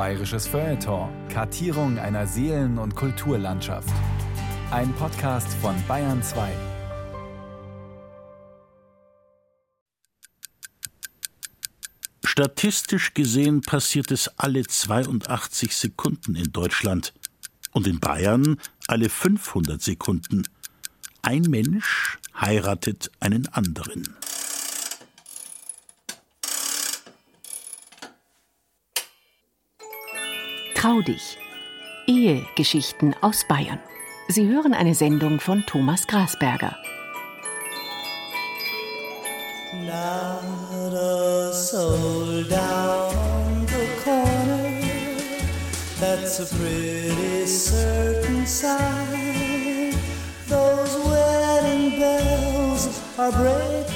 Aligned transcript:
Bayerisches 0.00 0.46
Feuilleton. 0.46 1.10
Kartierung 1.28 1.98
einer 1.98 2.26
Seelen- 2.26 2.78
und 2.78 2.96
Kulturlandschaft. 2.96 3.92
Ein 4.70 4.94
Podcast 4.94 5.52
von 5.60 5.74
Bayern 5.86 6.22
2. 6.22 6.50
Statistisch 12.24 13.12
gesehen 13.12 13.60
passiert 13.60 14.10
es 14.10 14.28
alle 14.38 14.62
82 14.62 15.76
Sekunden 15.76 16.34
in 16.34 16.50
Deutschland 16.50 17.12
und 17.72 17.86
in 17.86 18.00
Bayern 18.00 18.58
alle 18.88 19.10
500 19.10 19.82
Sekunden. 19.82 20.44
Ein 21.20 21.42
Mensch 21.42 22.18
heiratet 22.40 23.10
einen 23.20 23.48
anderen. 23.48 24.16
Trau 30.80 31.02
dich. 31.02 31.36
Ehegeschichten 32.06 33.14
aus 33.20 33.44
Bayern. 33.46 33.78
Sie 34.28 34.48
hören 34.48 34.72
eine 34.72 34.94
Sendung 34.94 35.38
von 35.38 35.62
Thomas 35.66 36.06
Grasberger. 36.06 36.74
Not 39.84 40.94
a 40.94 41.52
soul 41.52 42.44
down 42.44 43.66
the 43.66 43.86
corner. 44.02 44.80
That's 46.00 46.40
a 46.40 46.46
pretty 46.46 47.46
certain 47.46 48.46
sign. 48.46 49.92
Those 50.48 50.96
wedding 51.04 52.00
bells 52.00 52.88
are 53.18 53.32
breaking 53.32 53.89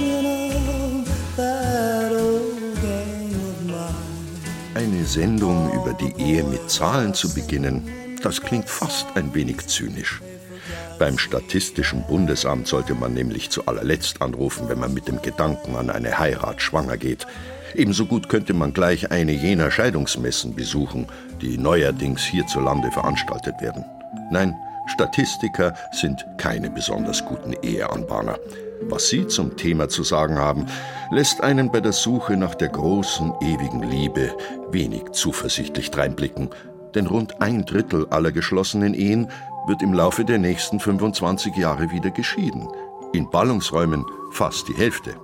Eine 5.05 5.11
Sendung 5.11 5.71
über 5.75 5.93
die 5.93 6.15
Ehe 6.17 6.43
mit 6.45 6.71
Zahlen 6.71 7.13
zu 7.13 7.35
beginnen, 7.35 7.87
das 8.23 8.41
klingt 8.41 8.71
fast 8.71 9.07
ein 9.16 9.35
wenig 9.35 9.66
zynisch. 9.66 10.23
Beim 10.99 11.19
Statistischen 11.19 12.07
Bundesamt 12.07 12.66
sollte 12.66 12.95
man 12.95 13.13
nämlich 13.13 13.51
zu 13.51 13.66
allerletzt 13.66 14.23
anrufen, 14.23 14.66
wenn 14.71 14.80
man 14.80 14.95
mit 14.95 15.07
dem 15.07 15.21
Gedanken 15.21 15.77
an 15.77 15.91
eine 15.91 16.19
Heirat 16.19 16.63
schwanger 16.63 16.96
geht. 16.96 17.27
Ebenso 17.74 18.07
gut 18.07 18.30
könnte 18.30 18.55
man 18.55 18.73
gleich 18.73 19.11
eine 19.11 19.33
jener 19.33 19.71
Scheidungsmessen 19.71 20.55
besuchen, 20.55 21.07
die 21.43 21.59
neuerdings 21.59 22.23
hierzulande 22.23 22.91
veranstaltet 22.91 23.61
werden. 23.61 23.85
Nein, 24.30 24.57
Statistiker 24.87 25.74
sind 25.93 26.24
keine 26.39 26.71
besonders 26.71 27.23
guten 27.27 27.52
Eheanbahner. 27.63 28.39
Was 28.88 29.09
sie 29.09 29.27
zum 29.27 29.57
Thema 29.57 29.88
zu 29.88 30.02
sagen 30.02 30.37
haben, 30.38 30.66
lässt 31.10 31.43
einen 31.43 31.71
bei 31.71 31.80
der 31.80 31.93
Suche 31.93 32.37
nach 32.37 32.54
der 32.54 32.68
großen, 32.68 33.32
ewigen 33.40 33.82
Liebe 33.82 34.37
wenig 34.71 35.13
zuversichtlich 35.13 35.90
dreinblicken. 35.90 36.51
Denn 36.95 37.07
rund 37.07 37.40
ein 37.40 37.65
Drittel 37.65 38.07
aller 38.10 38.30
geschlossenen 38.30 38.95
Ehen 38.95 39.30
wird 39.66 39.82
im 39.82 39.95
Laufe 39.95 40.24
der 40.24 40.38
nächsten 40.38 40.79
25 40.79 41.57
Jahre 41.57 41.90
wieder 41.90 42.10
geschieden. 42.10 42.68
In 43.12 43.30
Ballungsräumen 43.30 44.05
fast 44.32 44.68
die 44.68 44.74
Hälfte. 44.74 45.15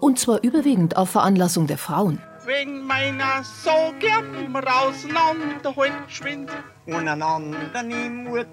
Und 0.00 0.18
zwar 0.18 0.42
überwiegend 0.42 0.96
auf 0.96 1.10
Veranlassung 1.10 1.66
der 1.66 1.78
Frauen. 1.78 2.20
Wegen 2.46 2.86
meiner 2.86 3.44
so 3.44 3.92
gern 4.00 4.56
auseinander 4.56 5.74
geschwind 6.06 6.50
und 6.86 7.06
einander 7.06 7.82
nie 7.82 8.08
Mutter 8.08 8.46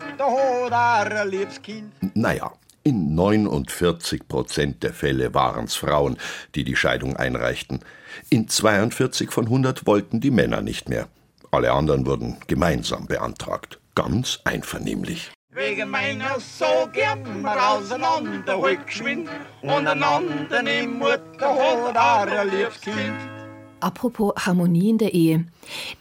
hat 0.70 1.12
ein 1.12 1.30
liebes 1.30 1.62
Kind. 1.62 1.94
Naja, 2.14 2.52
in 2.88 3.16
49 3.16 4.30
Prozent 4.30 4.82
der 4.82 4.94
Fälle 4.94 5.34
waren 5.34 5.66
es 5.66 5.76
Frauen, 5.76 6.18
die 6.56 6.64
die 6.64 6.78
Scheidung 6.78 7.18
einreichten. 7.18 7.82
In 8.30 8.48
42 8.48 9.30
von 9.32 9.46
100 9.46 9.86
wollten 9.86 10.22
die 10.22 10.32
Männer 10.32 10.62
nicht 10.62 10.88
mehr. 10.88 11.10
Alle 11.52 11.74
anderen 11.74 12.06
wurden 12.06 12.38
gemeinsam 12.48 13.06
beantragt. 13.08 13.80
Ganz 13.94 14.40
einvernehmlich. 14.46 15.32
Wegen 15.52 15.90
meiner 15.90 16.40
so 16.40 16.88
gern 16.94 17.46
auseinander 17.46 18.62
halt 18.62 18.86
geschwind 18.88 19.30
und 19.62 19.88
einander 19.88 20.62
nie 20.62 20.88
Mutter 20.88 21.56
hat 21.56 22.30
ein 22.30 22.50
liebes 22.50 22.80
Kind. 22.80 23.37
Apropos 23.80 24.34
Harmonie 24.38 24.90
in 24.90 24.98
der 24.98 25.14
Ehe. 25.14 25.46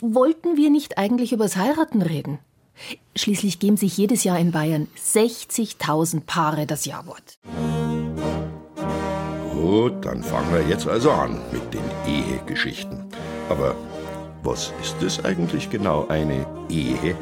Wollten 0.00 0.56
wir 0.56 0.70
nicht 0.70 0.98
eigentlich 0.98 1.32
übers 1.32 1.56
Heiraten 1.56 2.02
reden? 2.02 2.38
Schließlich 3.16 3.58
geben 3.60 3.76
sich 3.76 3.96
jedes 3.96 4.24
Jahr 4.24 4.38
in 4.38 4.50
Bayern 4.50 4.88
60.000 4.98 6.22
Paare 6.26 6.66
das 6.66 6.84
Jawort. 6.84 7.38
Gut, 9.52 10.04
dann 10.04 10.22
fangen 10.22 10.52
wir 10.52 10.68
jetzt 10.68 10.88
also 10.88 11.10
an 11.10 11.40
mit 11.52 11.72
den 11.72 11.84
Ehegeschichten. 12.06 13.04
Aber 13.48 13.76
was 14.42 14.72
ist 14.82 15.02
es 15.02 15.24
eigentlich 15.24 15.70
genau, 15.70 16.06
eine 16.08 16.46
Ehe? 16.68 17.16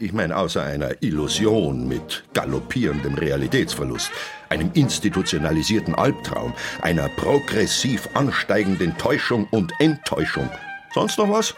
Ich 0.00 0.14
meine, 0.14 0.36
außer 0.38 0.62
einer 0.62 1.02
Illusion 1.02 1.86
mit 1.86 2.24
galoppierendem 2.32 3.14
Realitätsverlust, 3.14 4.10
einem 4.54 4.70
institutionalisierten 4.74 5.94
Albtraum, 5.94 6.54
einer 6.80 7.08
progressiv 7.08 8.08
ansteigenden 8.14 8.96
Täuschung 8.96 9.48
und 9.50 9.72
Enttäuschung. 9.80 10.48
Sonst 10.94 11.18
noch 11.18 11.28
was? 11.28 11.54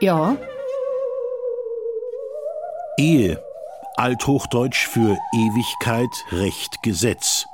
Ja, 0.00 0.36
Ehe, 2.98 3.42
althochdeutsch 3.96 4.86
für 4.86 5.16
Ewigkeit, 5.32 6.10
Recht, 6.32 6.82
Gesetz. 6.82 7.46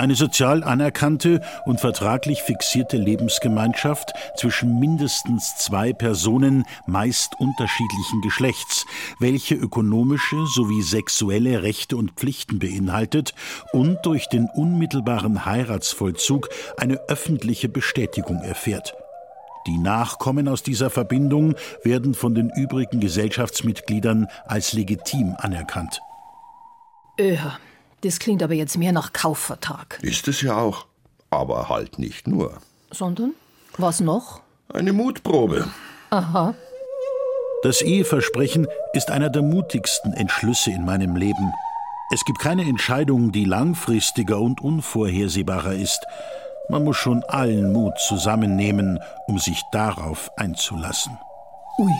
Eine 0.00 0.14
sozial 0.14 0.64
anerkannte 0.64 1.42
und 1.66 1.78
vertraglich 1.78 2.42
fixierte 2.42 2.96
Lebensgemeinschaft 2.96 4.14
zwischen 4.34 4.80
mindestens 4.80 5.58
zwei 5.58 5.92
Personen 5.92 6.64
meist 6.86 7.38
unterschiedlichen 7.38 8.22
Geschlechts, 8.22 8.86
welche 9.18 9.56
ökonomische 9.56 10.46
sowie 10.46 10.80
sexuelle 10.80 11.62
Rechte 11.62 11.98
und 11.98 12.12
Pflichten 12.12 12.60
beinhaltet 12.60 13.34
und 13.74 13.98
durch 14.04 14.26
den 14.30 14.48
unmittelbaren 14.54 15.44
Heiratsvollzug 15.44 16.48
eine 16.78 16.98
öffentliche 17.08 17.68
Bestätigung 17.68 18.40
erfährt. 18.40 18.94
Die 19.66 19.76
Nachkommen 19.76 20.48
aus 20.48 20.62
dieser 20.62 20.88
Verbindung 20.88 21.56
werden 21.84 22.14
von 22.14 22.34
den 22.34 22.48
übrigen 22.48 23.00
Gesellschaftsmitgliedern 23.00 24.28
als 24.46 24.72
legitim 24.72 25.34
anerkannt. 25.36 26.00
öha. 27.20 27.58
Das 28.02 28.18
klingt 28.18 28.42
aber 28.42 28.54
jetzt 28.54 28.78
mehr 28.78 28.92
nach 28.92 29.12
Kaufvertrag. 29.12 29.98
Ist 30.02 30.26
es 30.28 30.40
ja 30.40 30.56
auch. 30.56 30.86
Aber 31.30 31.68
halt 31.68 31.98
nicht 31.98 32.26
nur. 32.26 32.58
Sondern? 32.90 33.32
Was 33.76 34.00
noch? 34.00 34.40
Eine 34.72 34.92
Mutprobe. 34.92 35.68
Aha. 36.10 36.54
Das 37.62 37.82
Eheversprechen 37.82 38.66
ist 38.94 39.10
einer 39.10 39.28
der 39.28 39.42
mutigsten 39.42 40.12
Entschlüsse 40.14 40.70
in 40.70 40.84
meinem 40.84 41.14
Leben. 41.14 41.52
Es 42.12 42.24
gibt 42.24 42.40
keine 42.40 42.62
Entscheidung, 42.62 43.32
die 43.32 43.44
langfristiger 43.44 44.40
und 44.40 44.60
unvorhersehbarer 44.60 45.74
ist. 45.74 46.00
Man 46.68 46.84
muss 46.84 46.96
schon 46.96 47.22
allen 47.24 47.72
Mut 47.72 47.98
zusammennehmen, 47.98 48.98
um 49.26 49.38
sich 49.38 49.62
darauf 49.72 50.30
einzulassen. 50.36 51.16
Ui, 51.78 51.92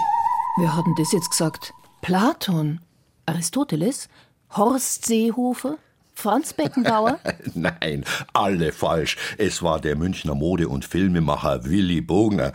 wer 0.58 0.76
hat 0.76 0.86
denn 0.86 0.94
das 0.96 1.12
jetzt 1.12 1.30
gesagt? 1.30 1.72
Platon? 2.00 2.80
Aristoteles? 3.26 4.08
Horst 4.56 5.06
Seehofer? 5.06 5.76
Franz 6.20 6.52
Beckenbauer? 6.52 7.18
Nein, 7.54 8.04
alle 8.32 8.72
falsch. 8.72 9.16
Es 9.38 9.62
war 9.62 9.80
der 9.80 9.96
Münchner 9.96 10.34
Mode- 10.34 10.68
und 10.68 10.84
Filmemacher 10.84 11.64
Willy 11.64 12.00
Bogner, 12.00 12.52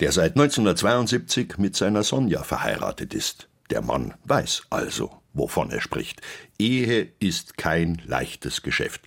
der 0.00 0.12
seit 0.12 0.32
1972 0.32 1.56
mit 1.58 1.74
seiner 1.74 2.02
Sonja 2.02 2.42
verheiratet 2.42 3.14
ist. 3.14 3.48
Der 3.70 3.82
Mann 3.82 4.14
weiß 4.24 4.64
also, 4.70 5.10
wovon 5.32 5.70
er 5.70 5.80
spricht. 5.80 6.20
Ehe 6.58 7.08
ist 7.18 7.56
kein 7.56 8.00
leichtes 8.04 8.62
Geschäft. 8.62 9.00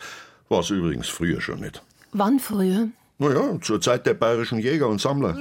War 0.50 0.62
es 0.62 0.70
übrigens 0.72 1.08
früher 1.08 1.40
schon 1.40 1.60
nicht. 1.60 1.82
Wann 2.12 2.40
früher? 2.40 2.90
Naja, 3.20 3.60
zur 3.62 3.80
Zeit 3.80 4.06
der 4.06 4.16
bayerischen 4.16 4.60
Jäger 4.60 4.88
und 4.88 5.00
Sammler. 5.00 5.36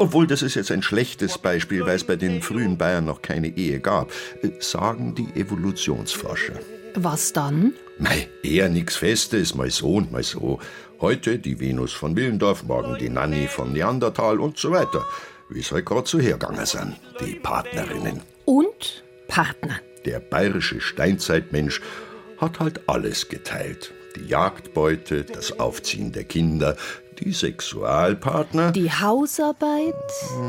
Obwohl, 0.00 0.28
das 0.28 0.42
ist 0.42 0.54
jetzt 0.54 0.70
ein 0.70 0.82
schlechtes 0.82 1.38
Beispiel, 1.38 1.84
weil 1.84 1.96
es 1.96 2.04
bei 2.04 2.14
den 2.14 2.40
frühen 2.40 2.78
Bayern 2.78 3.04
noch 3.04 3.20
keine 3.20 3.48
Ehe 3.48 3.80
gab, 3.80 4.12
äh, 4.42 4.50
sagen 4.60 5.14
die 5.16 5.28
Evolutionsforscher. 5.38 6.54
Was 6.94 7.32
dann? 7.32 7.74
Mei, 7.98 8.28
eher 8.44 8.68
nix 8.68 8.96
Festes, 8.96 9.56
mal 9.56 9.70
so 9.70 9.94
und 9.94 10.12
mal 10.12 10.22
so. 10.22 10.60
Heute 11.00 11.38
die 11.40 11.58
Venus 11.58 11.92
von 11.92 12.14
Willendorf, 12.14 12.62
morgen 12.62 12.96
die 12.98 13.08
Nanny 13.08 13.48
von 13.48 13.72
Neandertal 13.72 14.38
und 14.38 14.56
so 14.56 14.70
weiter. 14.70 15.04
Wie 15.48 15.60
es 15.60 15.72
halt 15.72 15.86
grad 15.86 16.06
so 16.06 16.20
hergegangen 16.20 16.64
sind, 16.64 16.96
die 17.20 17.34
Partnerinnen. 17.34 18.20
Und 18.44 19.02
Partner. 19.26 19.80
Der 20.04 20.20
bayerische 20.20 20.80
Steinzeitmensch 20.80 21.80
hat 22.38 22.60
halt 22.60 22.88
alles 22.88 23.28
geteilt. 23.28 23.92
Die 24.16 24.26
Jagdbeute, 24.26 25.24
das 25.24 25.58
Aufziehen 25.58 26.12
der 26.12 26.24
Kinder, 26.24 26.76
die 27.20 27.32
Sexualpartner. 27.32 28.72
Die 28.72 28.90
Hausarbeit? 28.90 29.94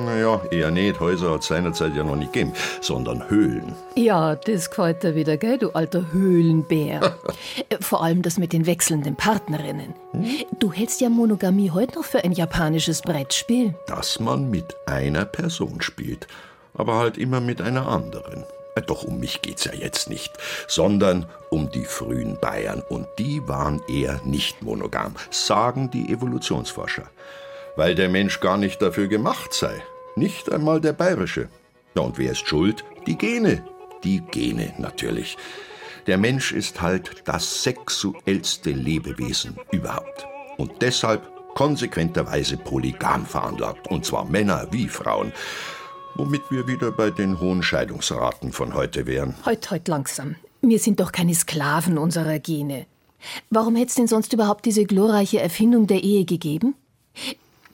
Naja, 0.06 0.41
eher 0.51 0.71
nicht. 0.71 1.00
Häuser 1.00 1.31
hat 1.31 1.41
es 1.41 1.47
seinerzeit 1.47 1.95
ja 1.95 2.03
noch 2.03 2.15
nicht 2.15 2.33
gegeben, 2.33 2.53
sondern 2.81 3.29
Höhlen. 3.29 3.75
Ja, 3.95 4.35
das 4.35 4.69
gefällt 4.69 5.03
dir 5.03 5.15
wieder, 5.15 5.38
gell, 5.38 5.57
du 5.57 5.71
alter 5.71 6.11
Höhlenbär. 6.11 7.17
Vor 7.81 8.03
allem 8.03 8.21
das 8.21 8.38
mit 8.38 8.53
den 8.53 8.65
wechselnden 8.65 9.15
Partnerinnen. 9.15 9.94
Du 10.59 10.71
hältst 10.71 11.01
ja 11.01 11.09
Monogamie 11.09 11.71
heute 11.71 11.95
noch 11.95 12.06
für 12.06 12.23
ein 12.23 12.31
japanisches 12.31 13.01
Brettspiel. 13.01 13.73
Dass 13.88 14.19
man 14.19 14.50
mit 14.50 14.75
einer 14.85 15.25
Person 15.25 15.81
spielt, 15.81 16.27
aber 16.73 16.95
halt 16.97 17.17
immer 17.17 17.41
mit 17.41 17.61
einer 17.61 17.88
anderen. 17.88 18.44
Doch 18.81 19.04
um 19.04 19.20
mich 19.20 19.42
geht's 19.42 19.66
ja 19.66 19.74
jetzt 19.74 20.10
nicht, 20.10 20.34
sondern 20.68 21.26
um 21.50 21.72
die 21.72 21.86
frühen 21.86 22.38
Bayern. 22.40 22.81
Und 22.88 23.08
die 23.18 23.48
waren 23.48 23.81
eher 23.88 24.22
nicht 24.26 24.62
monogam, 24.62 25.16
sagen 25.31 25.90
die 25.92 26.12
Evolutionsforscher. 26.12 27.10
Weil 27.76 27.96
der 27.96 28.10
Mensch 28.10 28.40
gar 28.40 28.58
nicht 28.58 28.81
dafür 28.81 29.08
gemacht 29.08 29.54
sei. 29.54 29.81
Nicht 30.16 30.52
einmal 30.52 30.81
der 30.81 30.94
bayerische. 30.94 31.50
Ja, 31.96 32.02
und 32.02 32.18
wer 32.18 32.31
ist 32.31 32.48
schuld? 32.48 32.84
Die 33.08 33.18
Gene. 33.18 33.66
Die 34.04 34.22
Gene 34.31 34.74
natürlich. 34.78 35.38
Der 36.08 36.18
Mensch 36.18 36.52
ist 36.52 36.81
halt 36.81 37.24
das 37.26 37.64
sexuellste 37.64 38.72
Lebewesen 38.72 39.58
überhaupt. 39.72 40.28
Und 40.58 40.81
deshalb 40.81 41.22
konsequenterweise 41.56 42.58
polygam 42.58 43.26
veranlagt. 43.26 43.88
Und 43.88 44.06
zwar 44.06 44.26
Männer 44.26 44.68
wie 44.72 44.88
Frauen. 44.88 45.34
Womit 46.19 46.51
wir 46.51 46.68
wieder 46.68 46.92
bei 46.92 47.12
den 47.12 47.39
hohen 47.39 47.63
Scheidungsraten 47.63 48.51
von 48.51 48.74
heute 48.74 49.07
wären. 49.07 49.36
Heut, 49.45 49.71
heut 49.71 49.88
langsam. 49.88 50.36
Wir 50.62 50.77
sind 50.77 51.00
doch 51.00 51.13
keine 51.13 51.33
Sklaven 51.33 51.98
unserer 51.98 52.39
Gene. 52.39 52.88
Warum 53.50 53.77
hätt's 53.77 53.95
denn 53.95 54.07
sonst 54.07 54.33
überhaupt 54.33 54.66
diese 54.66 54.83
glorreiche 54.83 55.39
Erfindung 55.39 55.88
der 55.88 56.04
Ehe 56.04 56.25
gegeben? 56.25 56.75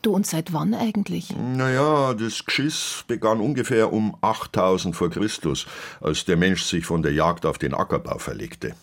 Du, 0.03 0.13
und 0.13 0.27
seit 0.27 0.53
wann 0.53 0.75
eigentlich? 0.75 1.33
Naja, 1.36 2.13
das 2.13 2.45
Geschiss 2.45 3.03
begann 3.07 3.39
ungefähr 3.39 3.92
um 3.92 4.15
8000 4.21 4.95
vor 4.95 5.09
Christus, 5.09 5.65
als 6.00 6.25
der 6.25 6.38
Mensch 6.38 6.65
sich 6.65 6.86
von 6.86 7.01
der 7.01 7.13
Jagd 7.13 7.47
auf 7.47 7.57
den 7.57 7.74
Ackerbau 7.74 8.19
verlegte. 8.19 8.75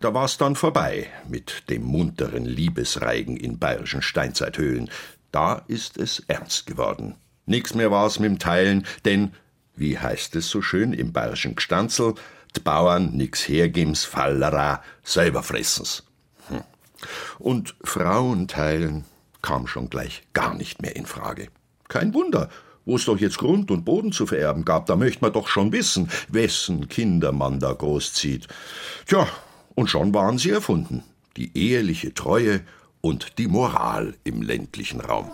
Da 0.00 0.12
war's 0.12 0.36
dann 0.36 0.56
vorbei 0.56 1.06
mit 1.26 1.70
dem 1.70 1.84
munteren 1.84 2.44
Liebesreigen 2.44 3.38
in 3.38 3.58
bayerischen 3.58 4.02
Steinzeithöhlen. 4.02 4.90
Da 5.32 5.62
ist 5.68 5.96
es 5.96 6.22
ernst 6.28 6.66
geworden. 6.66 7.14
Nix 7.46 7.74
mehr 7.74 7.90
war's 7.90 8.18
mit 8.18 8.28
dem 8.28 8.38
Teilen, 8.38 8.86
denn, 9.04 9.32
wie 9.76 9.98
heißt 9.98 10.34
es 10.36 10.48
so 10.48 10.62
schön 10.62 10.92
im 10.92 11.12
bayerischen 11.12 11.54
Gstanzel, 11.54 12.14
d 12.56 12.60
Bauern 12.62 13.12
nix 13.12 13.48
hergebens, 13.48 14.04
Fallera, 14.04 14.82
selber 15.04 15.42
fressen's. 15.42 16.04
Hm. 16.48 16.62
Und 17.38 17.76
Frauen 17.82 18.48
teilen 18.48 19.04
kam 19.42 19.66
schon 19.66 19.90
gleich 19.90 20.24
gar 20.32 20.54
nicht 20.54 20.82
mehr 20.82 20.96
in 20.96 21.06
Frage. 21.06 21.48
Kein 21.88 22.14
Wunder, 22.14 22.48
wo 22.84 22.96
es 22.96 23.04
doch 23.04 23.18
jetzt 23.18 23.38
Grund 23.38 23.70
und 23.70 23.84
Boden 23.84 24.10
zu 24.10 24.26
vererben 24.26 24.64
gab, 24.64 24.86
da 24.86 24.96
möchte 24.96 25.20
man 25.20 25.32
doch 25.32 25.48
schon 25.48 25.72
wissen, 25.72 26.08
wessen 26.28 26.88
Kinder 26.88 27.32
man 27.32 27.60
da 27.60 27.72
großzieht. 27.72 28.48
Tja, 29.06 29.28
und 29.74 29.88
schon 29.88 30.14
waren 30.14 30.38
sie 30.38 30.50
erfunden. 30.50 31.04
Die 31.36 31.56
eheliche 31.56 32.14
Treue 32.14 32.62
und 33.02 33.38
die 33.38 33.46
Moral 33.46 34.14
im 34.24 34.42
ländlichen 34.42 35.00
Raum. 35.00 35.30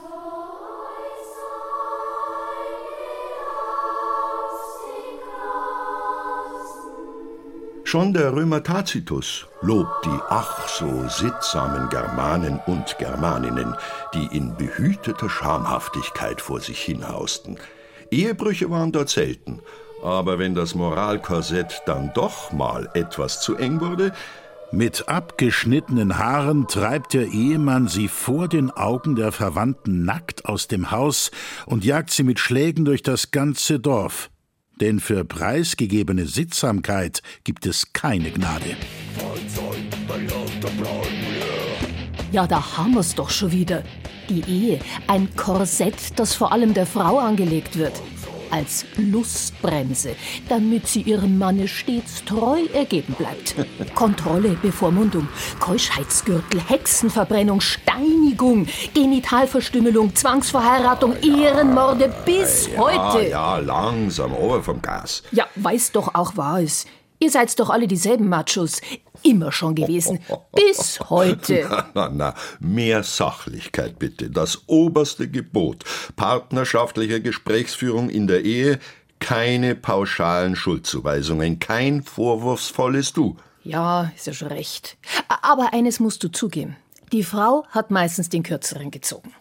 Schon 7.92 8.14
der 8.14 8.32
Römer 8.32 8.62
Tacitus 8.62 9.46
lobt 9.60 10.06
die 10.06 10.18
ach 10.30 10.66
so 10.66 11.06
sittsamen 11.08 11.90
Germanen 11.90 12.58
und 12.64 12.96
Germaninnen, 12.98 13.76
die 14.14 14.34
in 14.34 14.56
behüteter 14.56 15.28
Schamhaftigkeit 15.28 16.40
vor 16.40 16.60
sich 16.60 16.80
hinhausten. 16.80 17.58
Ehebrüche 18.10 18.70
waren 18.70 18.92
dort 18.92 19.10
selten, 19.10 19.60
aber 20.02 20.38
wenn 20.38 20.54
das 20.54 20.74
Moralkorsett 20.74 21.82
dann 21.84 22.10
doch 22.14 22.50
mal 22.50 22.88
etwas 22.94 23.42
zu 23.42 23.56
eng 23.56 23.82
wurde, 23.82 24.14
Mit 24.74 25.06
abgeschnittenen 25.06 26.16
Haaren 26.16 26.68
treibt 26.68 27.12
der 27.12 27.26
Ehemann 27.26 27.88
sie 27.88 28.08
vor 28.08 28.48
den 28.48 28.70
Augen 28.70 29.16
der 29.16 29.32
Verwandten 29.32 30.06
nackt 30.06 30.46
aus 30.46 30.66
dem 30.66 30.90
Haus 30.90 31.30
und 31.66 31.84
jagt 31.84 32.10
sie 32.10 32.22
mit 32.22 32.38
Schlägen 32.38 32.86
durch 32.86 33.02
das 33.02 33.32
ganze 33.32 33.80
Dorf. 33.80 34.31
Denn 34.82 34.98
für 34.98 35.24
preisgegebene 35.24 36.26
Sittsamkeit 36.26 37.22
gibt 37.44 37.66
es 37.66 37.92
keine 37.92 38.32
Gnade. 38.32 38.76
Ja, 42.32 42.48
da 42.48 42.76
haben 42.76 42.96
wir's 42.96 43.14
doch 43.14 43.30
schon 43.30 43.52
wieder. 43.52 43.84
Die 44.28 44.40
Ehe, 44.40 44.80
ein 45.06 45.28
Korsett, 45.36 46.18
das 46.18 46.34
vor 46.34 46.50
allem 46.50 46.74
der 46.74 46.86
Frau 46.86 47.20
angelegt 47.20 47.78
wird. 47.78 47.92
Als 48.52 48.84
Lustbremse, 48.96 50.14
damit 50.48 50.86
sie 50.86 51.00
ihrem 51.00 51.38
Manne 51.38 51.66
stets 51.66 52.22
treu 52.24 52.60
ergeben 52.74 53.14
bleibt. 53.14 53.54
Kontrolle, 53.94 54.50
Bevormundung, 54.60 55.26
Keuschheitsgürtel, 55.58 56.60
Hexenverbrennung, 56.60 57.62
Steinigung, 57.62 58.66
Genitalverstümmelung, 58.92 60.14
Zwangsverheiratung, 60.14 61.16
Ehrenmorde 61.22 62.12
bis 62.26 62.68
heute. 62.76 63.28
ja, 63.30 63.56
langsam, 63.56 64.34
over 64.34 64.62
vom 64.62 64.82
Gas. 64.82 65.22
Ja, 65.32 65.46
weiß 65.56 65.92
doch 65.92 66.14
auch 66.14 66.36
war 66.36 66.60
es. 66.60 66.86
Ihr 67.22 67.30
seid 67.30 67.56
doch 67.60 67.70
alle 67.70 67.86
dieselben 67.86 68.28
Machos. 68.28 68.80
Immer 69.22 69.52
schon 69.52 69.76
gewesen. 69.76 70.18
Bis 70.56 70.98
heute. 71.08 71.68
Na, 71.70 71.86
na, 71.94 72.08
na, 72.12 72.34
mehr 72.58 73.04
Sachlichkeit 73.04 74.00
bitte. 74.00 74.28
Das 74.28 74.64
oberste 74.66 75.28
Gebot 75.28 75.84
partnerschaftlicher 76.16 77.20
Gesprächsführung 77.20 78.10
in 78.10 78.26
der 78.26 78.44
Ehe, 78.44 78.80
keine 79.20 79.76
pauschalen 79.76 80.56
Schuldzuweisungen, 80.56 81.60
kein 81.60 82.02
vorwurfsvolles 82.02 83.12
Du. 83.12 83.36
Ja, 83.62 84.10
ist 84.16 84.26
ja 84.26 84.32
schon 84.32 84.48
recht. 84.48 84.96
Aber 85.28 85.72
eines 85.72 86.00
musst 86.00 86.24
du 86.24 86.28
zugeben. 86.28 86.76
Die 87.12 87.22
Frau 87.22 87.64
hat 87.70 87.92
meistens 87.92 88.30
den 88.30 88.42
Kürzeren 88.42 88.90
gezogen. 88.90 89.32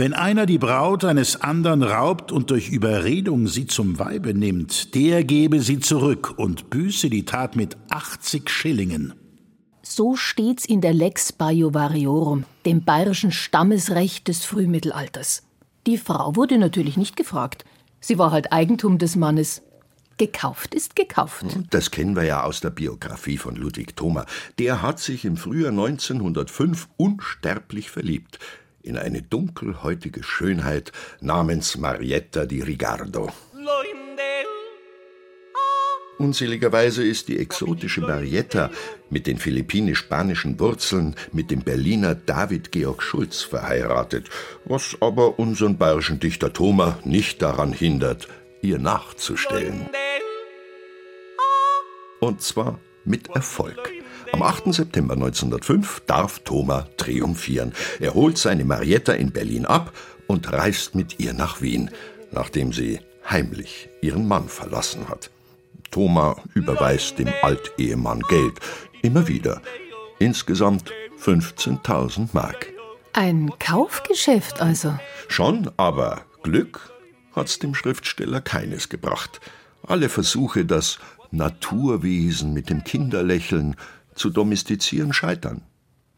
Wenn 0.00 0.14
einer 0.14 0.46
die 0.46 0.58
Braut 0.58 1.04
eines 1.04 1.40
anderen 1.40 1.82
raubt 1.82 2.30
und 2.30 2.52
durch 2.52 2.68
Überredung 2.68 3.48
sie 3.48 3.66
zum 3.66 3.98
Weibe 3.98 4.32
nimmt, 4.32 4.94
der 4.94 5.24
gebe 5.24 5.60
sie 5.60 5.80
zurück 5.80 6.34
und 6.36 6.70
büße 6.70 7.10
die 7.10 7.24
Tat 7.24 7.56
mit 7.56 7.76
80 7.90 8.48
Schillingen. 8.48 9.14
So 9.82 10.14
steht's 10.14 10.64
in 10.64 10.80
der 10.82 10.94
Lex 10.94 11.32
Baiovariorum, 11.32 12.44
dem 12.64 12.84
bayerischen 12.84 13.32
Stammesrecht 13.32 14.28
des 14.28 14.44
Frühmittelalters. 14.44 15.42
Die 15.88 15.98
Frau 15.98 16.36
wurde 16.36 16.58
natürlich 16.58 16.96
nicht 16.96 17.16
gefragt. 17.16 17.64
Sie 17.98 18.18
war 18.18 18.30
halt 18.30 18.52
Eigentum 18.52 18.98
des 18.98 19.16
Mannes. 19.16 19.62
Gekauft 20.16 20.76
ist 20.76 20.94
gekauft. 20.94 21.44
Das 21.70 21.90
kennen 21.90 22.14
wir 22.14 22.22
ja 22.22 22.44
aus 22.44 22.60
der 22.60 22.70
Biografie 22.70 23.36
von 23.36 23.56
Ludwig 23.56 23.96
Thoma. 23.96 24.26
Der 24.60 24.80
hat 24.80 25.00
sich 25.00 25.24
im 25.24 25.36
Frühjahr 25.36 25.72
1905 25.72 26.88
unsterblich 26.98 27.90
verliebt 27.90 28.38
in 28.88 28.96
eine 28.96 29.22
dunkelhäutige 29.22 30.22
Schönheit 30.22 30.92
namens 31.20 31.76
Marietta 31.76 32.46
di 32.46 32.62
Rigardo. 32.62 33.30
Unseligerweise 36.18 37.04
ist 37.04 37.28
die 37.28 37.38
exotische 37.38 38.00
Marietta 38.00 38.72
mit 39.08 39.28
den 39.28 39.38
philippinisch-spanischen 39.38 40.58
Wurzeln 40.58 41.14
mit 41.32 41.52
dem 41.52 41.60
Berliner 41.60 42.16
David 42.16 42.72
Georg 42.72 43.04
Schulz 43.04 43.42
verheiratet, 43.42 44.28
was 44.64 44.96
aber 45.00 45.38
unseren 45.38 45.78
bayerischen 45.78 46.18
Dichter 46.18 46.52
Thoma 46.52 46.98
nicht 47.04 47.40
daran 47.40 47.72
hindert, 47.72 48.26
ihr 48.62 48.80
nachzustellen. 48.80 49.88
Und 52.18 52.42
zwar 52.42 52.80
mit 53.04 53.28
Erfolg. 53.30 53.97
Am 54.32 54.42
8. 54.42 54.72
September 54.72 55.14
1905 55.14 56.02
darf 56.06 56.40
Thoma 56.40 56.86
triumphieren. 56.96 57.72
Er 57.98 58.14
holt 58.14 58.38
seine 58.38 58.64
Marietta 58.64 59.12
in 59.12 59.32
Berlin 59.32 59.64
ab 59.64 59.92
und 60.26 60.52
reist 60.52 60.94
mit 60.94 61.18
ihr 61.18 61.32
nach 61.32 61.60
Wien, 61.60 61.90
nachdem 62.30 62.72
sie 62.72 63.00
heimlich 63.28 63.88
ihren 64.02 64.28
Mann 64.28 64.48
verlassen 64.48 65.08
hat. 65.08 65.30
Thoma 65.90 66.36
überweist 66.54 67.18
dem 67.18 67.32
Altehemann 67.42 68.20
Geld, 68.28 68.54
immer 69.02 69.28
wieder. 69.28 69.62
Insgesamt 70.18 70.92
15.000 71.20 72.28
Mark. 72.32 72.68
Ein 73.14 73.50
Kaufgeschäft 73.58 74.60
also. 74.60 74.98
Schon, 75.28 75.70
aber 75.76 76.22
Glück 76.42 76.92
hat's 77.34 77.58
dem 77.58 77.74
Schriftsteller 77.74 78.40
keines 78.40 78.88
gebracht. 78.88 79.40
Alle 79.86 80.08
Versuche, 80.08 80.64
das 80.64 80.98
Naturwesen 81.30 82.52
mit 82.52 82.70
dem 82.70 82.84
Kinderlächeln 82.84 83.76
zu 84.18 84.30
domestizieren, 84.30 85.12
scheitern. 85.12 85.62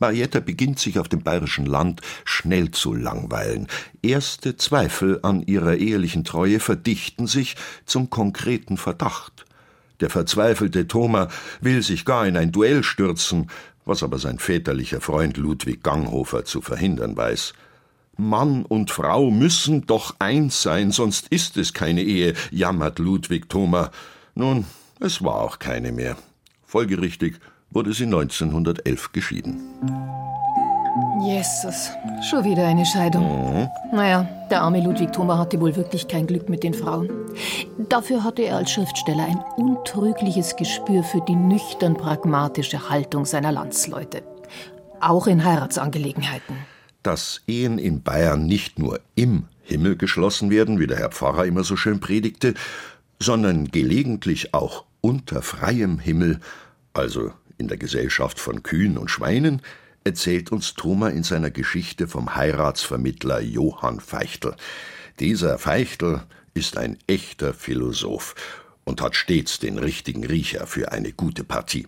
Marietta 0.00 0.40
beginnt 0.40 0.78
sich 0.78 0.98
auf 0.98 1.08
dem 1.08 1.22
bayerischen 1.22 1.66
Land 1.66 2.00
schnell 2.24 2.70
zu 2.70 2.94
langweilen. 2.94 3.68
Erste 4.00 4.56
Zweifel 4.56 5.20
an 5.22 5.42
ihrer 5.42 5.76
ehelichen 5.76 6.24
Treue 6.24 6.58
verdichten 6.58 7.26
sich 7.26 7.54
zum 7.84 8.08
konkreten 8.08 8.78
Verdacht. 8.78 9.44
Der 10.00 10.08
verzweifelte 10.08 10.88
Thoma 10.88 11.28
will 11.60 11.82
sich 11.82 12.06
gar 12.06 12.26
in 12.26 12.38
ein 12.38 12.50
Duell 12.50 12.82
stürzen, 12.82 13.50
was 13.84 14.02
aber 14.02 14.18
sein 14.18 14.38
väterlicher 14.38 15.02
Freund 15.02 15.36
Ludwig 15.36 15.82
Ganghofer 15.82 16.46
zu 16.46 16.62
verhindern 16.62 17.16
weiß. 17.16 17.52
Mann 18.16 18.64
und 18.64 18.90
Frau 18.90 19.30
müssen 19.30 19.86
doch 19.86 20.16
eins 20.18 20.62
sein, 20.62 20.92
sonst 20.92 21.28
ist 21.28 21.58
es 21.58 21.74
keine 21.74 22.02
Ehe, 22.02 22.34
jammert 22.50 22.98
Ludwig 22.98 23.48
Thoma. 23.50 23.90
Nun, 24.34 24.64
es 25.00 25.22
war 25.22 25.36
auch 25.36 25.58
keine 25.58 25.92
mehr. 25.92 26.16
Folgerichtig 26.64 27.40
wurde 27.70 27.92
sie 27.92 28.04
1911 28.04 29.12
geschieden. 29.12 29.60
Jesus, 31.22 31.90
schon 32.28 32.44
wieder 32.44 32.66
eine 32.66 32.84
Scheidung. 32.84 33.22
Mhm. 33.24 33.68
Naja, 33.92 34.28
der 34.50 34.62
arme 34.62 34.82
Ludwig 34.82 35.12
Thoma 35.12 35.38
hatte 35.38 35.60
wohl 35.60 35.76
wirklich 35.76 36.08
kein 36.08 36.26
Glück 36.26 36.48
mit 36.48 36.62
den 36.62 36.74
Frauen. 36.74 37.10
Dafür 37.88 38.24
hatte 38.24 38.42
er 38.42 38.56
als 38.56 38.70
Schriftsteller 38.72 39.24
ein 39.24 39.38
untrügliches 39.56 40.56
Gespür 40.56 41.02
für 41.02 41.20
die 41.20 41.36
nüchtern 41.36 41.94
pragmatische 41.94 42.88
Haltung 42.88 43.26
seiner 43.26 43.52
Landsleute. 43.52 44.22
Auch 45.00 45.26
in 45.26 45.44
Heiratsangelegenheiten. 45.44 46.56
Dass 47.02 47.42
Ehen 47.46 47.78
in 47.78 48.02
Bayern 48.02 48.46
nicht 48.46 48.78
nur 48.78 49.00
im 49.14 49.44
Himmel 49.62 49.96
geschlossen 49.96 50.50
werden, 50.50 50.80
wie 50.80 50.86
der 50.86 50.98
Herr 50.98 51.10
Pfarrer 51.10 51.44
immer 51.44 51.64
so 51.64 51.76
schön 51.76 52.00
predigte, 52.00 52.54
sondern 53.18 53.68
gelegentlich 53.68 54.54
auch 54.54 54.84
unter 55.00 55.42
freiem 55.42 55.98
Himmel, 55.98 56.40
also 56.92 57.32
in 57.60 57.68
der 57.68 57.76
Gesellschaft 57.76 58.40
von 58.40 58.62
Kühen 58.62 58.98
und 58.98 59.10
Schweinen, 59.10 59.62
erzählt 60.02 60.50
uns 60.50 60.74
Thoma 60.74 61.10
in 61.10 61.22
seiner 61.22 61.50
Geschichte 61.50 62.08
vom 62.08 62.34
Heiratsvermittler 62.34 63.40
Johann 63.40 64.00
Feichtel. 64.00 64.56
Dieser 65.20 65.58
Feichtel 65.58 66.22
ist 66.54 66.76
ein 66.76 66.98
echter 67.06 67.54
Philosoph 67.54 68.34
und 68.84 69.00
hat 69.02 69.14
stets 69.14 69.58
den 69.58 69.78
richtigen 69.78 70.24
Riecher 70.24 70.66
für 70.66 70.90
eine 70.90 71.12
gute 71.12 71.44
Partie. 71.44 71.86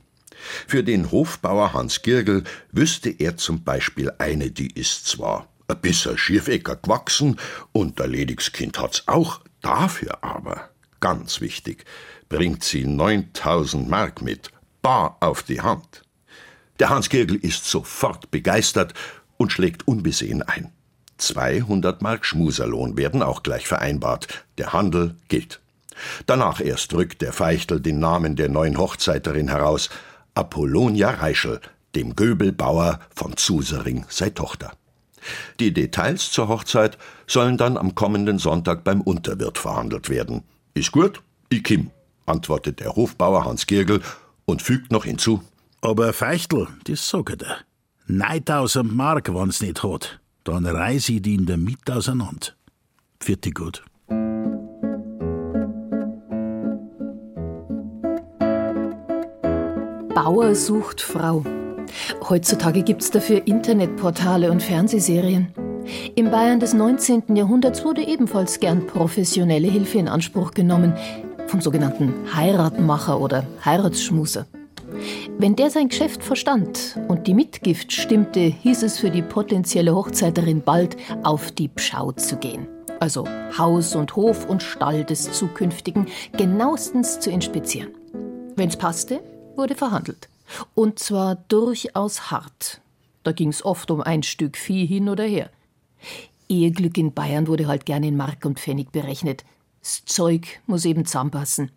Für 0.67 0.85
den 0.85 1.11
Hofbauer 1.11 1.73
Hans 1.73 2.02
Girgel 2.02 2.45
wüsste 2.71 3.11
er 3.11 3.37
zum 3.37 3.64
Beispiel 3.64 4.12
eine, 4.19 4.50
die 4.50 4.73
ist 4.73 5.07
zwar 5.07 5.49
ein 5.69 5.81
bisschen 5.81 6.19
schiefecker 6.19 6.76
gewachsen 6.76 7.38
und 7.73 7.99
der 7.99 8.09
Ledigskind 8.09 8.79
hat's 8.79 9.05
auch, 9.07 9.41
dafür 9.62 10.23
aber, 10.23 10.71
ganz 11.00 11.41
wichtig, 11.41 11.85
bringt 12.29 12.64
sie 12.64 12.85
9000 12.85 13.88
Mark 13.88 14.21
mit, 14.23 14.50
bar 14.83 15.17
auf 15.21 15.43
die 15.43 15.61
Hand. 15.61 16.03
Der 16.79 16.91
Hans 16.91 17.09
Girgel 17.09 17.37
ist 17.37 17.65
sofort 17.65 18.31
begeistert 18.31 18.95
und 19.37 19.53
schlägt 19.53 19.87
unbesehen 19.87 20.43
ein. 20.43 20.73
200 21.19 22.03
Mark 22.03 22.25
Schmuserlohn 22.27 22.97
werden 22.97 23.23
auch 23.23 23.43
gleich 23.43 23.67
vereinbart. 23.67 24.45
Der 24.59 24.73
Handel 24.73 25.15
gilt. 25.29 25.61
Danach 26.27 26.61
erst 26.61 26.93
rückt 26.95 27.23
der 27.23 27.33
Feichtel 27.33 27.81
den 27.81 28.01
Namen 28.01 28.35
der 28.35 28.49
neuen 28.49 28.79
Hochzeiterin 28.79 29.49
heraus. 29.49 29.91
Apollonia 30.35 31.11
Reischel, 31.11 31.61
dem 31.95 32.17
Göbelbauer 32.17 33.01
von 33.15 33.37
Zusering, 33.37 34.05
sei 34.09 34.31
Tochter. 34.31 34.73
Die 35.61 35.73
Details 35.73 36.33
zur 36.33 36.49
Hochzeit 36.49 36.99
sollen 37.27 37.57
dann 37.57 37.77
am 37.77 37.95
kommenden 37.95 38.39
Sonntag 38.39 38.83
beim 38.83 39.01
Unterwirt 39.01 39.59
verhandelt 39.59 40.09
werden. 40.09 40.43
Ist 40.75 40.91
gut? 40.91 41.23
Ich 41.49 41.62
kim, 41.62 41.91
antwortet 42.27 42.81
der 42.81 42.97
Hofbauer 42.97 43.45
Hans 43.45 43.67
Girgel 43.67 44.01
und 44.45 44.63
fügt 44.63 44.93
noch 44.93 45.05
hinzu. 45.05 45.43
Aber 45.81 46.13
Feichtel, 46.13 46.69
das 46.85 47.09
sagt 47.09 47.43
er. 47.43 47.59
9000 48.07 48.95
Mark, 48.95 49.33
wenn's 49.35 49.63
nicht 49.63 49.83
hat, 49.83 50.21
dann 50.45 50.67
reise 50.67 51.15
ich 51.15 51.23
die 51.23 51.35
in 51.35 51.47
der 51.47 51.57
Mitte 51.57 51.95
auseinander. 51.95 52.49
Vierte 53.21 53.51
gut. 53.51 53.83
Bauer 60.15 60.55
sucht 60.55 61.01
Frau. 61.01 61.45
Heutzutage 62.29 62.83
gibt's 62.83 63.11
dafür 63.11 63.47
Internetportale 63.47 64.51
und 64.51 64.63
Fernsehserien. 64.63 65.49
Im 66.15 66.31
Bayern 66.31 66.61
des 66.61 66.75
19. 66.75 67.35
Jahrhunderts 67.35 67.85
wurde 67.85 68.07
ebenfalls 68.07 68.61
gern 68.61 68.87
professionelle 68.87 69.69
Hilfe 69.69 69.99
in 69.99 70.09
Anspruch 70.09 70.53
genommen, 70.53 70.95
vom 71.53 71.61
sogenannten 71.61 72.15
Heiratmacher 72.35 73.21
oder 73.21 73.47
Heiratsschmuser. 73.63 74.47
Wenn 75.37 75.55
der 75.55 75.69
sein 75.69 75.91
Geschäft 75.91 76.25
verstand 76.25 76.99
und 77.09 77.27
die 77.27 77.35
Mitgift 77.35 77.93
stimmte, 77.93 78.41
hieß 78.41 78.83
es 78.83 78.99
für 78.99 79.11
die 79.11 79.21
potenzielle 79.21 79.95
Hochzeiterin 79.95 80.63
bald, 80.63 80.97
auf 81.23 81.53
die 81.53 81.69
Pschau 81.69 82.13
zu 82.13 82.37
gehen. 82.37 82.67
Also 83.01 83.27
Haus 83.59 83.95
und 83.95 84.17
Hof 84.17 84.49
und 84.49 84.63
Stall 84.63 85.05
des 85.05 85.31
zukünftigen 85.31 86.07
genauestens 86.39 87.21
zu 87.21 87.31
inspizieren. 87.31 87.91
Wenn's 88.57 88.79
passte, 88.79 89.21
wurde 89.55 89.75
verhandelt. 89.75 90.31
Und 90.75 91.01
zwar 91.01 91.37
durchaus 91.49 92.31
hart. 92.31 92.81
Da 93.25 93.33
ging's 93.33 93.63
oft 93.63 93.91
um 93.91 94.01
ein 94.01 94.23
Stück 94.23 94.57
Vieh 94.57 94.87
hin 94.87 95.11
oder 95.11 95.25
her. 95.25 95.51
Eheglück 96.49 96.97
in 96.97 97.13
Bayern 97.13 97.47
wurde 97.47 97.67
halt 97.67 97.85
gern 97.85 98.05
in 98.05 98.17
Mark 98.17 98.47
und 98.47 98.59
Pfennig 98.59 98.91
berechnet. 98.91 99.45
Das 99.83 100.05
Zeug 100.05 100.61
muss 100.67 100.85
eben 100.85 101.05
zusammenpassen. 101.05 101.73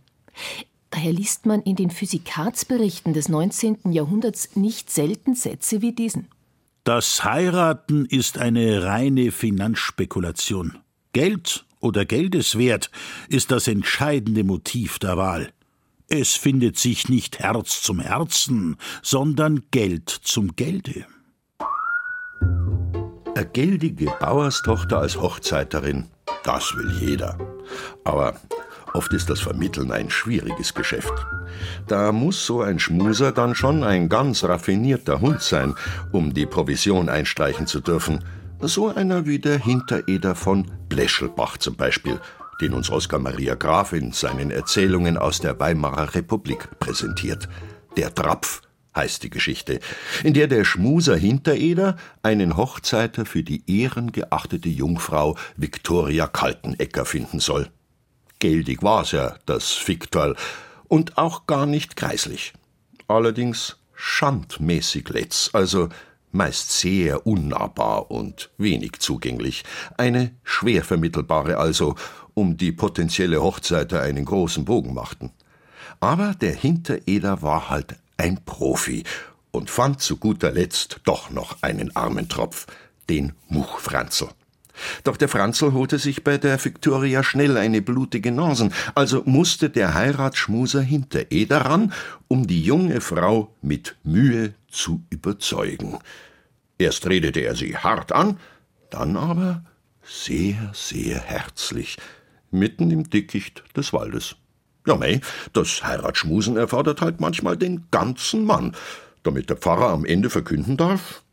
Daher 0.91 1.11
liest 1.11 1.45
man 1.45 1.61
in 1.63 1.75
den 1.75 1.89
Physikatsberichten 1.89 3.13
des 3.13 3.27
19. 3.29 3.91
Jahrhunderts 3.91 4.55
nicht 4.55 4.91
selten 4.91 5.35
Sätze 5.35 5.81
wie 5.81 5.91
diesen. 5.91 6.27
Das 6.83 7.23
Heiraten 7.23 8.05
ist 8.05 8.37
eine 8.37 8.83
reine 8.83 9.31
Finanzspekulation. 9.31 10.77
Geld 11.13 11.65
oder 11.79 12.05
Geldeswert 12.05 12.91
ist 13.27 13.49
das 13.51 13.67
entscheidende 13.67 14.43
Motiv 14.43 14.99
der 14.99 15.17
Wahl. 15.17 15.51
Es 16.07 16.33
findet 16.33 16.77
sich 16.77 17.09
nicht 17.09 17.39
Herz 17.39 17.81
zum 17.81 17.99
Herzen, 17.99 18.77
sondern 19.01 19.63
Geld 19.71 20.09
zum 20.09 20.55
Gelde. 20.55 21.07
Eine 23.35 23.47
geldige 23.47 24.13
Bauerstochter 24.19 24.99
als 24.99 25.19
Hochzeiterin, 25.19 26.05
das 26.43 26.75
will 26.75 26.91
jeder. 27.01 27.54
Aber 28.03 28.35
oft 28.93 29.13
ist 29.13 29.29
das 29.29 29.39
Vermitteln 29.41 29.91
ein 29.91 30.09
schwieriges 30.09 30.73
Geschäft. 30.73 31.13
Da 31.87 32.11
muss 32.11 32.45
so 32.45 32.61
ein 32.61 32.79
Schmuser 32.79 33.31
dann 33.31 33.55
schon 33.55 33.83
ein 33.83 34.09
ganz 34.09 34.43
raffinierter 34.43 35.21
Hund 35.21 35.41
sein, 35.41 35.75
um 36.11 36.33
die 36.33 36.45
Provision 36.45 37.09
einstreichen 37.09 37.67
zu 37.67 37.79
dürfen. 37.79 38.23
So 38.61 38.93
einer 38.93 39.25
wie 39.25 39.39
der 39.39 39.59
Hintereder 39.59 40.35
von 40.35 40.71
Bleschelbach 40.89 41.57
zum 41.57 41.75
Beispiel, 41.75 42.19
den 42.61 42.73
uns 42.73 42.89
Oskar 42.89 43.19
Maria 43.19 43.55
Graf 43.55 43.93
in 43.93 44.11
seinen 44.11 44.49
Erzählungen 44.49 45.17
aus 45.17 45.39
der 45.39 45.59
Weimarer 45.59 46.15
Republik 46.15 46.69
präsentiert. 46.79 47.49
Der 47.97 48.13
Trapf 48.13 48.61
heißt 48.95 49.23
die 49.23 49.29
Geschichte, 49.29 49.79
in 50.23 50.33
der 50.33 50.47
der 50.47 50.63
Schmuser 50.63 51.15
Hintereder 51.15 51.97
einen 52.23 52.57
Hochzeiter 52.57 53.25
für 53.25 53.43
die 53.43 53.63
ehrengeachtete 53.67 54.69
Jungfrau 54.69 55.37
Viktoria 55.57 56.27
Kaltenecker 56.27 57.05
finden 57.05 57.39
soll. 57.39 57.69
Geldig 58.39 58.81
war's 58.83 59.11
ja, 59.11 59.35
das 59.45 59.87
Viktorl, 59.87 60.35
und 60.87 61.17
auch 61.17 61.47
gar 61.47 61.65
nicht 61.65 61.95
kreislich. 61.95 62.53
Allerdings 63.07 63.77
schandmäßig 63.93 65.09
letz, 65.09 65.49
also 65.53 65.89
meist 66.31 66.71
sehr 66.71 67.25
unnahbar 67.25 68.11
und 68.11 68.51
wenig 68.57 68.99
zugänglich, 68.99 69.63
eine 69.97 70.31
schwer 70.43 70.83
vermittelbare 70.83 71.57
also, 71.57 71.95
um 72.33 72.57
die 72.57 72.73
potenzielle 72.73 73.41
Hochzeiter 73.41 74.01
einen 74.01 74.25
großen 74.25 74.65
Bogen 74.65 74.93
machten. 74.93 75.31
Aber 76.01 76.35
der 76.35 76.53
Hintereder 76.53 77.41
war 77.41 77.69
halt 77.69 77.95
ein 78.17 78.43
Profi 78.45 79.03
und 79.51 79.69
fand 79.69 80.01
zu 80.01 80.17
guter 80.17 80.51
Letzt 80.51 81.01
doch 81.05 81.29
noch 81.29 81.61
einen 81.61 81.95
armen 81.95 82.29
Tropf, 82.29 82.67
den 83.09 83.33
Muchfranzl. 83.47 84.29
Doch 85.03 85.17
der 85.17 85.29
Franzl 85.29 85.73
holte 85.73 85.99
sich 85.99 86.23
bei 86.23 86.37
der 86.37 86.63
Viktoria 86.63 87.23
schnell 87.23 87.57
eine 87.57 87.81
blutige 87.81 88.31
Nasen, 88.31 88.73
also 88.93 89.23
musste 89.25 89.69
der 89.69 89.93
Heiratsschmuser 89.93 90.81
hinter 90.81 91.31
Eder 91.31 91.61
ran, 91.61 91.93
um 92.27 92.47
die 92.47 92.61
junge 92.61 93.01
Frau 93.01 93.55
mit 93.61 93.95
Mühe 94.03 94.53
zu 94.67 95.03
überzeugen. 95.09 95.99
Erst 96.77 97.07
redete 97.07 97.39
er 97.39 97.55
sie 97.55 97.77
hart 97.77 98.11
an, 98.11 98.37
dann 98.89 99.15
aber 99.15 99.63
sehr, 100.03 100.71
sehr 100.73 101.19
herzlich, 101.19 101.97
mitten 102.51 102.91
im 102.91 103.09
Dickicht 103.09 103.63
des 103.75 103.93
Waldes. 103.93 104.35
Ja, 104.85 104.95
mei, 104.95 105.21
das 105.53 105.83
Heiratsschmusen 105.83 106.57
erfordert 106.57 107.01
halt 107.01 107.19
manchmal 107.19 107.57
den 107.57 107.85
ganzen 107.91 108.45
Mann, 108.45 108.73
damit 109.23 109.49
der 109.49 109.57
Pfarrer 109.57 109.89
am 109.89 110.05
Ende 110.05 110.29
verkünden 110.29 110.77
darf. 110.77 111.23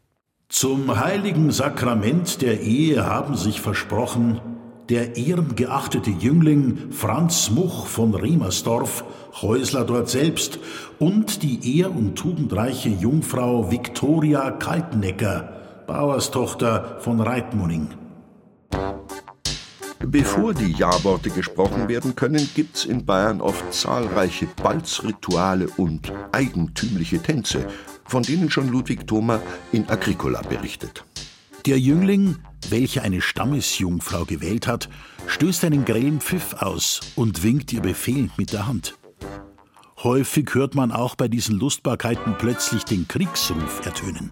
Zum 0.49 0.99
heiligen 0.99 1.51
Sakrament 1.51 2.43
der 2.43 2.61
Ehe 2.61 3.07
haben 3.07 3.37
sich 3.37 3.61
versprochen, 3.61 4.41
der 4.89 5.17
ehrengeachtete 5.17 6.11
Jüngling 6.11 6.93
Franz 6.93 7.51
Much 7.51 7.87
von 7.87 8.15
Riemersdorf, 8.15 9.05
Häusler 9.41 9.85
dort 9.85 10.11
selbst, 10.11 10.59
und 10.99 11.43
die 11.43 11.79
ehr- 11.79 11.95
und 11.95 12.17
tugendreiche 12.17 12.91
Jungfrau 12.91 13.71
Viktoria 13.71 14.51
Kaltenecker, 14.51 15.85
Bauerstochter 15.87 16.99
von 17.01 17.21
Reitmuning. 17.21 17.89
Bevor 20.07 20.53
die 20.53 20.73
Ja-Worte 20.73 21.31
gesprochen 21.31 21.89
werden 21.89 22.17
können, 22.17 22.49
gibt's 22.55 22.85
in 22.85 23.07
Bayern 23.07 23.41
oft 23.41 23.73
zahlreiche 23.73 24.47
Balzrituale 24.47 25.69
und 25.77 26.13
eigentümliche 26.33 27.21
Tänze, 27.23 27.69
von 28.05 28.23
denen 28.23 28.51
schon 28.51 28.69
Ludwig 28.69 29.07
Thoma 29.07 29.41
in 29.71 29.89
Agricola 29.89 30.43
berichtet. 30.43 31.05
Der 31.67 31.79
Jüngling, 31.79 32.37
welcher 32.69 33.03
eine 33.03 33.21
Stammesjungfrau 33.21 34.25
gewählt 34.25 34.67
hat, 34.67 34.89
stößt 35.29 35.65
einen 35.65 35.85
grellen 35.85 36.21
Pfiff 36.21 36.55
aus 36.55 37.01
und 37.15 37.45
winkt 37.45 37.73
ihr 37.73 37.81
befehlend 37.81 38.37
mit 38.37 38.53
der 38.53 38.67
Hand. 38.67 38.97
Häufig 40.03 40.53
hört 40.55 40.75
man 40.75 40.91
auch 40.91 41.15
bei 41.15 41.29
diesen 41.29 41.59
Lustbarkeiten 41.59 42.35
plötzlich 42.37 42.85
den 42.85 43.07
Kriegsruf 43.07 43.87
ertönen. 43.87 44.31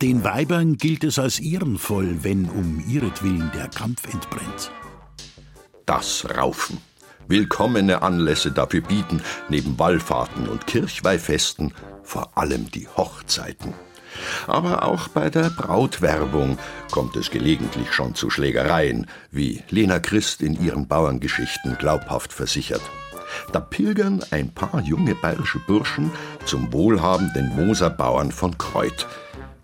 Den 0.00 0.22
Weibern 0.22 0.76
gilt 0.76 1.02
es 1.02 1.18
als 1.18 1.40
ehrenvoll, 1.40 2.22
wenn 2.22 2.48
um 2.48 2.82
ihretwillen 2.88 3.50
der 3.54 3.68
Kampf 3.68 4.12
entbrennt. 4.12 4.70
Das 5.86 6.26
Raufen. 6.36 6.78
Willkommene 7.28 8.02
Anlässe 8.02 8.52
dafür 8.52 8.82
bieten, 8.82 9.22
neben 9.48 9.78
Wallfahrten 9.78 10.48
und 10.48 10.66
Kirchweihfesten 10.66 11.72
vor 12.02 12.36
allem 12.36 12.70
die 12.70 12.88
Hochzeiten. 12.88 13.74
Aber 14.46 14.84
auch 14.84 15.08
bei 15.08 15.30
der 15.30 15.50
Brautwerbung 15.50 16.58
kommt 16.90 17.16
es 17.16 17.30
gelegentlich 17.30 17.92
schon 17.92 18.14
zu 18.14 18.28
Schlägereien, 18.28 19.06
wie 19.30 19.62
Lena 19.70 19.98
Christ 19.98 20.42
in 20.42 20.62
ihren 20.62 20.86
Bauerngeschichten 20.86 21.78
glaubhaft 21.78 22.32
versichert. 22.32 22.82
Da 23.52 23.60
pilgern 23.60 24.22
ein 24.30 24.52
paar 24.52 24.80
junge 24.82 25.14
bayerische 25.14 25.58
Burschen 25.60 26.10
zum 26.44 26.72
wohlhabenden 26.72 27.48
Moserbauern 27.56 28.30
von 28.30 28.58
Kreuth, 28.58 29.06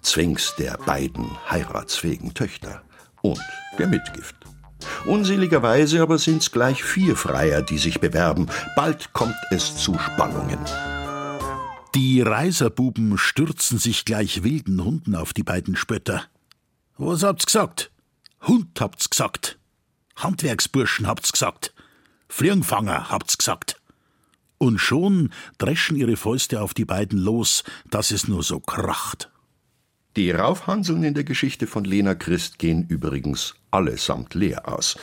zwängs 0.00 0.54
der 0.56 0.78
beiden 0.86 1.26
heiratsfähigen 1.50 2.32
Töchter 2.32 2.82
und 3.20 3.40
der 3.78 3.88
Mitgift. 3.88 4.37
Unseligerweise 5.04 6.02
aber 6.02 6.18
sind's 6.18 6.50
gleich 6.50 6.82
vier 6.82 7.16
Freier, 7.16 7.62
die 7.62 7.78
sich 7.78 8.00
bewerben. 8.00 8.46
Bald 8.76 9.12
kommt 9.12 9.36
es 9.50 9.76
zu 9.76 9.98
Spannungen. 9.98 10.58
Die 11.94 12.20
Reiserbuben 12.20 13.16
stürzen 13.18 13.78
sich 13.78 14.04
gleich 14.04 14.42
wilden 14.42 14.84
Hunden 14.84 15.14
auf 15.14 15.32
die 15.32 15.42
beiden 15.42 15.74
Spötter. 15.74 16.24
Was 16.96 17.22
habt's 17.22 17.46
gesagt? 17.46 17.90
Hund 18.42 18.80
habt's 18.80 19.08
gesagt. 19.08 19.58
Handwerksburschen 20.16 21.06
habt's 21.06 21.32
gesagt. 21.32 21.72
Flirngfanger 22.28 23.10
habt's 23.10 23.38
gesagt. 23.38 23.80
Und 24.58 24.78
schon 24.78 25.32
dreschen 25.58 25.96
ihre 25.96 26.16
Fäuste 26.16 26.60
auf 26.60 26.74
die 26.74 26.84
beiden 26.84 27.18
los, 27.18 27.62
dass 27.90 28.10
es 28.10 28.28
nur 28.28 28.42
so 28.42 28.60
kracht. 28.60 29.30
Die 30.18 30.32
Raufhanseln 30.32 31.04
in 31.04 31.14
der 31.14 31.22
Geschichte 31.22 31.68
von 31.68 31.84
Lena 31.84 32.16
Christ 32.16 32.58
gehen 32.58 32.84
übrigens 32.88 33.54
allesamt 33.70 34.34
leer 34.34 34.66
aus. 34.66 34.98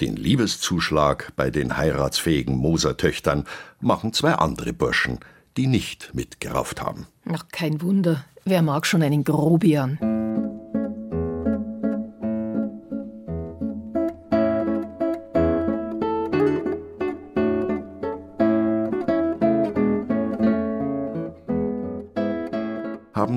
Den 0.00 0.14
Liebeszuschlag 0.14 1.32
bei 1.34 1.50
den 1.50 1.76
heiratsfähigen 1.76 2.56
Mosertöchtern 2.56 3.46
machen 3.80 4.12
zwei 4.12 4.34
andere 4.34 4.72
Burschen, 4.72 5.18
die 5.56 5.66
nicht 5.66 6.14
mitgerauft 6.14 6.80
haben. 6.80 7.08
Ach, 7.32 7.46
kein 7.50 7.82
Wunder. 7.82 8.24
Wer 8.44 8.62
mag 8.62 8.86
schon 8.86 9.02
einen 9.02 9.24
Grobian? 9.24 9.98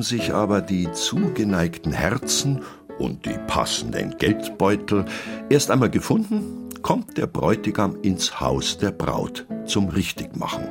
Sich 0.03 0.33
aber 0.33 0.62
die 0.62 0.91
zugeneigten 0.91 1.91
Herzen 1.91 2.62
und 3.00 3.25
die 3.25 3.38
passenden 3.48 4.17
Geldbeutel 4.17 5.05
erst 5.50 5.72
einmal 5.72 5.89
gefunden, 5.89 6.69
kommt 6.81 7.17
der 7.17 7.27
Bräutigam 7.27 7.98
ins 8.01 8.39
Haus 8.39 8.77
der 8.77 8.91
Braut 8.91 9.45
zum 9.65 9.89
Richtigmachen. 9.89 10.67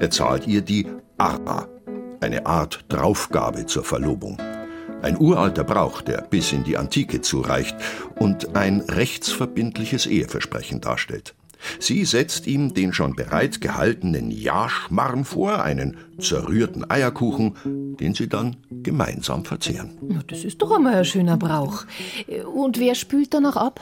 Er 0.00 0.10
zahlt 0.10 0.46
ihr 0.46 0.62
die 0.62 0.86
Arra, 1.18 1.68
eine 2.20 2.46
Art 2.46 2.84
Draufgabe 2.88 3.66
zur 3.66 3.84
Verlobung. 3.84 4.38
Ein 5.02 5.18
uralter 5.18 5.64
Brauch, 5.64 6.00
der 6.00 6.22
bis 6.22 6.52
in 6.52 6.62
die 6.62 6.76
Antike 6.76 7.20
zureicht 7.20 7.76
und 8.20 8.54
ein 8.54 8.80
rechtsverbindliches 8.80 10.06
Eheversprechen 10.06 10.80
darstellt. 10.80 11.34
Sie 11.78 12.04
setzt 12.04 12.46
ihm 12.46 12.74
den 12.74 12.92
schon 12.92 13.14
bereit 13.14 13.60
gehaltenen 13.60 14.30
Jaschmarrn 14.30 15.24
vor, 15.24 15.62
einen 15.62 15.96
zerrührten 16.18 16.88
Eierkuchen, 16.88 17.96
den 17.96 18.14
sie 18.14 18.28
dann 18.28 18.56
gemeinsam 18.70 19.44
verzehren. 19.44 19.98
Na, 20.02 20.22
Das 20.26 20.44
ist 20.44 20.60
doch 20.62 20.70
einmal 20.72 20.94
ein 20.94 21.04
schöner 21.04 21.36
Brauch. 21.36 21.84
Und 22.54 22.78
wer 22.78 22.94
spült 22.94 23.34
danach 23.34 23.56
ab? 23.56 23.80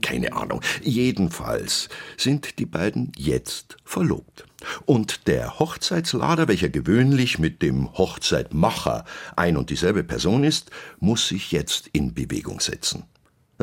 Keine 0.00 0.32
Ahnung. 0.32 0.60
Jedenfalls 0.82 1.88
sind 2.16 2.58
die 2.58 2.66
beiden 2.66 3.12
jetzt 3.16 3.76
verlobt. 3.84 4.44
Und 4.86 5.26
der 5.26 5.58
Hochzeitslader, 5.58 6.48
welcher 6.48 6.68
gewöhnlich 6.68 7.38
mit 7.38 7.62
dem 7.62 7.92
Hochzeitmacher 7.98 9.04
ein 9.36 9.56
und 9.56 9.70
dieselbe 9.70 10.04
Person 10.04 10.44
ist, 10.44 10.70
muss 11.00 11.28
sich 11.28 11.52
jetzt 11.52 11.88
in 11.92 12.14
Bewegung 12.14 12.60
setzen. 12.60 13.04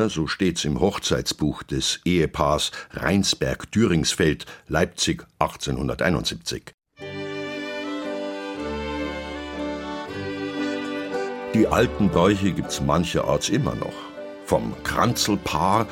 So 0.08 0.28
steht's 0.28 0.64
im 0.64 0.80
Hochzeitsbuch 0.80 1.64
des 1.64 2.00
Ehepaars 2.06 2.72
Rheinsberg-Düringsfeld, 2.92 4.46
Leipzig 4.68 5.26
1871. 5.40 6.74
Die 11.56 11.68
alten 11.68 12.10
Bräuche 12.10 12.52
gibt's 12.52 12.80
mancherorts 12.80 13.50
immer 13.50 13.76
noch. 13.76 13.94
Vom 14.46 14.74
Kranzelpaar, 14.84 15.88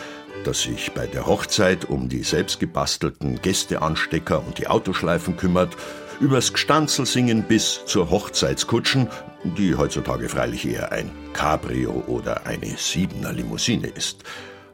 das 0.46 0.62
sich 0.62 0.92
bei 0.94 1.08
der 1.08 1.26
Hochzeit 1.26 1.86
um 1.86 2.08
die 2.08 2.24
selbstgebastelten 2.24 3.42
Gästeanstecker 3.42 4.46
und 4.46 4.60
die 4.60 4.68
Autoschleifen 4.68 5.36
kümmert, 5.36 5.76
übers 6.20 6.54
Gstanzelsingen 6.54 7.44
bis 7.44 7.86
zur 7.86 8.10
Hochzeitskutschen, 8.10 9.10
die 9.44 9.76
heutzutage 9.76 10.30
freilich 10.30 10.68
eher 10.68 10.92
ein 10.92 11.12
Cabrio 11.34 12.04
oder 12.08 12.46
eine 12.46 12.78
Siebener 12.78 13.34
Limousine 13.34 13.88
ist. 13.88 14.24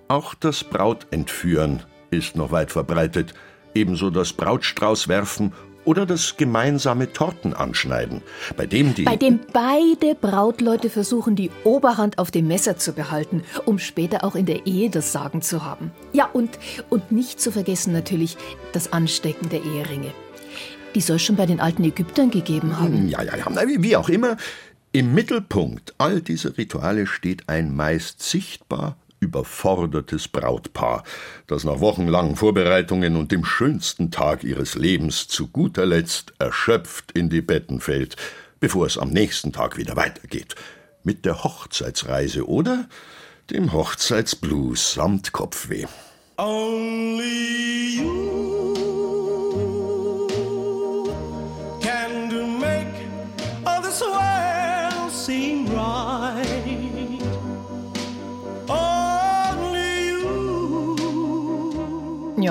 Auch 0.08 0.34
das 0.36 0.64
Brautentführen 0.64 1.84
ist 2.12 2.36
noch 2.36 2.52
weit 2.52 2.72
verbreitet, 2.72 3.34
ebenso 3.74 4.10
das 4.10 4.34
Brautstraußwerfen 4.34 5.54
oder 5.86 6.06
das 6.06 6.38
gemeinsame 6.38 7.12
Tortenanschneiden, 7.12 8.22
bei 8.56 8.66
dem 8.66 8.94
die 8.94 9.04
Bei 9.04 9.18
dem 9.18 9.40
beide 9.52 10.16
Brautleute 10.16 10.90
versuchen, 10.90 11.36
die 11.36 11.52
Oberhand 11.64 12.20
auf 12.20 12.32
dem 12.32 12.48
Messer 12.48 12.78
zu 12.78 12.94
behalten, 12.94 13.44
um 13.66 13.80
später 13.80 14.24
auch 14.24 14.36
in 14.36 14.46
der 14.46 14.66
Ehe 14.66 14.90
das 14.90 15.12
Sagen 15.12 15.42
zu 15.42 15.66
haben. 15.66 15.92
Ja, 16.14 16.30
und, 16.32 16.58
und 16.90 17.12
nicht 17.12 17.42
zu 17.42 17.52
vergessen 17.52 17.92
natürlich 17.92 18.38
das 18.72 18.94
Anstecken 18.94 19.50
der 19.50 19.64
Eheringe. 19.64 20.14
Die 20.96 21.02
soll 21.02 21.16
es 21.16 21.24
schon 21.24 21.36
bei 21.36 21.46
den 21.46 21.60
alten 21.60 21.84
Ägyptern 21.84 22.32
gegeben 22.32 22.80
haben. 22.80 23.10
Ja, 23.10 23.24
ja, 23.24 23.36
ja, 23.36 23.48
wie 23.66 23.96
auch 23.96 24.10
immer. 24.10 24.38
Im 24.92 25.14
Mittelpunkt 25.14 25.96
all 25.98 26.22
dieser 26.22 26.58
Rituale 26.58 27.08
steht 27.08 27.50
ein 27.50 27.76
meist 27.76 28.22
sichtbar 28.22 28.96
überfordertes 29.24 30.28
Brautpaar, 30.28 31.04
das 31.48 31.64
nach 31.64 31.80
wochenlangen 31.80 32.36
Vorbereitungen 32.36 33.16
und 33.16 33.32
dem 33.32 33.46
schönsten 33.46 34.12
Tag 34.12 34.44
ihres 34.44 34.76
Lebens 34.76 35.28
zu 35.28 35.48
guter 35.48 35.86
Letzt 35.86 36.34
erschöpft 36.40 37.14
in 37.14 37.30
die 37.30 37.42
Betten 37.42 37.80
fällt, 37.80 38.18
bevor 38.60 38.86
es 38.86 38.98
am 38.98 39.10
nächsten 39.10 39.54
Tag 39.54 39.78
wieder 39.78 39.96
weitergeht. 39.96 40.56
Mit 41.04 41.26
der 41.26 41.44
Hochzeitsreise 41.44 42.48
oder 42.48 42.88
dem 43.50 43.74
Hochzeitsblues 43.74 44.94
samt 44.94 45.32
Kopfweh. 45.32 45.86
Only 46.38 47.98
you 47.98 48.93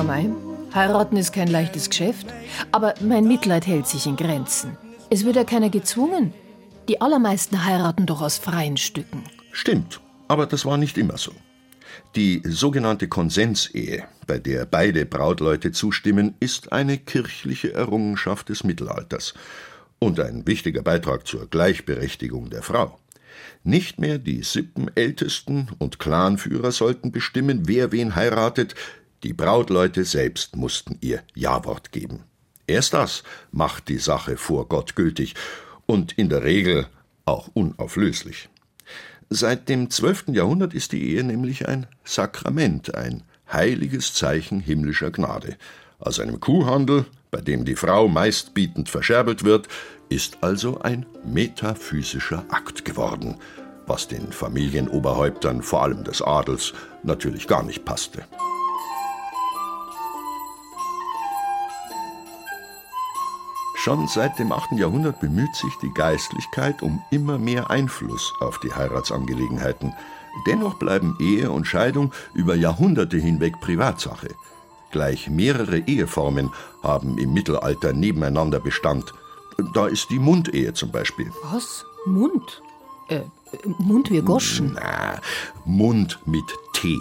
Ja. 0.02 0.18
Heiraten 0.74 1.16
ist 1.16 1.32
kein 1.32 1.46
leichtes 1.46 1.88
Geschäft, 1.88 2.26
aber 2.72 2.94
mein 3.00 3.28
Mitleid 3.28 3.68
hält 3.68 3.86
sich 3.86 4.06
in 4.06 4.16
Grenzen. 4.16 4.76
Es 5.10 5.24
wird 5.24 5.36
ja 5.36 5.44
keiner 5.44 5.70
gezwungen. 5.70 6.34
Die 6.88 7.00
allermeisten 7.00 7.64
heiraten 7.64 8.06
doch 8.06 8.20
aus 8.20 8.38
freien 8.38 8.76
Stücken. 8.76 9.22
Stimmt, 9.52 10.00
aber 10.26 10.46
das 10.46 10.64
war 10.64 10.76
nicht 10.76 10.98
immer 10.98 11.18
so. 11.18 11.32
Die 12.16 12.42
sogenannte 12.44 13.06
Konsensehe, 13.06 14.04
bei 14.26 14.38
der 14.38 14.64
beide 14.64 15.06
Brautleute 15.06 15.70
zustimmen, 15.70 16.34
ist 16.40 16.72
eine 16.72 16.98
kirchliche 16.98 17.72
Errungenschaft 17.72 18.48
des 18.48 18.64
Mittelalters 18.64 19.34
und 20.00 20.18
ein 20.18 20.46
wichtiger 20.48 20.82
Beitrag 20.82 21.28
zur 21.28 21.46
Gleichberechtigung 21.48 22.50
der 22.50 22.62
Frau. 22.62 22.98
Nicht 23.62 24.00
mehr 24.00 24.18
die 24.18 24.42
Sippenältesten 24.42 25.70
und 25.78 26.00
Clanführer 26.00 26.72
sollten 26.72 27.12
bestimmen, 27.12 27.68
wer 27.68 27.92
wen 27.92 28.16
heiratet, 28.16 28.74
die 29.22 29.32
Brautleute 29.32 30.04
selbst 30.04 30.56
mussten 30.56 30.98
ihr 31.00 31.22
Ja-Wort 31.34 31.92
geben. 31.92 32.24
Erst 32.66 32.94
das 32.94 33.22
macht 33.50 33.88
die 33.88 33.98
Sache 33.98 34.36
vor 34.36 34.68
Gott 34.68 34.96
gültig 34.96 35.34
und 35.86 36.12
in 36.12 36.28
der 36.28 36.42
Regel 36.42 36.86
auch 37.24 37.48
unauflöslich. 37.54 38.48
Seit 39.30 39.68
dem 39.68 39.90
12. 39.90 40.28
Jahrhundert 40.28 40.74
ist 40.74 40.92
die 40.92 41.02
Ehe 41.02 41.24
nämlich 41.24 41.68
ein 41.68 41.86
Sakrament, 42.04 42.94
ein 42.94 43.22
heiliges 43.50 44.14
Zeichen 44.14 44.60
himmlischer 44.60 45.10
Gnade. 45.10 45.56
Aus 45.98 46.20
einem 46.20 46.40
Kuhhandel, 46.40 47.06
bei 47.30 47.40
dem 47.40 47.64
die 47.64 47.76
Frau 47.76 48.08
meistbietend 48.08 48.88
verscherbelt 48.88 49.44
wird, 49.44 49.68
ist 50.08 50.38
also 50.42 50.80
ein 50.80 51.06
metaphysischer 51.24 52.44
Akt 52.50 52.84
geworden, 52.84 53.36
was 53.86 54.08
den 54.08 54.32
Familienoberhäuptern, 54.32 55.62
vor 55.62 55.82
allem 55.82 56.04
des 56.04 56.22
Adels, 56.22 56.74
natürlich 57.02 57.46
gar 57.46 57.62
nicht 57.62 57.84
passte. 57.84 58.24
Schon 63.84 64.06
seit 64.06 64.38
dem 64.38 64.52
8. 64.52 64.78
Jahrhundert 64.78 65.18
bemüht 65.18 65.56
sich 65.56 65.76
die 65.82 65.92
Geistlichkeit 65.92 66.82
um 66.82 67.02
immer 67.10 67.36
mehr 67.36 67.68
Einfluss 67.68 68.32
auf 68.38 68.60
die 68.60 68.72
Heiratsangelegenheiten. 68.72 69.92
Dennoch 70.46 70.74
bleiben 70.74 71.16
Ehe 71.18 71.50
und 71.50 71.66
Scheidung 71.66 72.12
über 72.32 72.54
Jahrhunderte 72.54 73.16
hinweg 73.16 73.60
Privatsache. 73.60 74.36
Gleich 74.92 75.28
mehrere 75.28 75.78
Eheformen 75.78 76.52
haben 76.84 77.18
im 77.18 77.32
Mittelalter 77.32 77.92
nebeneinander 77.92 78.60
Bestand. 78.60 79.14
Da 79.74 79.88
ist 79.88 80.10
die 80.10 80.20
Mundehe 80.20 80.72
zum 80.74 80.92
Beispiel. 80.92 81.32
Was? 81.50 81.84
Mund? 82.06 82.62
Äh, 83.08 83.22
Mund 83.78 84.12
wie 84.12 84.22
Goschen? 84.22 84.74
Na, 84.80 85.20
Mund 85.64 86.20
mit 86.24 86.44
T. 86.72 86.96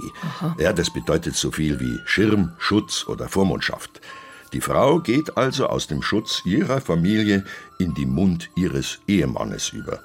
Ja, 0.58 0.74
das 0.74 0.90
bedeutet 0.90 1.36
so 1.36 1.52
viel 1.52 1.80
wie 1.80 2.00
Schirm, 2.06 2.54
Schutz 2.58 3.06
oder 3.08 3.30
Vormundschaft. 3.30 4.02
Die 4.54 4.62
Frau 4.62 5.00
geht 5.00 5.38
also 5.38 5.68
aus 5.68 5.88
dem 5.88 6.02
Schutz 6.02 6.42
ihrer 6.46 6.82
Familie 6.82 7.46
in 7.80 7.94
die 7.94 8.06
Mund 8.06 8.50
ihres 8.56 9.00
Ehemannes 9.08 9.70
über. 9.70 10.00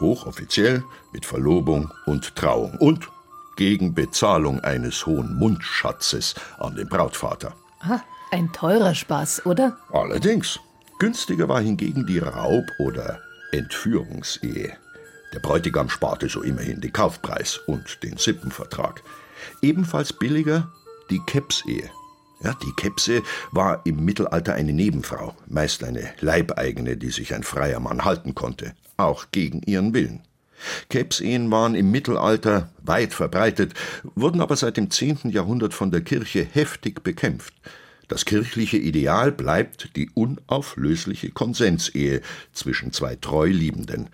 Hochoffiziell 0.00 0.82
mit 1.12 1.26
Verlobung 1.26 1.92
und 2.06 2.34
Trauung 2.34 2.76
und 2.78 3.08
gegen 3.56 3.92
Bezahlung 3.94 4.60
eines 4.60 5.04
hohen 5.04 5.34
Mundschatzes 5.36 6.34
an 6.58 6.76
den 6.76 6.88
Brautvater. 6.88 7.54
Ah, 7.80 8.00
ein 8.30 8.50
teurer 8.52 8.94
Spaß, 8.94 9.44
oder? 9.44 9.76
Allerdings. 9.92 10.58
Günstiger 10.98 11.48
war 11.48 11.60
hingegen 11.60 12.06
die 12.06 12.18
Raub- 12.18 12.70
oder 12.78 13.20
Entführungsehe. 13.52 14.76
Der 15.32 15.40
Bräutigam 15.40 15.88
sparte 15.88 16.28
so 16.28 16.42
immerhin 16.42 16.80
den 16.80 16.92
Kaufpreis 16.92 17.58
und 17.66 18.02
den 18.02 18.16
Sippenvertrag. 18.16 19.02
Ebenfalls 19.62 20.12
billiger 20.12 20.70
die 21.10 21.20
Kepsehe. 21.26 21.90
Ja, 22.42 22.54
die 22.54 22.72
Kepse 22.72 23.22
war 23.52 23.82
im 23.84 24.04
Mittelalter 24.04 24.54
eine 24.54 24.72
Nebenfrau, 24.72 25.34
meist 25.46 25.84
eine 25.84 26.10
Leibeigene, 26.20 26.96
die 26.96 27.10
sich 27.10 27.34
ein 27.34 27.42
freier 27.42 27.80
Mann 27.80 28.04
halten 28.04 28.34
konnte, 28.34 28.72
auch 28.96 29.26
gegen 29.30 29.62
ihren 29.62 29.92
Willen. 29.92 30.22
Kepsehen 30.88 31.50
waren 31.50 31.74
im 31.74 31.90
Mittelalter 31.90 32.70
weit 32.82 33.12
verbreitet, 33.12 33.74
wurden 34.14 34.40
aber 34.40 34.56
seit 34.56 34.76
dem 34.76 34.90
10. 34.90 35.30
Jahrhundert 35.30 35.74
von 35.74 35.90
der 35.90 36.00
Kirche 36.02 36.46
heftig 36.50 37.02
bekämpft. 37.02 37.54
Das 38.08 38.24
kirchliche 38.24 38.76
Ideal 38.76 39.32
bleibt 39.32 39.94
die 39.96 40.10
unauflösliche 40.10 41.30
Konsensehe 41.30 42.22
zwischen 42.52 42.92
zwei 42.92 43.16
treu 43.16 43.46
Liebenden. 43.46 44.08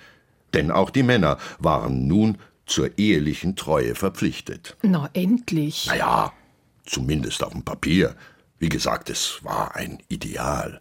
Denn 0.53 0.71
auch 0.71 0.91
die 0.91 1.03
Männer 1.03 1.39
waren 1.59 2.07
nun 2.07 2.39
zur 2.67 2.99
ehelichen 2.99 3.57
Treue 3.57 3.95
verpflichtet. 3.95 4.77
Na, 4.83 5.09
endlich. 5.15 5.87
Naja, 5.87 6.33
zumindest 6.87 7.43
auf 7.45 7.53
dem 7.53 7.63
Papier. 7.63 8.17
Wie 8.59 8.69
gesagt, 8.71 9.11
es 9.11 9.41
war 9.43 9.77
ein 9.77 9.99
Ideal. 10.09 10.81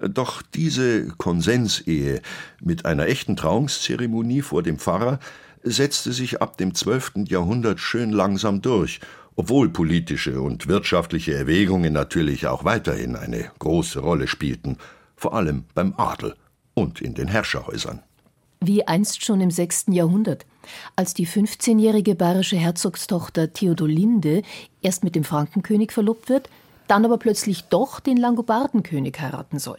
Doch 0.00 0.42
diese 0.42 1.08
Konsensehe 1.08 2.22
mit 2.60 2.84
einer 2.84 3.06
echten 3.06 3.34
Trauungszeremonie 3.34 4.42
vor 4.42 4.62
dem 4.62 4.78
Pfarrer 4.78 5.18
setzte 5.64 6.12
sich 6.12 6.40
ab 6.40 6.56
dem 6.56 6.74
12. 6.74 7.24
Jahrhundert 7.26 7.80
schön 7.80 8.12
langsam 8.12 8.62
durch, 8.62 9.00
obwohl 9.34 9.68
politische 9.68 10.40
und 10.40 10.68
wirtschaftliche 10.68 11.34
Erwägungen 11.34 11.92
natürlich 11.92 12.46
auch 12.46 12.64
weiterhin 12.64 13.16
eine 13.16 13.50
große 13.58 13.98
Rolle 13.98 14.28
spielten, 14.28 14.78
vor 15.16 15.34
allem 15.34 15.64
beim 15.74 15.94
Adel 15.96 16.34
und 16.74 17.00
in 17.00 17.14
den 17.14 17.26
Herrscherhäusern. 17.26 18.02
Wie 18.60 18.86
einst 18.86 19.24
schon 19.24 19.40
im 19.40 19.50
6. 19.50 19.86
Jahrhundert, 19.90 20.46
als 20.96 21.14
die 21.14 21.26
15-jährige 21.26 22.14
bayerische 22.14 22.56
Herzogstochter 22.56 23.52
Theodolinde 23.52 24.42
erst 24.82 25.04
mit 25.04 25.14
dem 25.14 25.24
Frankenkönig 25.24 25.92
verlobt 25.92 26.28
wird, 26.28 26.48
dann 26.88 27.04
aber 27.04 27.18
plötzlich 27.18 27.64
doch 27.64 28.00
den 28.00 28.16
Langobardenkönig 28.16 29.20
heiraten 29.20 29.58
soll. 29.58 29.78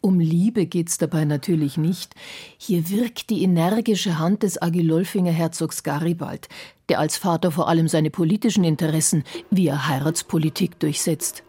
Um 0.00 0.18
Liebe 0.18 0.66
geht's 0.66 0.98
dabei 0.98 1.24
natürlich 1.24 1.76
nicht. 1.76 2.16
Hier 2.58 2.90
wirkt 2.90 3.30
die 3.30 3.44
energische 3.44 4.18
Hand 4.18 4.42
des 4.42 4.60
Agilolfinger 4.60 5.30
Herzogs 5.30 5.84
Garibald, 5.84 6.48
der 6.88 6.98
als 6.98 7.16
Vater 7.16 7.52
vor 7.52 7.68
allem 7.68 7.86
seine 7.86 8.10
politischen 8.10 8.64
Interessen 8.64 9.22
via 9.50 9.86
Heiratspolitik 9.86 10.80
durchsetzt. 10.80 11.44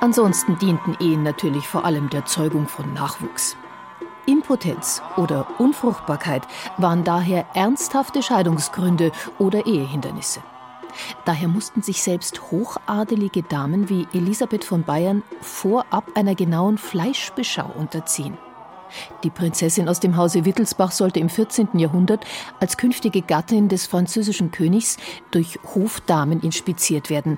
Ansonsten 0.00 0.56
dienten 0.58 0.96
Ehen 1.00 1.24
natürlich 1.24 1.66
vor 1.66 1.84
allem 1.84 2.08
der 2.08 2.24
Zeugung 2.24 2.68
von 2.68 2.92
Nachwuchs. 2.94 3.56
Impotenz 4.26 5.02
oder 5.16 5.46
Unfruchtbarkeit 5.58 6.42
waren 6.76 7.02
daher 7.02 7.46
ernsthafte 7.54 8.22
Scheidungsgründe 8.22 9.10
oder 9.38 9.66
Ehehindernisse. 9.66 10.40
Daher 11.24 11.48
mussten 11.48 11.82
sich 11.82 12.02
selbst 12.02 12.50
hochadelige 12.52 13.42
Damen 13.42 13.88
wie 13.88 14.06
Elisabeth 14.12 14.64
von 14.64 14.84
Bayern 14.84 15.24
vorab 15.40 16.04
einer 16.14 16.36
genauen 16.36 16.78
Fleischbeschau 16.78 17.68
unterziehen. 17.76 18.38
Die 19.24 19.30
Prinzessin 19.30 19.88
aus 19.88 20.00
dem 20.00 20.16
Hause 20.16 20.44
Wittelsbach 20.44 20.92
sollte 20.92 21.20
im 21.20 21.28
14. 21.28 21.70
Jahrhundert 21.74 22.24
als 22.60 22.76
künftige 22.76 23.22
Gattin 23.22 23.68
des 23.68 23.86
französischen 23.86 24.50
Königs 24.52 24.96
durch 25.30 25.58
Hofdamen 25.74 26.40
inspiziert 26.40 27.10
werden, 27.10 27.36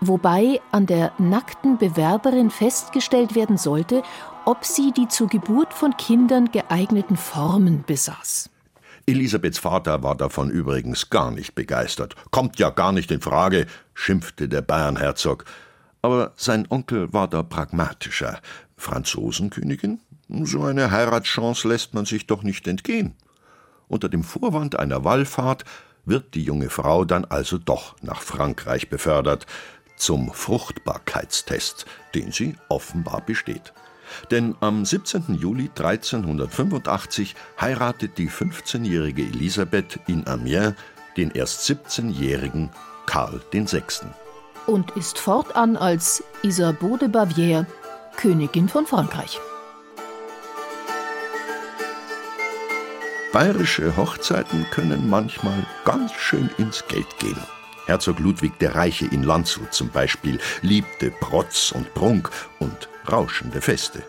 wobei 0.00 0.60
an 0.72 0.86
der 0.86 1.12
nackten 1.18 1.78
Bewerberin 1.78 2.50
festgestellt 2.50 3.34
werden 3.34 3.56
sollte, 3.56 4.02
ob 4.44 4.64
sie 4.64 4.92
die 4.92 5.08
zur 5.08 5.28
Geburt 5.28 5.74
von 5.74 5.96
Kindern 5.96 6.50
geeigneten 6.50 7.16
Formen 7.16 7.84
besaß. 7.86 8.50
Elisabeths 9.06 9.58
Vater 9.58 10.02
war 10.02 10.16
davon 10.16 10.50
übrigens 10.50 11.10
gar 11.10 11.30
nicht 11.30 11.54
begeistert. 11.54 12.14
Kommt 12.30 12.58
ja 12.58 12.70
gar 12.70 12.92
nicht 12.92 13.10
in 13.10 13.20
Frage, 13.20 13.66
schimpfte 13.94 14.48
der 14.48 14.62
Bayernherzog. 14.62 15.44
Aber 16.02 16.32
sein 16.36 16.66
Onkel 16.70 17.12
war 17.12 17.28
da 17.28 17.42
pragmatischer. 17.42 18.40
Franzosenkönigin? 18.76 20.00
So 20.28 20.62
eine 20.62 20.90
Heiratschance 20.90 21.68
lässt 21.68 21.92
man 21.92 22.04
sich 22.04 22.26
doch 22.26 22.42
nicht 22.42 22.68
entgehen. 22.68 23.14
Unter 23.88 24.08
dem 24.08 24.22
Vorwand 24.22 24.78
einer 24.78 25.04
Wallfahrt 25.04 25.64
wird 26.04 26.34
die 26.34 26.44
junge 26.44 26.70
Frau 26.70 27.04
dann 27.04 27.24
also 27.24 27.58
doch 27.58 27.96
nach 28.02 28.22
Frankreich 28.22 28.88
befördert, 28.88 29.46
zum 30.00 30.32
Fruchtbarkeitstest, 30.32 31.86
den 32.14 32.32
sie 32.32 32.56
offenbar 32.68 33.20
besteht. 33.20 33.72
Denn 34.30 34.56
am 34.60 34.84
17. 34.84 35.36
Juli 35.40 35.70
1385 35.76 37.34
heiratet 37.60 38.18
die 38.18 38.28
15-jährige 38.28 39.22
Elisabeth 39.22 40.00
in 40.06 40.26
Amiens 40.26 40.74
den 41.16 41.30
erst 41.30 41.68
17-jährigen 41.68 42.70
Karl 43.06 43.40
VI. 43.52 43.82
Und 44.66 44.90
ist 44.92 45.18
fortan 45.18 45.76
als 45.76 46.22
Isabeau 46.42 46.96
de 46.96 47.08
Bavière 47.08 47.66
Königin 48.16 48.68
von 48.68 48.86
Frankreich. 48.86 49.40
Bayerische 53.32 53.96
Hochzeiten 53.96 54.66
können 54.70 55.08
manchmal 55.08 55.64
ganz 55.84 56.12
schön 56.12 56.50
ins 56.58 56.84
Geld 56.88 57.06
gehen. 57.18 57.40
Herzog 57.86 58.18
Ludwig 58.18 58.58
der 58.58 58.74
Reiche 58.74 59.06
in 59.06 59.22
Landshut 59.22 59.72
zum 59.72 59.88
Beispiel 59.88 60.38
liebte 60.62 61.10
Protz 61.10 61.72
und 61.72 61.92
Prunk 61.94 62.30
und 62.58 62.88
rauschende 63.10 63.60
Feste. 63.60 64.02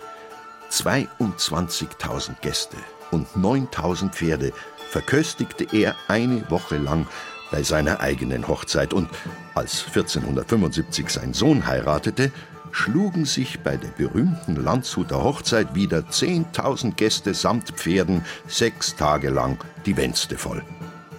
22.000 0.70 2.40
Gäste 2.42 2.78
und 3.12 3.28
9.000 3.36 4.12
Pferde 4.12 4.54
verköstigte 4.90 5.66
er 5.72 5.96
eine 6.08 6.50
Woche 6.50 6.78
lang 6.78 7.08
bei 7.52 7.64
seiner 7.64 8.00
eigenen 8.00 8.48
Hochzeit 8.48 8.94
und 8.94 9.10
als 9.56 9.86
1475 9.88 11.10
sein 11.10 11.34
Sohn 11.34 11.68
heiratete, 11.68 12.32
schlugen 12.72 13.26
sich 13.26 13.60
bei 13.60 13.76
der 13.76 13.90
berühmten 13.90 14.56
Landshuter 14.56 15.22
Hochzeit 15.24 15.76
wieder 15.76 16.00
10.000 16.00 16.94
Gäste 16.96 17.34
samt 17.34 17.72
Pferden 17.72 18.24
sechs 18.48 18.96
Tage 18.96 19.30
lang 19.30 19.58
die 19.86 19.98
Wänste 19.98 20.38
voll. 20.38 20.64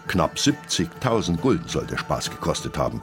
Knapp 0.08 0.36
70.000 0.36 1.38
Gulden 1.38 1.68
soll 1.68 1.86
der 1.86 1.98
Spaß 1.98 2.30
gekostet 2.30 2.76
haben. 2.78 3.00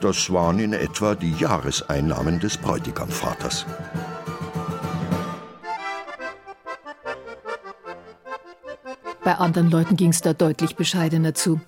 Das 0.00 0.32
waren 0.32 0.58
in 0.58 0.72
etwa 0.72 1.14
die 1.14 1.32
Jahreseinnahmen 1.32 2.40
des 2.40 2.56
Bräutigamvaters. 2.56 3.66
Bei 9.24 9.36
anderen 9.36 9.70
Leuten 9.70 9.96
ging 9.96 10.10
es 10.10 10.20
da 10.20 10.32
deutlich 10.32 10.74
bescheidener 10.74 11.34
zu. 11.34 11.60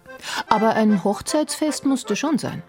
Aber 0.49 0.75
ein 0.75 1.05
Hochzeitsfest 1.05 1.87
musste 1.87 2.17
schon 2.17 2.39
sein. 2.39 2.63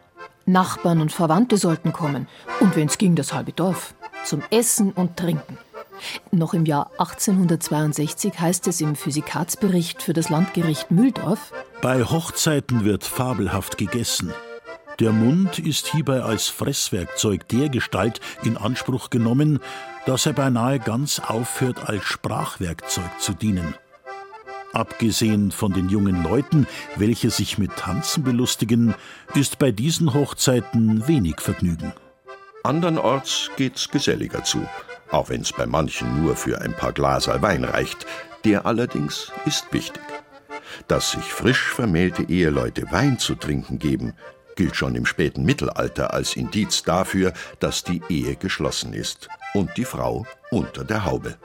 Nachbarn 0.45 1.01
und 1.01 1.11
Verwandte 1.11 1.57
sollten 1.57 1.91
kommen. 1.91 2.27
Und 2.59 2.75
wenn's 2.75 2.99
ging, 2.99 3.15
das 3.15 3.33
halbe 3.33 3.51
Dorf. 3.51 3.95
Zum 4.23 4.43
Essen 4.51 4.91
und 4.91 5.17
Trinken. 5.17 5.57
Noch 6.31 6.53
im 6.53 6.65
Jahr 6.65 6.91
1862 6.97 8.39
heißt 8.39 8.67
es 8.67 8.81
im 8.81 8.95
Physikatsbericht 8.95 10.01
für 10.01 10.13
das 10.13 10.29
Landgericht 10.29 10.91
Mühldorf: 10.91 11.51
Bei 11.81 12.03
Hochzeiten 12.03 12.85
wird 12.85 13.03
fabelhaft 13.03 13.77
gegessen. 13.77 14.33
Der 14.99 15.11
Mund 15.11 15.59
ist 15.59 15.87
hierbei 15.87 16.21
als 16.21 16.47
Fresswerkzeug 16.47 17.47
der 17.49 17.67
Gestalt 17.67 18.21
in 18.43 18.55
Anspruch 18.55 19.09
genommen, 19.09 19.59
dass 20.05 20.25
er 20.25 20.33
beinahe 20.33 20.79
ganz 20.79 21.19
aufhört, 21.19 21.89
als 21.89 22.03
Sprachwerkzeug 22.03 23.19
zu 23.19 23.33
dienen. 23.33 23.75
Abgesehen 24.71 25.51
von 25.51 25.73
den 25.73 25.89
jungen 25.89 26.23
Leuten, 26.23 26.67
welche 26.95 27.29
sich 27.29 27.57
mit 27.57 27.75
Tanzen 27.75 28.23
belustigen, 28.23 28.93
ist 29.33 29.57
bei 29.57 29.71
diesen 29.71 30.13
Hochzeiten 30.13 31.07
wenig 31.07 31.39
Vergnügen. 31.39 31.93
Andernorts 32.63 33.51
geht's 33.57 33.89
geselliger 33.89 34.43
zu, 34.43 34.65
auch 35.15 35.29
wenn's 35.29 35.53
bei 35.53 35.65
manchen 35.65 36.21
nur 36.21 36.35
für 36.35 36.61
ein 36.61 36.73
paar 36.73 36.91
Glaser 36.91 37.41
Wein 37.41 37.63
reicht. 37.63 38.05
Der 38.43 38.65
allerdings 38.65 39.31
ist 39.45 39.71
wichtig. 39.71 40.03
Dass 40.87 41.11
sich 41.11 41.23
frisch 41.23 41.71
vermählte 41.71 42.23
Eheleute 42.23 42.91
Wein 42.91 43.17
zu 43.17 43.35
trinken 43.35 43.79
geben, 43.79 44.13
gilt 44.55 44.75
schon 44.75 44.95
im 44.95 45.05
späten 45.05 45.43
Mittelalter 45.43 46.13
als 46.13 46.35
Indiz 46.35 46.83
dafür, 46.83 47.33
dass 47.59 47.83
die 47.83 48.01
Ehe 48.09 48.35
geschlossen 48.35 48.93
ist 48.93 49.27
und 49.53 49.75
die 49.77 49.85
Frau 49.85 50.25
unter 50.51 50.83
der 50.83 51.05
Haube. 51.05 51.37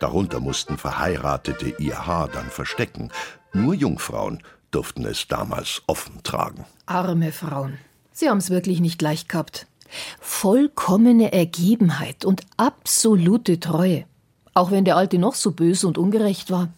Darunter 0.00 0.40
mussten 0.40 0.78
Verheiratete 0.78 1.74
ihr 1.78 2.06
Haar 2.06 2.28
dann 2.28 2.50
verstecken. 2.50 3.10
Nur 3.52 3.74
Jungfrauen 3.74 4.42
durften 4.70 5.04
es 5.04 5.26
damals 5.28 5.82
offen 5.86 6.22
tragen. 6.22 6.64
Arme 6.86 7.32
Frauen. 7.32 7.78
Sie 8.12 8.28
haben's 8.28 8.50
wirklich 8.50 8.80
nicht 8.80 9.00
leicht 9.02 9.28
gehabt. 9.28 9.67
Vollkommene 10.20 11.32
Ergebenheit 11.32 12.24
und 12.24 12.42
absolute 12.56 13.60
Treue. 13.60 14.04
Auch 14.54 14.70
wenn 14.70 14.84
der 14.84 14.96
Alte 14.96 15.18
noch 15.18 15.34
so 15.34 15.52
böse 15.52 15.86
und 15.86 15.98
ungerecht 15.98 16.50
war. 16.50 16.68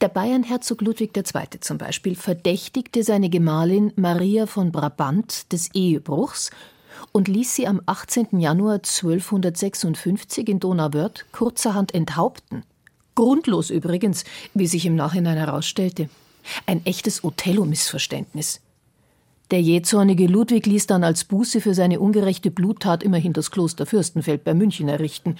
Der 0.00 0.08
Bayernherzog 0.08 0.80
Ludwig 0.80 1.16
II. 1.16 1.60
zum 1.60 1.78
Beispiel 1.78 2.14
verdächtigte 2.14 3.02
seine 3.02 3.28
Gemahlin 3.28 3.92
Maria 3.96 4.46
von 4.46 4.72
Brabant 4.72 5.52
des 5.52 5.74
Ehebruchs 5.74 6.50
und 7.12 7.28
ließ 7.28 7.54
sie 7.54 7.66
am 7.66 7.80
18. 7.86 8.40
Januar 8.40 8.74
1256 8.74 10.48
in 10.48 10.60
Donauwörth 10.60 11.26
kurzerhand 11.32 11.94
enthaupten. 11.94 12.64
Grundlos 13.14 13.70
übrigens, 13.70 14.24
wie 14.54 14.66
sich 14.66 14.86
im 14.86 14.96
Nachhinein 14.96 15.36
herausstellte. 15.36 16.08
Ein 16.66 16.84
echtes 16.84 17.22
Othello-Missverständnis. 17.22 18.60
Der 19.50 19.60
jähzornige 19.60 20.26
Ludwig 20.26 20.66
ließ 20.66 20.86
dann 20.86 21.04
als 21.04 21.24
Buße 21.24 21.60
für 21.60 21.74
seine 21.74 22.00
ungerechte 22.00 22.50
Bluttat 22.50 23.02
immerhin 23.02 23.32
das 23.32 23.50
Kloster 23.50 23.84
Fürstenfeld 23.84 24.42
bei 24.42 24.54
München 24.54 24.88
errichten. 24.88 25.36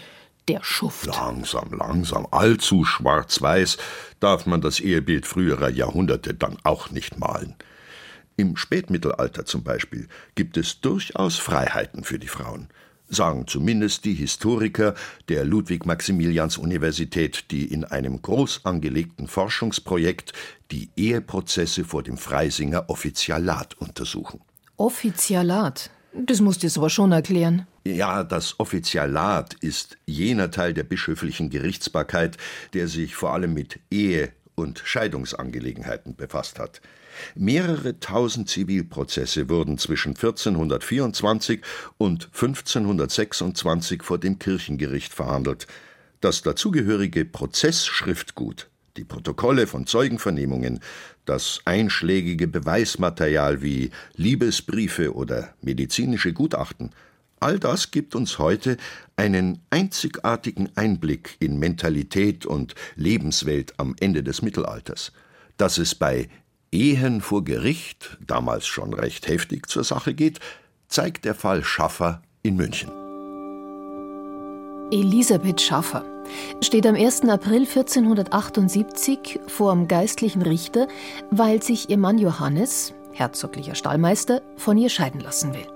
Der 0.46 0.62
Schuft. 0.62 1.06
Langsam, 1.06 1.72
langsam, 1.72 2.26
allzu 2.30 2.84
schwarz-weiß 2.84 3.78
darf 4.20 4.44
man 4.44 4.60
das 4.60 4.78
Ehebild 4.78 5.24
früherer 5.26 5.70
Jahrhunderte 5.70 6.34
dann 6.34 6.58
auch 6.64 6.90
nicht 6.90 7.18
malen. 7.18 7.54
Im 8.36 8.56
Spätmittelalter 8.56 9.46
zum 9.46 9.62
Beispiel 9.62 10.08
gibt 10.34 10.58
es 10.58 10.80
durchaus 10.80 11.36
Freiheiten 11.36 12.04
für 12.04 12.18
die 12.18 12.28
Frauen, 12.28 12.68
sagen 13.14 13.46
zumindest 13.46 14.05
die 14.05 14.14
Historiker 14.14 14.94
der 15.29 15.44
Ludwig-Maximilians-Universität, 15.44 17.50
die 17.50 17.64
in 17.64 17.85
einem 17.85 18.20
groß 18.20 18.64
angelegten 18.64 19.29
Forschungsprojekt 19.29 20.33
die 20.70 20.90
Eheprozesse 20.96 21.85
vor 21.85 22.03
dem 22.03 22.18
Freisinger 22.18 22.90
Offizialat 22.90 23.81
untersuchen. 23.81 24.40
Offizialat? 24.77 25.90
Das 26.12 26.40
musst 26.40 26.62
du 26.62 26.66
jetzt 26.66 26.79
aber 26.79 26.90
schon 26.90 27.12
erklären. 27.12 27.66
Ja, 27.85 28.24
das 28.24 28.59
Offizialat 28.61 29.55
ist 29.55 29.98
jener 30.07 30.50
Teil 30.50 30.72
der 30.72 30.85
bischöflichen 30.85 31.50
Gerichtsbarkeit, 31.50 32.38
der 32.72 32.88
sich 32.88 33.14
vor 33.14 33.35
allem 33.35 33.53
mit 33.53 33.81
Ehe- 33.90 34.33
und 34.55 34.81
Scheidungsangelegenheiten 34.85 36.14
befasst 36.14 36.59
hat. 36.59 36.81
Mehrere 37.35 38.00
tausend 38.00 38.48
Zivilprozesse 38.48 39.48
wurden 39.48 39.79
zwischen 39.79 40.11
1424 40.11 41.61
und 41.98 42.27
1526 42.27 44.03
vor 44.03 44.18
dem 44.18 44.38
Kirchengericht 44.38 45.12
verhandelt. 45.12 45.66
Das 46.20 46.42
dazugehörige 46.42 47.24
Prozessschriftgut, 47.24 48.68
die 48.96 49.05
Protokolle 49.05 49.66
von 49.66 49.87
Zeugenvernehmungen, 49.87 50.81
das 51.24 51.61
einschlägige 51.64 52.48
Beweismaterial 52.48 53.62
wie 53.62 53.90
Liebesbriefe 54.16 55.14
oder 55.14 55.55
medizinische 55.61 56.33
Gutachten, 56.33 56.90
all 57.40 57.59
das 57.59 57.90
gibt 57.90 58.14
uns 58.14 58.38
heute 58.38 58.79
einen 59.16 59.61
einzigartigen 59.68 60.70
Einblick 60.77 61.37
in 61.40 61.59
Mentalität 61.59 62.46
und 62.46 62.74
Lebenswelt 62.96 63.74
am 63.79 63.94
Ende 64.00 64.22
des 64.22 64.40
Mittelalters. 64.40 65.12
Dass 65.57 65.79
es 65.79 65.94
bei 65.94 66.29
Ehen 66.74 67.20
vor 67.20 67.44
Gericht, 67.44 68.18
damals 68.26 68.66
schon 68.66 68.92
recht 68.94 69.28
heftig 69.28 69.68
zur 69.68 69.84
Sache 69.84 70.12
geht, 70.12 70.40
zeigt 70.88 71.24
der 71.24 71.37
Fall 71.37 71.62
Schaffer 71.62 72.20
in 72.42 72.56
München. 72.56 72.90
Elisabeth 74.90 75.60
Schaffer 75.60 76.04
steht 76.60 76.84
am 76.87 76.96
1. 76.96 77.28
April 77.28 77.60
1478 77.60 79.38
vor 79.46 79.72
dem 79.72 79.87
geistlichen 79.87 80.42
Richter, 80.42 80.88
weil 81.30 81.62
sich 81.62 81.90
ihr 81.90 81.98
Mann 81.98 82.18
Johannes, 82.18 82.92
herzoglicher 83.12 83.76
Stallmeister, 83.76 84.42
von 84.56 84.76
ihr 84.76 84.88
scheiden 84.88 85.20
lassen 85.20 85.54
will. 85.54 85.68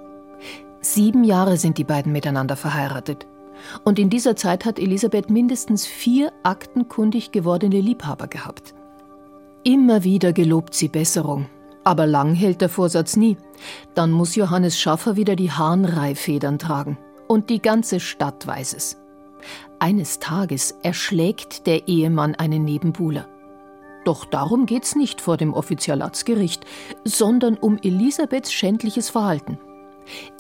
Sieben 0.81 1.23
Jahre 1.23 1.59
sind 1.59 1.79
die 1.79 1.85
beiden 1.85 2.11
miteinander 2.11 2.57
verheiratet. 2.57 3.27
Und 3.85 4.01
in 4.01 4.11
dieser 4.11 4.35
Zeit 4.35 4.65
hat 4.65 4.81
Elisabeth 4.81 5.31
mindestens 5.31 5.87
vier 5.87 6.33
aktenkundig 6.43 7.31
gewordene 7.31 7.81
Liebhaber 7.81 8.27
gehabt. 8.27 8.75
Immer 9.69 10.03
wieder 10.03 10.33
gelobt 10.33 10.73
sie 10.73 10.89
Besserung. 10.89 11.45
Aber 11.85 12.07
lang 12.07 12.35
hält 12.35 12.63
der 12.63 12.71
Vorsatz 12.71 13.17
nie. 13.17 13.37
Dann 13.93 14.11
muss 14.11 14.35
Johannes 14.35 14.81
Schaffer 14.81 15.15
wieder 15.17 15.37
die 15.37 15.53
Hahnreihfedern 15.53 16.59
tragen. 16.59 16.97
Und 17.27 17.51
die 17.51 17.61
ganze 17.61 18.01
Stadt 18.01 18.47
weiß 18.47 18.73
es. 18.73 18.97
Eines 19.79 20.21
Tages 20.21 20.75
erschlägt 20.83 21.67
der 21.67 21.87
Ehemann 21.87 22.35
einen 22.35 22.65
Nebenbuhler. 22.65 23.29
Doch 24.07 24.25
darum 24.25 24.65
geht's 24.65 24.97
nicht 24.97 25.21
vor 25.21 25.37
dem 25.37 25.53
Offizialatsgericht, 25.53 26.65
sondern 27.05 27.59
um 27.59 27.77
Elisabeths 27.77 28.51
schändliches 28.51 29.11
Verhalten. 29.11 29.59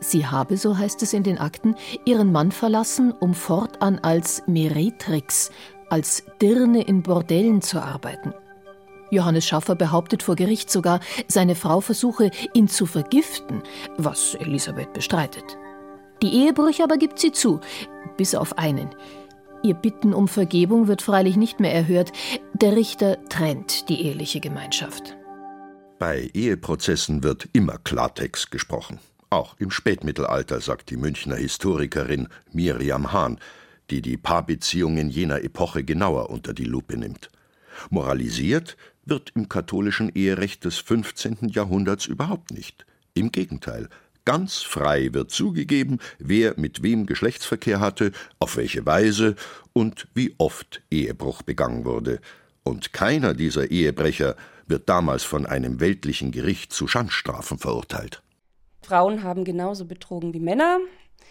Sie 0.01 0.25
habe, 0.25 0.57
so 0.57 0.79
heißt 0.79 1.03
es 1.03 1.12
in 1.12 1.23
den 1.23 1.37
Akten, 1.37 1.75
ihren 2.07 2.33
Mann 2.33 2.51
verlassen, 2.51 3.12
um 3.12 3.35
fortan 3.35 3.99
als 3.99 4.43
Meretrix, 4.47 5.51
als 5.91 6.25
Dirne 6.41 6.81
in 6.81 7.03
Bordellen 7.03 7.61
zu 7.61 7.79
arbeiten. 7.79 8.33
Johannes 9.11 9.47
Schaffer 9.47 9.75
behauptet 9.75 10.23
vor 10.23 10.37
Gericht 10.37 10.71
sogar, 10.71 11.01
seine 11.27 11.55
Frau 11.55 11.81
versuche, 11.81 12.31
ihn 12.55 12.68
zu 12.68 12.87
vergiften, 12.87 13.62
was 13.97 14.35
Elisabeth 14.35 14.92
bestreitet. 14.92 15.57
Die 16.23 16.35
Ehebrüche 16.35 16.85
aber 16.85 16.97
gibt 16.97 17.18
sie 17.18 17.33
zu, 17.33 17.61
bis 18.16 18.35
auf 18.35 18.59
einen. 18.59 18.90
Ihr 19.62 19.75
Bitten 19.75 20.14
um 20.14 20.29
Vergebung 20.29 20.88
wird 20.88 21.03
freilich 21.03 21.37
nicht 21.37 21.61
mehr 21.61 21.73
erhört. 21.73 22.12
Der 22.55 22.77
Richter 22.77 23.18
trennt 23.29 23.88
die 23.88 24.03
eheliche 24.03 24.40
Gemeinschaft. 24.40 25.16
Bei 25.99 26.31
Eheprozessen 26.33 27.25
wird 27.25 27.49
immer 27.53 27.79
Klartext 27.79 28.51
gesprochen. 28.51 29.01
Auch 29.31 29.57
im 29.59 29.71
Spätmittelalter, 29.71 30.61
sagt 30.61 30.90
die 30.90 30.97
Münchner 30.97 31.37
Historikerin 31.37 32.29
Miriam 32.53 33.12
Hahn, 33.12 33.38
die 33.90 34.01
die 34.01 34.16
Paarbeziehungen 34.16 35.11
jener 35.11 35.42
Epoche 35.42 35.83
genauer 35.83 36.31
unter 36.31 36.55
die 36.55 36.64
Lupe 36.64 36.97
nimmt. 36.97 37.31
Moralisiert 37.90 38.77
wird 39.09 39.33
im 39.35 39.49
katholischen 39.49 40.11
Eherecht 40.14 40.64
des 40.64 40.79
15. 40.79 41.49
Jahrhunderts 41.49 42.07
überhaupt 42.07 42.51
nicht. 42.51 42.87
Im 43.14 43.33
Gegenteil, 43.33 43.88
Ganz 44.29 44.59
frei 44.59 45.14
wird 45.14 45.31
zugegeben, 45.31 46.01
wer 46.18 46.53
mit 46.59 46.83
wem 46.83 47.07
Geschlechtsverkehr 47.07 47.81
hatte, 47.81 48.12
auf 48.38 48.59
welche 48.59 48.85
Weise 48.85 49.37
und 49.73 50.07
wie 50.12 50.35
oft 50.37 50.83
Ehebruch 50.90 51.40
begangen 51.40 51.87
wurde. 51.87 52.21
Und 52.62 52.92
keiner 52.92 53.33
dieser 53.33 53.71
Ehebrecher 53.71 54.37
wird 54.66 54.87
damals 54.90 55.25
von 55.25 55.47
einem 55.47 55.81
weltlichen 55.81 56.31
Gericht 56.31 56.75
zu 56.75 56.87
Schandstrafen 56.87 57.57
verurteilt. 57.57 58.23
Frauen 58.83 59.23
haben 59.23 59.44
genauso 59.44 59.87
betrogen 59.87 60.35
wie 60.35 60.40
Männer. 60.40 60.79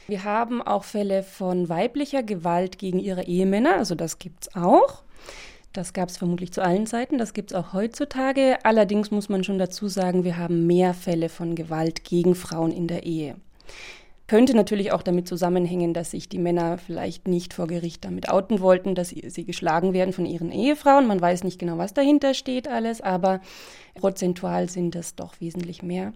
Wir 0.08 0.24
haben 0.24 0.64
auch 0.64 0.84
Fälle 0.84 1.22
von 1.22 1.70
weiblicher 1.70 2.24
Gewalt 2.24 2.80
gegen 2.80 2.98
ihre 2.98 3.26
Ehemänner, 3.26 3.76
also 3.76 3.94
das 3.94 4.18
gibt's 4.18 4.56
auch. 4.56 5.04
Das 5.78 5.94
gab 5.94 6.10
es 6.10 6.18
vermutlich 6.18 6.52
zu 6.52 6.64
allen 6.64 6.88
Zeiten, 6.88 7.20
das 7.20 7.34
gibt 7.34 7.52
es 7.52 7.56
auch 7.56 7.72
heutzutage. 7.72 8.58
Allerdings 8.64 9.12
muss 9.12 9.30
man 9.30 9.44
schon 9.44 9.60
dazu 9.60 9.88
sagen, 9.88 10.24
wir 10.24 10.36
haben 10.36 10.66
mehr 10.66 10.96
Fälle 10.96 11.30
von 11.30 11.54
Gewalt 11.54 12.04
gegen 12.04 12.34
Frauen 12.34 12.72
in 12.72 12.88
der 12.88 13.04
Ehe. 13.04 13.36
Könnte 14.26 14.56
natürlich 14.56 14.92
auch 14.92 15.04
damit 15.04 15.28
zusammenhängen, 15.28 15.94
dass 15.94 16.10
sich 16.10 16.30
die 16.30 16.40
Männer 16.40 16.80
vielleicht 16.80 17.28
nicht 17.28 17.54
vor 17.54 17.68
Gericht 17.68 18.04
damit 18.06 18.28
outen 18.28 18.60
wollten, 18.60 18.96
dass 18.96 19.10
sie 19.10 19.46
geschlagen 19.46 19.94
werden 19.94 20.14
von 20.14 20.26
ihren 20.26 20.52
Ehefrauen. 20.52 21.06
Man 21.06 21.22
weiß 21.22 21.44
nicht 21.44 21.60
genau, 21.60 21.78
was 21.78 21.94
dahinter 21.94 22.34
steht 22.34 22.68
alles, 22.68 23.00
aber 23.02 23.40
prozentual 23.94 24.70
sind 24.70 24.96
es 24.96 25.14
doch 25.14 25.40
wesentlich 25.40 25.84
mehr. 25.84 26.12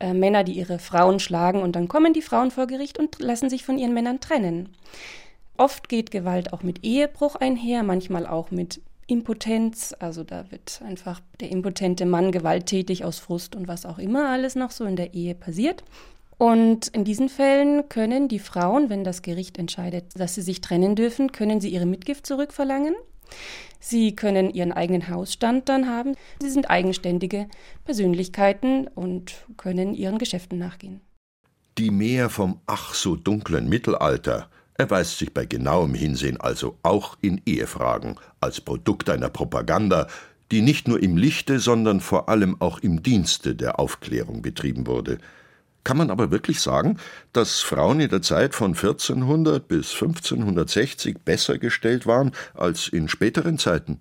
Äh, 0.00 0.14
Männer, 0.14 0.42
die 0.42 0.52
ihre 0.52 0.78
Frauen 0.78 1.20
schlagen 1.20 1.60
und 1.60 1.76
dann 1.76 1.86
kommen 1.86 2.14
die 2.14 2.22
Frauen 2.22 2.50
vor 2.50 2.66
Gericht 2.66 2.98
und 2.98 3.20
lassen 3.20 3.50
sich 3.50 3.62
von 3.62 3.76
ihren 3.76 3.92
Männern 3.92 4.20
trennen. 4.20 4.70
Oft 5.58 5.90
geht 5.90 6.10
Gewalt 6.10 6.54
auch 6.54 6.62
mit 6.62 6.82
Ehebruch 6.82 7.36
einher, 7.36 7.82
manchmal 7.82 8.26
auch 8.26 8.50
mit 8.50 8.80
Impotenz. 9.06 9.94
Also 9.98 10.24
da 10.24 10.50
wird 10.50 10.80
einfach 10.84 11.20
der 11.40 11.50
impotente 11.50 12.06
Mann 12.06 12.32
gewalttätig 12.32 13.04
aus 13.04 13.18
Frust 13.18 13.54
und 13.56 13.68
was 13.68 13.86
auch 13.86 13.98
immer 13.98 14.28
alles 14.28 14.54
noch 14.54 14.70
so 14.70 14.84
in 14.84 14.96
der 14.96 15.14
Ehe 15.14 15.34
passiert. 15.34 15.84
Und 16.38 16.88
in 16.88 17.04
diesen 17.04 17.28
Fällen 17.28 17.88
können 17.88 18.26
die 18.26 18.40
Frauen, 18.40 18.90
wenn 18.90 19.04
das 19.04 19.22
Gericht 19.22 19.58
entscheidet, 19.58 20.06
dass 20.16 20.34
sie 20.34 20.42
sich 20.42 20.60
trennen 20.60 20.96
dürfen, 20.96 21.30
können 21.30 21.60
sie 21.60 21.68
ihre 21.68 21.86
Mitgift 21.86 22.26
zurückverlangen. 22.26 22.94
Sie 23.78 24.14
können 24.14 24.50
ihren 24.50 24.72
eigenen 24.72 25.08
Hausstand 25.08 25.68
dann 25.68 25.88
haben. 25.88 26.14
Sie 26.40 26.50
sind 26.50 26.70
eigenständige 26.70 27.48
Persönlichkeiten 27.84 28.88
und 28.88 29.44
können 29.56 29.94
ihren 29.94 30.18
Geschäften 30.18 30.58
nachgehen. 30.58 31.00
Die 31.78 31.90
Mehr 31.90 32.28
vom 32.28 32.60
ach 32.66 32.94
so 32.94 33.16
dunklen 33.16 33.68
Mittelalter 33.68 34.50
erweist 34.74 35.18
sich 35.18 35.32
bei 35.32 35.46
genauem 35.46 35.94
Hinsehen 35.94 36.40
also 36.40 36.78
auch 36.82 37.16
in 37.20 37.40
Ehefragen 37.46 38.16
als 38.40 38.60
Produkt 38.60 39.10
einer 39.10 39.28
Propaganda, 39.28 40.06
die 40.50 40.62
nicht 40.62 40.88
nur 40.88 41.02
im 41.02 41.16
Lichte, 41.16 41.58
sondern 41.58 42.00
vor 42.00 42.28
allem 42.28 42.60
auch 42.60 42.78
im 42.80 43.02
Dienste 43.02 43.54
der 43.54 43.78
Aufklärung 43.78 44.42
betrieben 44.42 44.86
wurde. 44.86 45.18
Kann 45.84 45.96
man 45.96 46.10
aber 46.10 46.30
wirklich 46.30 46.60
sagen, 46.60 46.98
dass 47.32 47.60
Frauen 47.60 48.00
in 48.00 48.10
der 48.10 48.22
Zeit 48.22 48.54
von 48.54 48.74
1400 48.74 49.66
bis 49.66 49.92
1560 49.94 51.18
besser 51.24 51.58
gestellt 51.58 52.06
waren 52.06 52.32
als 52.54 52.88
in 52.88 53.08
späteren 53.08 53.58
Zeiten? 53.58 54.00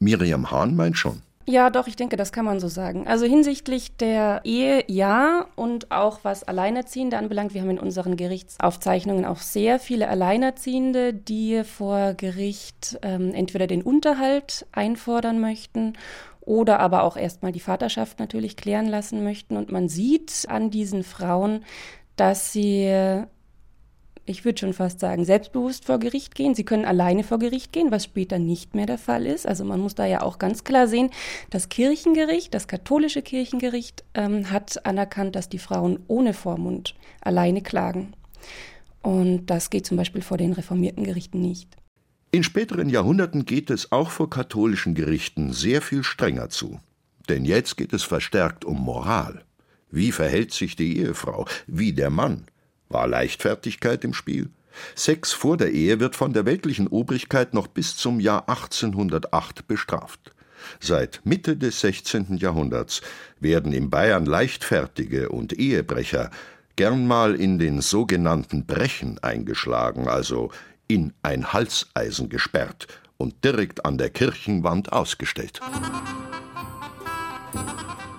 Miriam 0.00 0.50
Hahn 0.50 0.74
meint 0.74 0.96
schon. 0.96 1.22
Ja, 1.50 1.68
doch, 1.68 1.88
ich 1.88 1.96
denke, 1.96 2.14
das 2.16 2.30
kann 2.30 2.44
man 2.44 2.60
so 2.60 2.68
sagen. 2.68 3.08
Also 3.08 3.26
hinsichtlich 3.26 3.96
der 3.96 4.40
Ehe 4.44 4.84
ja 4.86 5.46
und 5.56 5.90
auch 5.90 6.20
was 6.22 6.44
Alleinerziehende 6.44 7.18
anbelangt. 7.18 7.54
Wir 7.54 7.62
haben 7.62 7.70
in 7.70 7.80
unseren 7.80 8.16
Gerichtsaufzeichnungen 8.16 9.24
auch 9.24 9.38
sehr 9.38 9.80
viele 9.80 10.08
Alleinerziehende, 10.08 11.12
die 11.12 11.64
vor 11.64 12.14
Gericht 12.14 13.00
ähm, 13.02 13.34
entweder 13.34 13.66
den 13.66 13.82
Unterhalt 13.82 14.64
einfordern 14.70 15.40
möchten 15.40 15.94
oder 16.40 16.78
aber 16.78 17.02
auch 17.02 17.16
erstmal 17.16 17.50
die 17.50 17.58
Vaterschaft 17.58 18.20
natürlich 18.20 18.56
klären 18.56 18.86
lassen 18.86 19.24
möchten. 19.24 19.56
Und 19.56 19.72
man 19.72 19.88
sieht 19.88 20.46
an 20.48 20.70
diesen 20.70 21.02
Frauen, 21.02 21.64
dass 22.14 22.52
sie 22.52 23.24
ich 24.26 24.44
würde 24.44 24.60
schon 24.60 24.72
fast 24.72 25.00
sagen, 25.00 25.24
selbstbewusst 25.24 25.84
vor 25.86 25.98
Gericht 25.98 26.34
gehen. 26.34 26.54
Sie 26.54 26.64
können 26.64 26.84
alleine 26.84 27.24
vor 27.24 27.38
Gericht 27.38 27.72
gehen, 27.72 27.90
was 27.90 28.04
später 28.04 28.38
nicht 28.38 28.74
mehr 28.74 28.86
der 28.86 28.98
Fall 28.98 29.26
ist. 29.26 29.46
Also 29.46 29.64
man 29.64 29.80
muss 29.80 29.94
da 29.94 30.06
ja 30.06 30.22
auch 30.22 30.38
ganz 30.38 30.64
klar 30.64 30.86
sehen, 30.86 31.10
das 31.50 31.68
Kirchengericht, 31.68 32.54
das 32.54 32.68
katholische 32.68 33.22
Kirchengericht 33.22 34.04
ähm, 34.14 34.50
hat 34.50 34.86
anerkannt, 34.86 35.36
dass 35.36 35.48
die 35.48 35.58
Frauen 35.58 35.98
ohne 36.06 36.34
Vormund 36.34 36.94
alleine 37.20 37.62
klagen. 37.62 38.14
Und 39.02 39.46
das 39.46 39.70
geht 39.70 39.86
zum 39.86 39.96
Beispiel 39.96 40.22
vor 40.22 40.36
den 40.36 40.52
reformierten 40.52 41.04
Gerichten 41.04 41.40
nicht. 41.40 41.76
In 42.32 42.44
späteren 42.44 42.88
Jahrhunderten 42.88 43.44
geht 43.44 43.70
es 43.70 43.90
auch 43.90 44.10
vor 44.10 44.30
katholischen 44.30 44.94
Gerichten 44.94 45.52
sehr 45.52 45.82
viel 45.82 46.04
strenger 46.04 46.48
zu. 46.48 46.78
Denn 47.28 47.44
jetzt 47.44 47.76
geht 47.76 47.92
es 47.92 48.02
verstärkt 48.02 48.64
um 48.64 48.80
Moral. 48.80 49.44
Wie 49.90 50.12
verhält 50.12 50.52
sich 50.52 50.76
die 50.76 50.98
Ehefrau? 50.98 51.46
Wie 51.66 51.92
der 51.92 52.10
Mann? 52.10 52.46
War 52.90 53.06
Leichtfertigkeit 53.06 54.04
im 54.04 54.12
Spiel? 54.12 54.50
Sex 54.94 55.32
vor 55.32 55.56
der 55.56 55.72
Ehe 55.72 56.00
wird 56.00 56.16
von 56.16 56.32
der 56.32 56.44
weltlichen 56.44 56.88
Obrigkeit 56.88 57.54
noch 57.54 57.68
bis 57.68 57.96
zum 57.96 58.20
Jahr 58.20 58.48
1808 58.48 59.66
bestraft. 59.68 60.34
Seit 60.80 61.20
Mitte 61.24 61.56
des 61.56 61.80
16. 61.80 62.36
Jahrhunderts 62.36 63.00
werden 63.38 63.72
in 63.72 63.90
Bayern 63.90 64.26
Leichtfertige 64.26 65.28
und 65.28 65.58
Ehebrecher 65.58 66.30
gern 66.76 67.06
mal 67.06 67.34
in 67.34 67.58
den 67.58 67.80
sogenannten 67.80 68.66
Brechen 68.66 69.18
eingeschlagen, 69.20 70.08
also 70.08 70.50
in 70.88 71.12
ein 71.22 71.52
Halseisen 71.52 72.28
gesperrt 72.28 72.88
und 73.16 73.44
direkt 73.44 73.84
an 73.84 73.98
der 73.98 74.10
Kirchenwand 74.10 74.92
ausgestellt. 74.92 75.60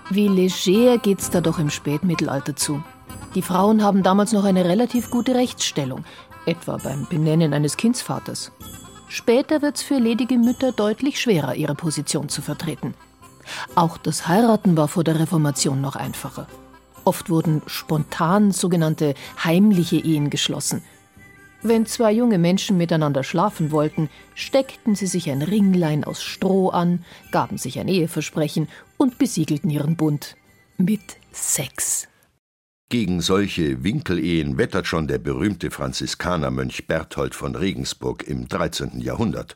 Wie 0.10 0.28
leger 0.28 0.98
geht's 0.98 1.30
da 1.30 1.42
doch 1.42 1.60
im 1.60 1.70
Spätmittelalter 1.70 2.56
zu. 2.56 2.84
Die 3.36 3.42
Frauen 3.42 3.82
haben 3.82 4.04
damals 4.04 4.34
noch 4.34 4.44
eine 4.44 4.66
relativ 4.66 5.10
gute 5.10 5.36
Rechtsstellung, 5.36 6.04
etwa 6.46 6.78
beim 6.78 7.08
Benennen 7.08 7.54
eines 7.54 7.78
Kindsvaters. 7.78 8.52
Später 9.08 9.62
wird's 9.62 9.82
für 9.82 10.00
ledige 10.00 10.38
Mütter 10.38 10.74
deutlich 10.74 11.20
schwerer, 11.20 11.56
ihre 11.56 11.76
Position 11.76 12.28
zu 12.28 12.42
vertreten. 12.42 12.94
Auch 13.76 13.98
das 13.98 14.28
Heiraten 14.28 14.76
war 14.76 14.90
vor 14.90 15.04
der 15.04 15.20
Reformation 15.20 15.80
noch 15.80 15.96
einfacher. 15.96 16.48
Oft 17.06 17.30
wurden 17.30 17.62
spontan 17.68 18.52
sogenannte 18.52 19.16
heimliche 19.44 19.98
Ehen 19.98 20.30
geschlossen. 20.30 20.84
Wenn 21.64 21.86
zwei 21.86 22.12
junge 22.12 22.38
Menschen 22.38 22.78
miteinander 22.78 23.24
schlafen 23.24 23.72
wollten, 23.72 24.10
steckten 24.36 24.96
sie 24.96 25.08
sich 25.08 25.30
ein 25.30 25.42
Ringlein 25.42 26.04
aus 26.04 26.22
Stroh 26.22 26.70
an, 26.70 27.06
gaben 27.32 27.58
sich 27.58 27.80
ein 27.80 27.88
Eheversprechen 27.88 28.68
und 28.98 29.18
besiegelten 29.18 29.70
ihren 29.70 29.96
Bund 29.96 30.36
mit 30.78 31.18
Sex. 31.32 32.11
Gegen 32.92 33.22
solche 33.22 33.86
Winkelehen 33.86 34.58
wettert 34.58 34.86
schon 34.86 35.08
der 35.08 35.18
berühmte 35.18 35.72
Franziskanermönch 35.72 36.88
Berthold 36.88 37.36
von 37.36 37.56
Regensburg 37.56 38.28
im 38.28 38.50
13. 38.50 39.00
Jahrhundert. 39.00 39.56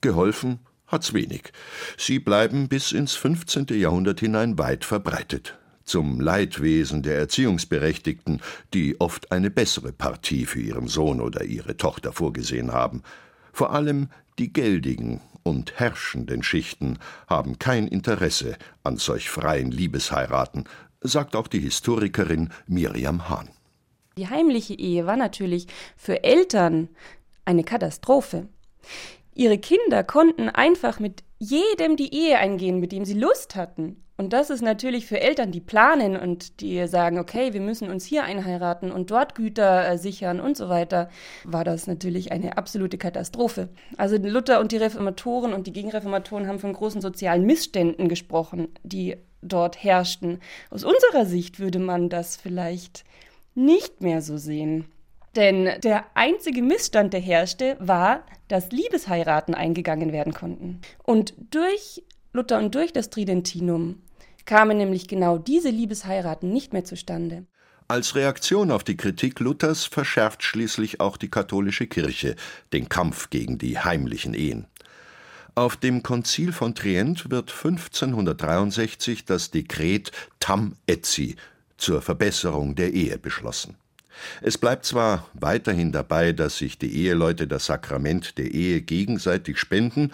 Geholfen 0.00 0.58
hat's 0.86 1.12
wenig. 1.12 1.52
Sie 1.98 2.18
bleiben 2.18 2.68
bis 2.68 2.92
ins 2.92 3.12
15. 3.14 3.66
Jahrhundert 3.72 4.20
hinein 4.20 4.56
weit 4.56 4.86
verbreitet. 4.86 5.58
Zum 5.84 6.18
Leidwesen 6.18 7.02
der 7.02 7.18
Erziehungsberechtigten, 7.18 8.40
die 8.72 8.98
oft 9.02 9.32
eine 9.32 9.50
bessere 9.50 9.92
Partie 9.92 10.46
für 10.46 10.60
ihren 10.62 10.88
Sohn 10.88 11.20
oder 11.20 11.44
ihre 11.44 11.76
Tochter 11.76 12.14
vorgesehen 12.14 12.72
haben. 12.72 13.02
Vor 13.52 13.74
allem 13.74 14.08
die 14.38 14.50
geldigen 14.50 15.20
und 15.42 15.78
herrschenden 15.78 16.42
Schichten 16.42 16.98
haben 17.26 17.58
kein 17.58 17.86
Interesse 17.86 18.56
an 18.82 18.96
solch 18.96 19.28
freien 19.28 19.70
Liebesheiraten, 19.70 20.64
sagt 21.02 21.36
auch 21.36 21.48
die 21.48 21.60
Historikerin 21.60 22.50
Miriam 22.66 23.28
Hahn. 23.28 23.48
Die 24.16 24.28
heimliche 24.28 24.74
Ehe 24.74 25.06
war 25.06 25.16
natürlich 25.16 25.66
für 25.96 26.22
Eltern 26.22 26.88
eine 27.44 27.64
Katastrophe. 27.64 28.48
Ihre 29.34 29.58
Kinder 29.58 30.04
konnten 30.04 30.48
einfach 30.48 31.00
mit 31.00 31.24
jedem 31.38 31.96
die 31.96 32.14
Ehe 32.14 32.38
eingehen, 32.38 32.78
mit 32.78 32.92
dem 32.92 33.04
sie 33.04 33.14
Lust 33.14 33.56
hatten. 33.56 34.02
Und 34.18 34.32
das 34.32 34.50
ist 34.50 34.60
natürlich 34.60 35.06
für 35.06 35.20
Eltern, 35.20 35.50
die 35.50 35.60
planen 35.60 36.16
und 36.16 36.60
die 36.60 36.86
sagen, 36.86 37.18
okay, 37.18 37.54
wir 37.54 37.60
müssen 37.60 37.90
uns 37.90 38.04
hier 38.04 38.24
einheiraten 38.24 38.92
und 38.92 39.10
dort 39.10 39.34
Güter 39.34 39.88
äh, 39.88 39.98
sichern 39.98 40.38
und 40.38 40.56
so 40.56 40.68
weiter, 40.68 41.08
war 41.44 41.64
das 41.64 41.86
natürlich 41.86 42.30
eine 42.30 42.56
absolute 42.58 42.98
Katastrophe. 42.98 43.70
Also 43.96 44.18
Luther 44.18 44.60
und 44.60 44.70
die 44.70 44.76
Reformatoren 44.76 45.54
und 45.54 45.66
die 45.66 45.72
Gegenreformatoren 45.72 46.46
haben 46.46 46.60
von 46.60 46.74
großen 46.74 47.00
sozialen 47.00 47.46
Missständen 47.46 48.08
gesprochen, 48.08 48.68
die 48.84 49.16
dort 49.42 49.82
herrschten. 49.82 50.40
Aus 50.70 50.84
unserer 50.84 51.26
Sicht 51.26 51.58
würde 51.58 51.78
man 51.78 52.08
das 52.08 52.36
vielleicht 52.36 53.04
nicht 53.54 54.00
mehr 54.00 54.22
so 54.22 54.38
sehen. 54.38 54.86
Denn 55.36 55.68
der 55.82 56.04
einzige 56.14 56.62
Missstand, 56.62 57.12
der 57.12 57.20
herrschte, 57.20 57.76
war, 57.80 58.24
dass 58.48 58.70
Liebesheiraten 58.70 59.54
eingegangen 59.54 60.12
werden 60.12 60.34
konnten. 60.34 60.80
Und 61.02 61.34
durch 61.50 62.02
Luther 62.32 62.58
und 62.58 62.74
durch 62.74 62.92
das 62.92 63.10
Tridentinum 63.10 64.02
kamen 64.44 64.76
nämlich 64.76 65.08
genau 65.08 65.38
diese 65.38 65.70
Liebesheiraten 65.70 66.52
nicht 66.52 66.72
mehr 66.72 66.84
zustande. 66.84 67.46
Als 67.88 68.14
Reaktion 68.14 68.70
auf 68.70 68.84
die 68.84 68.96
Kritik 68.96 69.40
Luthers 69.40 69.84
verschärft 69.84 70.42
schließlich 70.42 71.00
auch 71.00 71.16
die 71.16 71.28
katholische 71.28 71.86
Kirche 71.86 72.36
den 72.72 72.88
Kampf 72.88 73.28
gegen 73.28 73.58
die 73.58 73.78
heimlichen 73.78 74.34
Ehen. 74.34 74.66
Auf 75.54 75.76
dem 75.76 76.02
Konzil 76.02 76.50
von 76.50 76.74
Trient 76.74 77.30
wird 77.30 77.50
1563 77.50 79.26
das 79.26 79.50
Dekret 79.50 80.10
Tam 80.40 80.76
Etsi 80.86 81.36
zur 81.76 82.00
Verbesserung 82.00 82.74
der 82.74 82.94
Ehe 82.94 83.18
beschlossen. 83.18 83.76
Es 84.40 84.56
bleibt 84.56 84.86
zwar 84.86 85.28
weiterhin 85.34 85.92
dabei, 85.92 86.32
dass 86.32 86.56
sich 86.56 86.78
die 86.78 86.96
Eheleute 87.04 87.46
das 87.46 87.66
Sakrament 87.66 88.38
der 88.38 88.52
Ehe 88.52 88.80
gegenseitig 88.80 89.58
spenden, 89.58 90.12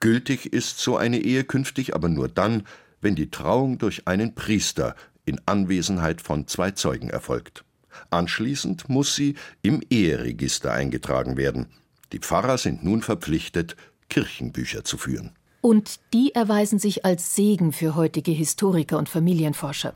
gültig 0.00 0.54
ist 0.54 0.78
so 0.78 0.96
eine 0.96 1.18
Ehe 1.18 1.44
künftig 1.44 1.94
aber 1.94 2.08
nur 2.08 2.28
dann, 2.28 2.66
wenn 3.02 3.14
die 3.14 3.30
Trauung 3.30 3.76
durch 3.76 4.08
einen 4.08 4.34
Priester 4.34 4.96
in 5.26 5.38
Anwesenheit 5.44 6.22
von 6.22 6.46
zwei 6.46 6.70
Zeugen 6.70 7.10
erfolgt. 7.10 7.62
Anschließend 8.08 8.88
muss 8.88 9.14
sie 9.14 9.34
im 9.60 9.82
Eheregister 9.90 10.72
eingetragen 10.72 11.36
werden. 11.36 11.66
Die 12.12 12.20
Pfarrer 12.20 12.56
sind 12.56 12.84
nun 12.84 13.02
verpflichtet, 13.02 13.76
Kirchenbücher 14.08 14.84
zu 14.84 14.98
führen. 14.98 15.32
Und 15.60 16.00
die 16.12 16.34
erweisen 16.34 16.78
sich 16.78 17.04
als 17.04 17.34
Segen 17.34 17.72
für 17.72 17.94
heutige 17.96 18.30
Historiker 18.30 18.98
und 18.98 19.08
Familienforscher. 19.08 19.94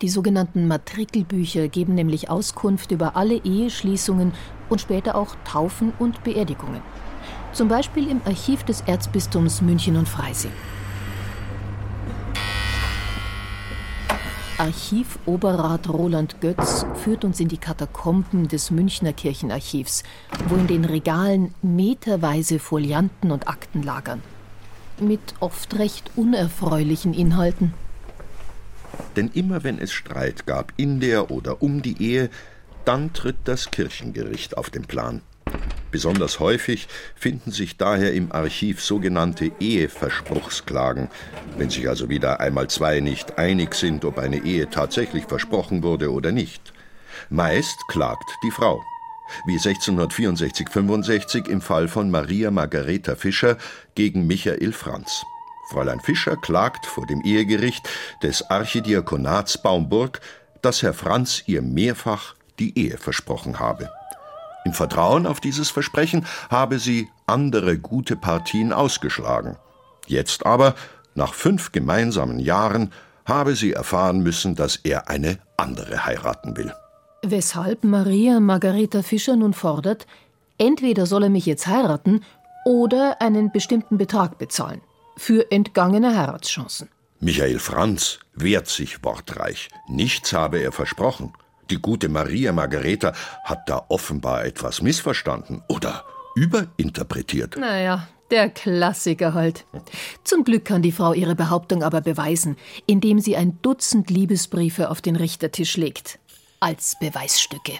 Die 0.00 0.08
sogenannten 0.08 0.68
Matrikelbücher 0.68 1.68
geben 1.68 1.94
nämlich 1.94 2.30
Auskunft 2.30 2.90
über 2.90 3.16
alle 3.16 3.36
Eheschließungen 3.36 4.32
und 4.68 4.80
später 4.80 5.16
auch 5.16 5.34
Taufen 5.44 5.92
und 5.98 6.22
Beerdigungen. 6.24 6.82
Zum 7.52 7.68
Beispiel 7.68 8.08
im 8.08 8.20
Archiv 8.24 8.62
des 8.64 8.82
Erzbistums 8.82 9.60
München 9.60 9.96
und 9.96 10.08
Freising. 10.08 10.52
Archivoberrat 14.58 15.88
Roland 15.88 16.40
Götz 16.40 16.84
führt 17.02 17.24
uns 17.24 17.40
in 17.40 17.48
die 17.48 17.58
Katakomben 17.58 18.48
des 18.48 18.70
Münchner 18.70 19.12
Kirchenarchivs, 19.12 20.02
wo 20.48 20.56
in 20.56 20.66
den 20.66 20.84
Regalen 20.84 21.54
meterweise 21.62 22.58
Folianten 22.58 23.30
und 23.32 23.48
Akten 23.48 23.82
lagern. 23.82 24.22
Mit 25.00 25.20
oft 25.40 25.78
recht 25.78 26.10
unerfreulichen 26.16 27.14
Inhalten. 27.14 27.72
Denn 29.16 29.30
immer 29.32 29.64
wenn 29.64 29.78
es 29.78 29.92
Streit 29.92 30.46
gab 30.46 30.72
in 30.76 31.00
der 31.00 31.30
oder 31.30 31.62
um 31.62 31.80
die 31.80 32.00
Ehe, 32.02 32.28
dann 32.84 33.12
tritt 33.12 33.38
das 33.44 33.70
Kirchengericht 33.70 34.56
auf 34.58 34.68
den 34.68 34.82
Plan. 34.82 35.22
Besonders 35.92 36.40
häufig 36.40 36.88
finden 37.14 37.52
sich 37.52 37.76
daher 37.76 38.14
im 38.14 38.32
Archiv 38.32 38.82
sogenannte 38.82 39.52
Eheverspruchsklagen, 39.60 41.10
wenn 41.58 41.68
sich 41.68 41.86
also 41.86 42.08
wieder 42.08 42.40
einmal 42.40 42.68
zwei 42.68 43.00
nicht 43.00 43.38
einig 43.38 43.74
sind, 43.74 44.06
ob 44.06 44.18
eine 44.18 44.38
Ehe 44.38 44.70
tatsächlich 44.70 45.26
versprochen 45.26 45.82
wurde 45.82 46.10
oder 46.10 46.32
nicht. 46.32 46.72
Meist 47.28 47.76
klagt 47.88 48.24
die 48.42 48.50
Frau, 48.50 48.82
wie 49.44 49.58
1664-65 49.58 51.46
im 51.50 51.60
Fall 51.60 51.88
von 51.88 52.10
Maria 52.10 52.50
Margareta 52.50 53.14
Fischer 53.14 53.58
gegen 53.94 54.26
Michael 54.26 54.72
Franz. 54.72 55.22
Fräulein 55.68 56.00
Fischer 56.00 56.36
klagt 56.36 56.86
vor 56.86 57.06
dem 57.06 57.20
Ehegericht 57.20 57.86
des 58.22 58.48
Archidiakonats 58.50 59.60
Baumburg, 59.60 60.22
dass 60.62 60.82
Herr 60.82 60.94
Franz 60.94 61.42
ihr 61.46 61.60
mehrfach 61.60 62.34
die 62.58 62.78
Ehe 62.78 62.96
versprochen 62.96 63.58
habe. 63.58 63.90
Im 64.64 64.72
Vertrauen 64.72 65.26
auf 65.26 65.40
dieses 65.40 65.70
Versprechen 65.70 66.26
habe 66.50 66.78
sie 66.78 67.08
andere 67.26 67.78
gute 67.78 68.16
Partien 68.16 68.72
ausgeschlagen. 68.72 69.56
Jetzt 70.06 70.46
aber, 70.46 70.74
nach 71.14 71.34
fünf 71.34 71.72
gemeinsamen 71.72 72.38
Jahren, 72.38 72.92
habe 73.24 73.54
sie 73.54 73.72
erfahren 73.72 74.20
müssen, 74.20 74.54
dass 74.54 74.76
er 74.76 75.08
eine 75.08 75.38
andere 75.56 76.04
heiraten 76.04 76.56
will. 76.56 76.72
Weshalb 77.22 77.84
Maria 77.84 78.40
Margareta 78.40 79.02
Fischer 79.02 79.36
nun 79.36 79.52
fordert, 79.52 80.06
entweder 80.58 81.06
soll 81.06 81.24
er 81.24 81.30
mich 81.30 81.46
jetzt 81.46 81.66
heiraten 81.66 82.22
oder 82.64 83.20
einen 83.20 83.52
bestimmten 83.52 83.96
Betrag 83.96 84.38
bezahlen. 84.38 84.80
Für 85.16 85.50
entgangene 85.50 86.16
Heiratschancen. 86.16 86.88
Michael 87.20 87.60
Franz 87.60 88.18
wehrt 88.34 88.66
sich 88.66 89.04
wortreich. 89.04 89.68
Nichts 89.88 90.32
habe 90.32 90.58
er 90.58 90.72
versprochen. 90.72 91.32
Die 91.72 91.80
gute 91.80 92.10
Maria 92.10 92.52
Margareta 92.52 93.14
hat 93.44 93.66
da 93.66 93.86
offenbar 93.88 94.44
etwas 94.44 94.82
missverstanden 94.82 95.62
oder 95.68 96.04
überinterpretiert. 96.34 97.56
Naja, 97.56 98.08
der 98.30 98.50
Klassiker 98.50 99.32
halt. 99.32 99.64
Zum 100.22 100.44
Glück 100.44 100.66
kann 100.66 100.82
die 100.82 100.92
Frau 100.92 101.14
ihre 101.14 101.34
Behauptung 101.34 101.82
aber 101.82 102.02
beweisen, 102.02 102.56
indem 102.84 103.20
sie 103.20 103.38
ein 103.38 103.58
Dutzend 103.62 104.10
Liebesbriefe 104.10 104.90
auf 104.90 105.00
den 105.00 105.16
Richtertisch 105.16 105.78
legt. 105.78 106.18
Als 106.60 106.94
Beweisstücke. 107.00 107.72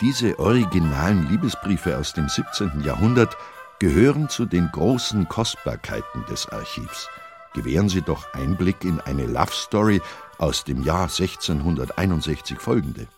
Diese 0.00 0.38
originalen 0.38 1.28
Liebesbriefe 1.28 1.98
aus 1.98 2.12
dem 2.12 2.28
17. 2.28 2.84
Jahrhundert 2.84 3.36
gehören 3.80 4.28
zu 4.28 4.46
den 4.46 4.68
großen 4.70 5.26
Kostbarkeiten 5.26 6.24
des 6.30 6.48
Archivs. 6.48 7.08
Gewähren 7.54 7.88
Sie 7.88 8.02
doch 8.02 8.32
Einblick 8.34 8.84
in 8.84 9.00
eine 9.00 9.26
Love 9.26 9.50
Story 9.50 10.00
aus 10.38 10.62
dem 10.62 10.84
Jahr 10.84 11.08
1661 11.08 12.60
folgende. 12.60 13.08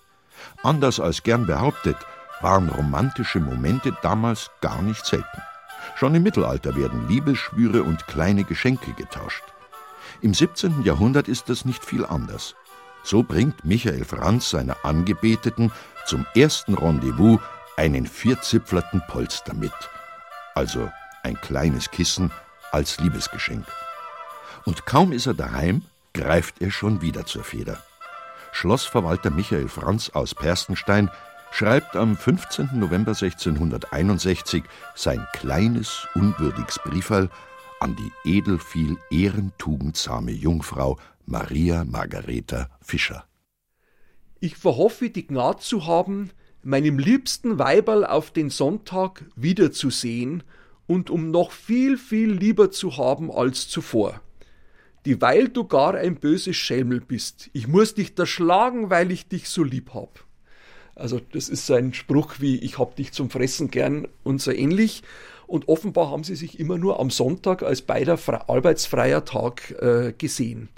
Anders 0.62 1.01
als 1.01 1.22
gern 1.22 1.47
behauptet, 1.47 1.97
waren 2.41 2.68
romantische 2.68 3.41
Momente 3.41 3.97
damals 4.03 4.51
gar 4.61 4.80
nicht 4.82 5.05
selten. 5.05 5.43
Schon 5.97 6.14
im 6.14 6.22
Mittelalter 6.22 6.76
werden 6.76 7.09
Liebesschwüre 7.09 7.82
und 7.82 8.07
kleine 8.07 8.45
Geschenke 8.45 8.93
getauscht. 8.93 9.43
Im 10.20 10.34
17. 10.34 10.82
Jahrhundert 10.82 11.28
ist 11.28 11.49
das 11.49 11.64
nicht 11.64 11.84
viel 11.84 12.05
anders. 12.05 12.55
So 13.03 13.22
bringt 13.22 13.64
Michael 13.64 14.05
Franz 14.05 14.51
seiner 14.51 14.76
Angebeteten 14.84 15.72
zum 16.07 16.26
ersten 16.34 16.74
Rendezvous 16.74 17.41
einen 17.76 18.07
vierzipfelten 18.07 19.03
Polster 19.09 19.55
mit. 19.55 19.72
Also 20.55 20.91
ein 21.22 21.41
kleines 21.41 21.91
Kissen 21.91 22.32
als 22.72 22.99
Liebesgeschenk. 22.99 23.66
Und 24.64 24.86
kaum 24.86 25.12
ist 25.12 25.26
er 25.26 25.34
daheim, 25.34 25.82
greift 26.12 26.61
er 26.61 26.70
schon 26.70 27.01
wieder 27.01 27.24
zur 27.24 27.45
Feder. 27.45 27.78
Schlossverwalter 28.59 29.30
Michael 29.30 29.68
Franz 29.68 30.11
aus 30.11 30.34
Perstenstein 30.34 31.11
schreibt 31.52 31.94
am 31.94 32.16
15. 32.16 32.70
November 32.74 33.12
1661 33.12 34.64
sein 34.96 35.24
kleines, 35.32 36.09
unwürdiges 36.16 36.80
Brieferl 36.82 37.30
an 37.78 37.94
die 37.94 38.11
edelviel 38.28 38.96
ehrentugendsame 39.12 40.32
Jungfrau 40.32 40.98
Maria 41.24 41.84
Margareta 41.84 42.68
Fischer. 42.80 43.26
Ich 44.40 44.56
verhoffe, 44.56 45.09
die 45.11 45.28
Gnade 45.28 45.61
zu 45.61 45.86
haben, 45.86 46.30
meinem 46.64 46.98
liebsten 46.98 47.61
Weiberl 47.61 48.04
auf 48.04 48.32
den 48.32 48.50
Sonntag 48.50 49.24
wiederzusehen 49.36 50.42
und 50.88 51.11
um 51.11 51.30
noch 51.30 51.52
viel, 51.52 51.96
viel 51.96 52.32
lieber 52.32 52.72
zu 52.72 52.96
haben 52.96 53.30
als 53.30 53.68
zuvor 53.68 54.20
dieweil 55.09 55.48
du 55.48 55.64
gar 55.64 55.94
ein 55.94 56.16
böses 56.16 56.54
Schelmel 56.54 57.00
bist. 57.00 57.48
Ich 57.54 57.66
muss 57.66 57.94
dich 57.94 58.14
da 58.14 58.26
schlagen, 58.26 58.90
weil 58.90 59.11
ich 59.11 59.26
dich 59.26 59.48
so 59.48 59.64
lieb 59.64 59.94
hab. 59.94 60.22
Also 60.94 61.18
das 61.32 61.48
ist 61.48 61.64
so 61.64 61.72
ein 61.72 61.94
Spruch 61.94 62.34
wie 62.40 62.59
ich 62.59 62.78
hab 62.78 62.94
dich 62.94 63.12
zum 63.12 63.30
Fressen 63.30 63.70
gern 63.70 64.06
und 64.22 64.42
so 64.42 64.50
ähnlich. 64.50 65.02
Und 65.46 65.66
offenbar 65.68 66.11
haben 66.11 66.24
sie 66.24 66.36
sich 66.36 66.61
immer 66.61 66.76
nur 66.76 67.00
am 67.00 67.09
Sonntag 67.09 67.62
als 67.62 67.80
beider 67.80 68.18
arbeitsfreier 68.48 69.24
Tag 69.24 69.70
äh, 69.80 70.12
gesehen. 70.12 70.68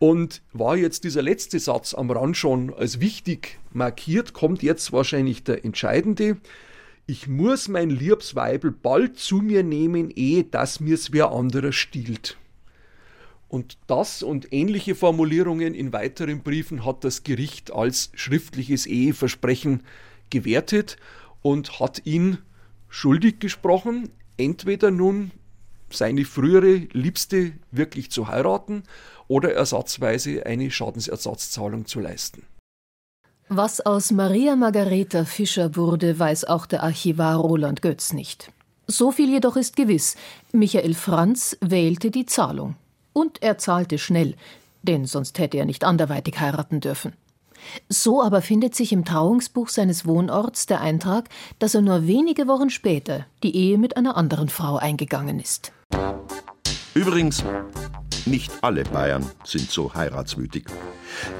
Und 0.00 0.42
war 0.52 0.76
jetzt 0.76 1.04
dieser 1.04 1.22
letzte 1.22 1.60
Satz 1.60 1.94
am 1.94 2.10
Rand 2.10 2.36
schon 2.36 2.74
als 2.74 2.98
wichtig 2.98 3.60
markiert, 3.72 4.32
kommt 4.32 4.64
jetzt 4.64 4.92
wahrscheinlich 4.92 5.44
der 5.44 5.64
entscheidende. 5.64 6.38
Ich 7.06 7.28
muss 7.28 7.68
mein 7.68 7.90
Liebsweibel 7.90 8.72
bald 8.72 9.20
zu 9.20 9.36
mir 9.36 9.62
nehmen, 9.62 10.10
ehe 10.10 10.42
das 10.42 10.80
mir's 10.80 11.12
wer 11.12 11.30
anderer 11.30 11.70
stiehlt. 11.70 12.36
Und 13.52 13.76
das 13.86 14.22
und 14.22 14.50
ähnliche 14.50 14.94
Formulierungen 14.94 15.74
in 15.74 15.92
weiteren 15.92 16.42
Briefen 16.42 16.86
hat 16.86 17.04
das 17.04 17.22
Gericht 17.22 17.70
als 17.70 18.10
schriftliches 18.14 18.86
Eheversprechen 18.86 19.82
gewertet 20.30 20.96
und 21.42 21.78
hat 21.78 22.06
ihn 22.06 22.38
schuldig 22.88 23.40
gesprochen, 23.40 24.08
entweder 24.38 24.90
nun 24.90 25.32
seine 25.90 26.24
frühere 26.24 26.88
Liebste 26.92 27.52
wirklich 27.70 28.10
zu 28.10 28.26
heiraten 28.28 28.84
oder 29.28 29.52
ersatzweise 29.52 30.46
eine 30.46 30.70
Schadensersatzzahlung 30.70 31.84
zu 31.84 32.00
leisten. 32.00 32.44
Was 33.50 33.84
aus 33.84 34.12
Maria 34.12 34.56
Margareta 34.56 35.26
Fischer 35.26 35.76
wurde, 35.76 36.18
weiß 36.18 36.46
auch 36.46 36.64
der 36.64 36.82
Archivar 36.82 37.36
Roland 37.36 37.82
Götz 37.82 38.14
nicht. 38.14 38.50
So 38.86 39.12
viel 39.12 39.28
jedoch 39.28 39.56
ist 39.56 39.76
gewiss: 39.76 40.16
Michael 40.52 40.94
Franz 40.94 41.54
wählte 41.60 42.10
die 42.10 42.24
Zahlung. 42.24 42.76
Und 43.12 43.42
er 43.42 43.58
zahlte 43.58 43.98
schnell, 43.98 44.34
denn 44.82 45.06
sonst 45.06 45.38
hätte 45.38 45.58
er 45.58 45.64
nicht 45.64 45.84
anderweitig 45.84 46.40
heiraten 46.40 46.80
dürfen. 46.80 47.12
So 47.88 48.22
aber 48.22 48.42
findet 48.42 48.74
sich 48.74 48.92
im 48.92 49.04
Trauungsbuch 49.04 49.68
seines 49.68 50.06
Wohnorts 50.06 50.66
der 50.66 50.80
Eintrag, 50.80 51.28
dass 51.58 51.74
er 51.74 51.82
nur 51.82 52.06
wenige 52.06 52.48
Wochen 52.48 52.70
später 52.70 53.26
die 53.42 53.54
Ehe 53.54 53.78
mit 53.78 53.96
einer 53.96 54.16
anderen 54.16 54.48
Frau 54.48 54.76
eingegangen 54.76 55.38
ist. 55.38 55.72
Übrigens, 56.94 57.44
nicht 58.26 58.52
alle 58.62 58.84
Bayern 58.84 59.24
sind 59.44 59.70
so 59.70 59.94
heiratswütig. 59.94 60.64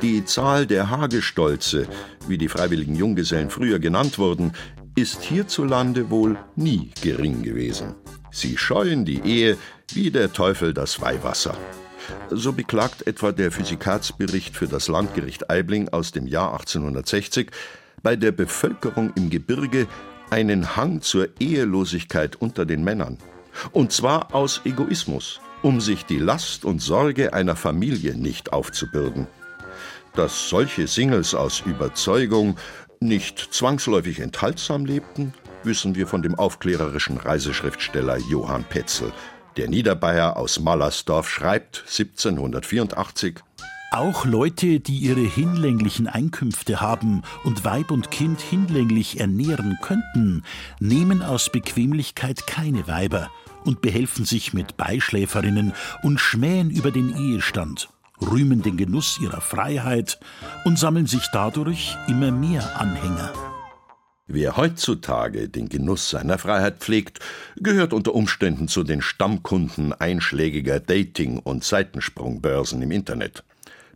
Die 0.00 0.24
Zahl 0.24 0.66
der 0.66 0.90
Hagestolze, 0.90 1.86
wie 2.26 2.38
die 2.38 2.48
freiwilligen 2.48 2.94
Junggesellen 2.94 3.50
früher 3.50 3.78
genannt 3.78 4.18
wurden, 4.18 4.52
ist 4.94 5.22
hierzulande 5.22 6.10
wohl 6.10 6.38
nie 6.56 6.90
gering 7.00 7.42
gewesen. 7.42 7.94
Sie 8.30 8.56
scheuen 8.56 9.04
die 9.04 9.20
Ehe 9.20 9.56
wie 9.94 10.10
der 10.10 10.32
Teufel 10.32 10.74
das 10.74 11.00
Weihwasser. 11.00 11.56
So 12.30 12.52
beklagt 12.52 13.06
etwa 13.06 13.32
der 13.32 13.52
Physikatsbericht 13.52 14.56
für 14.56 14.66
das 14.66 14.88
Landgericht 14.88 15.50
Aibling 15.50 15.88
aus 15.90 16.12
dem 16.12 16.26
Jahr 16.26 16.52
1860 16.52 17.50
bei 18.02 18.16
der 18.16 18.32
Bevölkerung 18.32 19.12
im 19.14 19.30
Gebirge 19.30 19.86
einen 20.30 20.76
Hang 20.76 21.02
zur 21.02 21.28
Ehelosigkeit 21.38 22.36
unter 22.36 22.64
den 22.64 22.82
Männern. 22.82 23.18
Und 23.72 23.92
zwar 23.92 24.34
aus 24.34 24.62
Egoismus, 24.64 25.40
um 25.62 25.80
sich 25.80 26.04
die 26.04 26.18
Last 26.18 26.64
und 26.64 26.80
Sorge 26.80 27.34
einer 27.34 27.54
Familie 27.54 28.14
nicht 28.14 28.52
aufzubürden. 28.52 29.26
Dass 30.14 30.48
solche 30.48 30.86
Singles 30.86 31.34
aus 31.34 31.60
Überzeugung 31.60 32.56
nicht 33.00 33.38
zwangsläufig 33.52 34.20
enthaltsam 34.20 34.84
lebten, 34.84 35.34
wissen 35.64 35.94
wir 35.94 36.06
von 36.06 36.22
dem 36.22 36.34
aufklärerischen 36.34 37.18
Reiseschriftsteller 37.18 38.18
Johann 38.18 38.64
Petzel. 38.64 39.12
Der 39.56 39.68
Niederbayer 39.68 40.36
aus 40.36 40.60
Mallersdorf 40.60 41.28
schreibt 41.28 41.84
1784 41.86 43.40
auch 43.94 44.24
Leute, 44.24 44.80
die 44.80 45.00
ihre 45.00 45.20
hinlänglichen 45.20 46.06
Einkünfte 46.06 46.80
haben 46.80 47.20
und 47.44 47.62
Weib 47.66 47.90
und 47.90 48.10
Kind 48.10 48.40
hinlänglich 48.40 49.20
ernähren 49.20 49.78
könnten, 49.82 50.44
nehmen 50.80 51.22
aus 51.22 51.52
Bequemlichkeit 51.52 52.46
keine 52.46 52.88
Weiber 52.88 53.30
und 53.64 53.82
behelfen 53.82 54.24
sich 54.24 54.54
mit 54.54 54.78
Beischläferinnen 54.78 55.74
und 56.02 56.18
schmähen 56.20 56.70
über 56.70 56.90
den 56.90 57.14
Ehestand 57.14 57.90
rühmen 58.30 58.62
den 58.62 58.76
Genuss 58.76 59.18
ihrer 59.20 59.40
Freiheit 59.40 60.18
und 60.64 60.78
sammeln 60.78 61.06
sich 61.06 61.26
dadurch 61.32 61.96
immer 62.08 62.30
mehr 62.30 62.80
Anhänger. 62.80 63.51
Wer 64.26 64.56
heutzutage 64.56 65.48
den 65.48 65.68
Genuss 65.68 66.10
seiner 66.10 66.38
Freiheit 66.38 66.78
pflegt, 66.78 67.18
gehört 67.56 67.92
unter 67.92 68.14
Umständen 68.14 68.68
zu 68.68 68.84
den 68.84 69.02
Stammkunden 69.02 69.92
einschlägiger 69.92 70.78
Dating- 70.78 71.40
und 71.40 71.64
Seitensprungbörsen 71.64 72.80
im 72.82 72.92
Internet. 72.92 73.42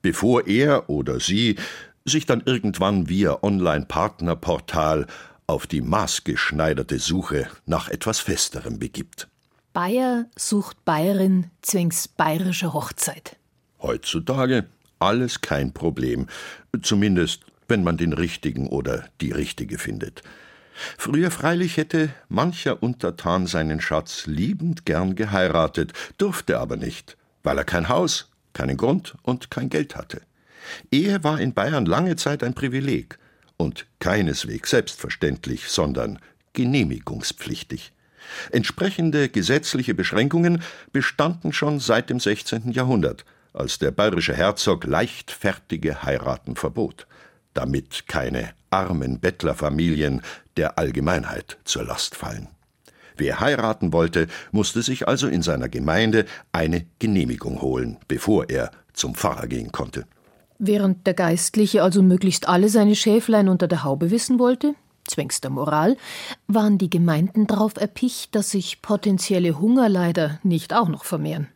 Bevor 0.03 0.47
er 0.47 0.91
oder 0.91 1.20
sie 1.20 1.57
sich 2.05 2.27
dann 2.27 2.43
irgendwann 2.45 3.09
via 3.09 3.39
Online-Partnerportal 3.43 5.07
auf 5.47 5.66
die 5.66 5.81
maßgeschneiderte 5.81 6.99
Suche 6.99 7.49
nach 7.64 7.89
etwas 7.89 8.18
Festerem 8.18 8.79
begibt. 8.79 9.29
Bayer 9.72 10.27
sucht 10.37 10.85
Bayerin 10.85 11.51
zwings 11.62 12.09
bayerischer 12.09 12.72
Hochzeit. 12.72 13.37
Heutzutage 13.81 14.66
alles 14.99 15.41
kein 15.41 15.72
Problem, 15.72 16.27
zumindest 16.83 17.45
wenn 17.69 17.85
man 17.85 17.97
den 17.97 18.12
richtigen 18.12 18.69
oder 18.69 19.09
die 19.21 19.33
richtige 19.33 19.79
findet. 19.79 20.23
Früher 20.99 21.31
freilich 21.31 21.77
hätte 21.77 22.11
mancher 22.29 22.83
Untertan 22.83 23.47
seinen 23.47 23.81
Schatz 23.81 24.27
liebend 24.27 24.85
gern 24.85 25.14
geheiratet, 25.14 25.93
durfte 26.19 26.59
aber 26.59 26.77
nicht, 26.77 27.17
weil 27.43 27.59
er 27.59 27.64
kein 27.64 27.89
Haus, 27.89 28.31
keinen 28.53 28.77
Grund 28.77 29.14
und 29.23 29.51
kein 29.51 29.71
Geld 29.71 29.97
hatte. 29.97 30.21
Ehe 30.91 31.25
war 31.25 31.41
in 31.41 31.55
Bayern 31.55 31.87
lange 31.87 32.17
Zeit 32.17 32.43
ein 32.43 32.55
Privileg 32.55 33.19
und 33.57 33.87
keineswegs 34.01 34.71
selbstverständlich, 34.71 35.69
sondern 35.69 36.19
genehmigungspflichtig. 36.53 37.93
Entsprechende 38.51 39.29
gesetzliche 39.29 39.95
Beschränkungen 39.95 40.62
bestanden 40.93 41.53
schon 41.53 41.79
seit 41.79 42.11
dem 42.11 42.19
16. 42.21 42.73
Jahrhundert, 42.73 43.25
als 43.53 43.79
der 43.79 43.93
bayerische 43.93 44.35
Herzog 44.35 44.85
leichtfertige 44.85 46.03
Heiraten 46.03 46.57
verbot 46.57 47.07
damit 47.57 48.07
keine 48.07 48.51
armen 48.71 49.21
Bettlerfamilien 49.21 50.23
der 50.57 50.79
Allgemeinheit 50.79 51.59
zur 51.65 51.85
Last 51.85 52.15
fallen. 52.15 52.49
Wer 53.17 53.41
heiraten 53.41 53.93
wollte, 53.93 54.27
musste 54.53 54.83
sich 54.83 55.09
also 55.09 55.27
in 55.27 55.43
seiner 55.43 55.69
Gemeinde 55.69 56.27
eine 56.53 56.87
Genehmigung 56.99 57.63
holen, 57.63 57.97
bevor 58.09 58.51
er 58.51 58.71
zum 58.93 59.15
Pfarrer 59.15 59.47
gehen 59.47 59.73
konnte. 59.73 60.05
Während 60.59 61.07
der 61.07 61.15
Geistliche 61.15 61.83
also 61.83 62.03
möglichst 62.03 62.49
alle 62.49 62.69
seine 62.69 62.95
Schäflein 62.95 63.49
unter 63.49 63.69
der 63.69 63.85
Haube 63.85 64.11
wissen 64.11 64.39
wollte, 64.39 64.75
zwängs 65.07 65.41
der 65.41 65.51
Moral, 65.51 65.97
waren 66.47 66.79
die 66.79 66.91
Gemeinden 66.91 67.47
darauf 67.47 67.77
erpicht, 67.77 68.35
dass 68.35 68.51
sich 68.51 68.83
potenzielle 68.83 69.59
Hungerleider 69.59 70.41
nicht 70.43 70.75
auch 70.75 70.89
noch 70.89 71.05
vermehren. 71.05 71.49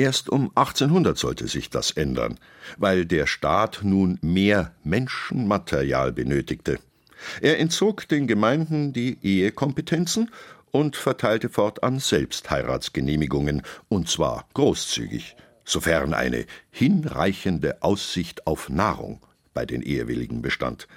Erst 0.00 0.30
um 0.30 0.50
1800 0.54 1.18
sollte 1.18 1.46
sich 1.46 1.68
das 1.68 1.90
ändern, 1.90 2.38
weil 2.78 3.04
der 3.04 3.26
Staat 3.26 3.80
nun 3.82 4.18
mehr 4.22 4.74
Menschenmaterial 4.82 6.10
benötigte. 6.10 6.78
Er 7.42 7.58
entzog 7.58 8.08
den 8.08 8.26
Gemeinden 8.26 8.94
die 8.94 9.18
Ehekompetenzen 9.20 10.30
und 10.70 10.96
verteilte 10.96 11.50
fortan 11.50 11.98
selbst 11.98 12.50
Heiratsgenehmigungen, 12.50 13.60
und 13.90 14.08
zwar 14.08 14.48
großzügig, 14.54 15.36
sofern 15.66 16.14
eine 16.14 16.46
hinreichende 16.70 17.82
Aussicht 17.82 18.46
auf 18.46 18.70
Nahrung 18.70 19.20
bei 19.52 19.66
den 19.66 19.82
Ehewilligen 19.82 20.40
bestand. 20.40 20.88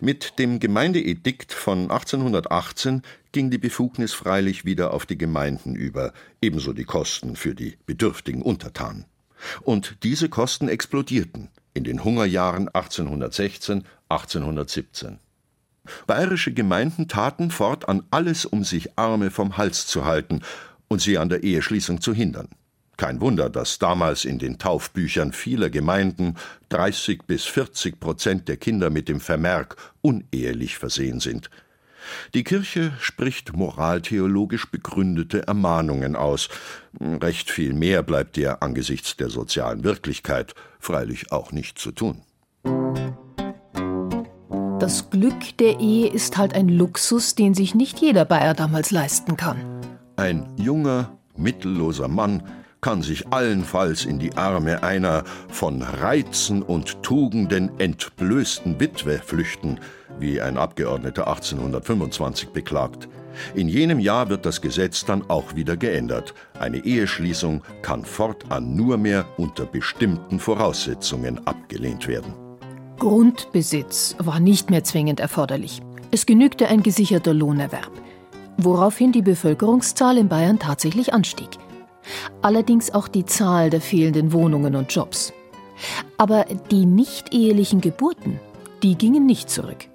Mit 0.00 0.38
dem 0.38 0.60
Gemeindeedikt 0.60 1.52
von 1.52 1.90
1818 1.90 3.02
ging 3.32 3.50
die 3.50 3.58
Befugnis 3.58 4.12
freilich 4.12 4.64
wieder 4.64 4.92
auf 4.92 5.06
die 5.06 5.18
Gemeinden 5.18 5.74
über, 5.74 6.12
ebenso 6.40 6.72
die 6.72 6.84
Kosten 6.84 7.36
für 7.36 7.54
die 7.54 7.76
bedürftigen 7.86 8.42
Untertanen. 8.42 9.04
Und 9.62 9.96
diese 10.02 10.28
Kosten 10.28 10.68
explodierten 10.68 11.48
in 11.74 11.84
den 11.84 12.04
Hungerjahren 12.04 12.68
1816, 12.68 13.84
1817. 14.08 15.18
Bayerische 16.06 16.52
Gemeinden 16.52 17.08
taten 17.08 17.50
fortan 17.50 18.02
alles, 18.10 18.44
um 18.44 18.64
sich 18.64 18.98
Arme 18.98 19.30
vom 19.30 19.56
Hals 19.56 19.86
zu 19.86 20.04
halten 20.04 20.42
und 20.88 21.00
sie 21.00 21.18
an 21.18 21.28
der 21.28 21.42
Eheschließung 21.42 22.00
zu 22.00 22.12
hindern. 22.12 22.48
Kein 23.00 23.22
Wunder, 23.22 23.48
dass 23.48 23.78
damals 23.78 24.26
in 24.26 24.38
den 24.38 24.58
Taufbüchern 24.58 25.32
vieler 25.32 25.70
Gemeinden 25.70 26.34
30 26.68 27.22
bis 27.22 27.46
40 27.46 27.98
Prozent 27.98 28.46
der 28.46 28.58
Kinder 28.58 28.90
mit 28.90 29.08
dem 29.08 29.20
Vermerk 29.20 29.76
unehelich 30.02 30.76
versehen 30.76 31.18
sind. 31.18 31.48
Die 32.34 32.44
Kirche 32.44 32.92
spricht 33.00 33.56
moraltheologisch 33.56 34.70
begründete 34.70 35.48
Ermahnungen 35.48 36.14
aus. 36.14 36.50
Recht 37.00 37.50
viel 37.50 37.72
mehr 37.72 38.02
bleibt 38.02 38.36
ihr 38.36 38.62
angesichts 38.62 39.16
der 39.16 39.30
sozialen 39.30 39.82
Wirklichkeit 39.82 40.54
freilich 40.78 41.32
auch 41.32 41.52
nicht 41.52 41.78
zu 41.78 41.92
tun. 41.92 42.20
Das 44.78 45.08
Glück 45.08 45.56
der 45.56 45.80
Ehe 45.80 46.08
ist 46.08 46.36
halt 46.36 46.52
ein 46.52 46.68
Luxus, 46.68 47.34
den 47.34 47.54
sich 47.54 47.74
nicht 47.74 47.98
jeder 47.98 48.26
Bayer 48.26 48.52
damals 48.52 48.90
leisten 48.90 49.38
kann. 49.38 49.56
Ein 50.16 50.52
junger, 50.58 51.16
mittelloser 51.34 52.08
Mann 52.08 52.42
kann 52.80 53.02
sich 53.02 53.28
allenfalls 53.28 54.04
in 54.04 54.18
die 54.18 54.36
Arme 54.36 54.82
einer 54.82 55.24
von 55.48 55.82
Reizen 55.82 56.62
und 56.62 57.02
Tugenden 57.02 57.70
entblößten 57.78 58.80
Witwe 58.80 59.18
flüchten, 59.18 59.78
wie 60.18 60.40
ein 60.40 60.56
Abgeordneter 60.56 61.28
1825 61.28 62.50
beklagt. 62.50 63.08
In 63.54 63.68
jenem 63.68 64.00
Jahr 64.00 64.28
wird 64.28 64.44
das 64.44 64.60
Gesetz 64.60 65.04
dann 65.04 65.28
auch 65.30 65.54
wieder 65.54 65.76
geändert. 65.76 66.34
Eine 66.58 66.78
Eheschließung 66.78 67.62
kann 67.82 68.04
fortan 68.04 68.74
nur 68.74 68.96
mehr 68.96 69.24
unter 69.36 69.66
bestimmten 69.66 70.40
Voraussetzungen 70.40 71.46
abgelehnt 71.46 72.08
werden. 72.08 72.34
Grundbesitz 72.98 74.16
war 74.18 74.40
nicht 74.40 74.68
mehr 74.68 74.84
zwingend 74.84 75.20
erforderlich. 75.20 75.80
Es 76.10 76.26
genügte 76.26 76.66
ein 76.66 76.82
gesicherter 76.82 77.32
Lohnerwerb, 77.32 77.90
woraufhin 78.58 79.12
die 79.12 79.22
Bevölkerungszahl 79.22 80.18
in 80.18 80.28
Bayern 80.28 80.58
tatsächlich 80.58 81.14
anstieg 81.14 81.50
allerdings 82.42 82.92
auch 82.92 83.08
die 83.08 83.24
Zahl 83.24 83.70
der 83.70 83.80
fehlenden 83.80 84.32
Wohnungen 84.32 84.76
und 84.76 84.92
Jobs. 84.92 85.32
Aber 86.16 86.46
die 86.70 86.86
nicht-ehelichen 86.86 87.80
Geburten, 87.80 88.38
die 88.82 88.96
gingen 88.96 89.26
nicht 89.26 89.50
zurück. 89.50 89.88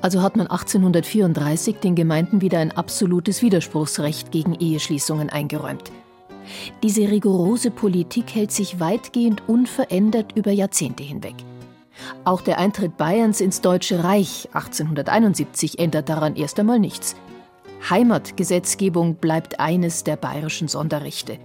Also 0.00 0.22
hat 0.22 0.36
man 0.36 0.46
1834 0.46 1.76
den 1.76 1.94
Gemeinden 1.94 2.40
wieder 2.40 2.58
ein 2.58 2.72
absolutes 2.72 3.42
Widerspruchsrecht 3.42 4.30
gegen 4.30 4.54
Eheschließungen 4.54 5.30
eingeräumt. 5.30 5.90
Diese 6.82 7.02
rigorose 7.02 7.70
Politik 7.70 8.34
hält 8.34 8.52
sich 8.52 8.80
weitgehend 8.80 9.42
unverändert 9.48 10.32
über 10.34 10.50
Jahrzehnte 10.50 11.02
hinweg. 11.02 11.34
Auch 12.24 12.40
der 12.40 12.58
Eintritt 12.58 12.96
Bayerns 12.96 13.40
ins 13.40 13.60
Deutsche 13.60 14.02
Reich 14.04 14.48
1871 14.52 15.78
ändert 15.78 16.08
daran 16.08 16.36
erst 16.36 16.58
einmal 16.58 16.78
nichts. 16.78 17.16
Heimatgesetzgebung 17.88 19.16
bleibt 19.16 19.60
eines 19.60 20.04
der 20.04 20.16
bayerischen 20.16 20.68
Sonderrechte. 20.68 21.38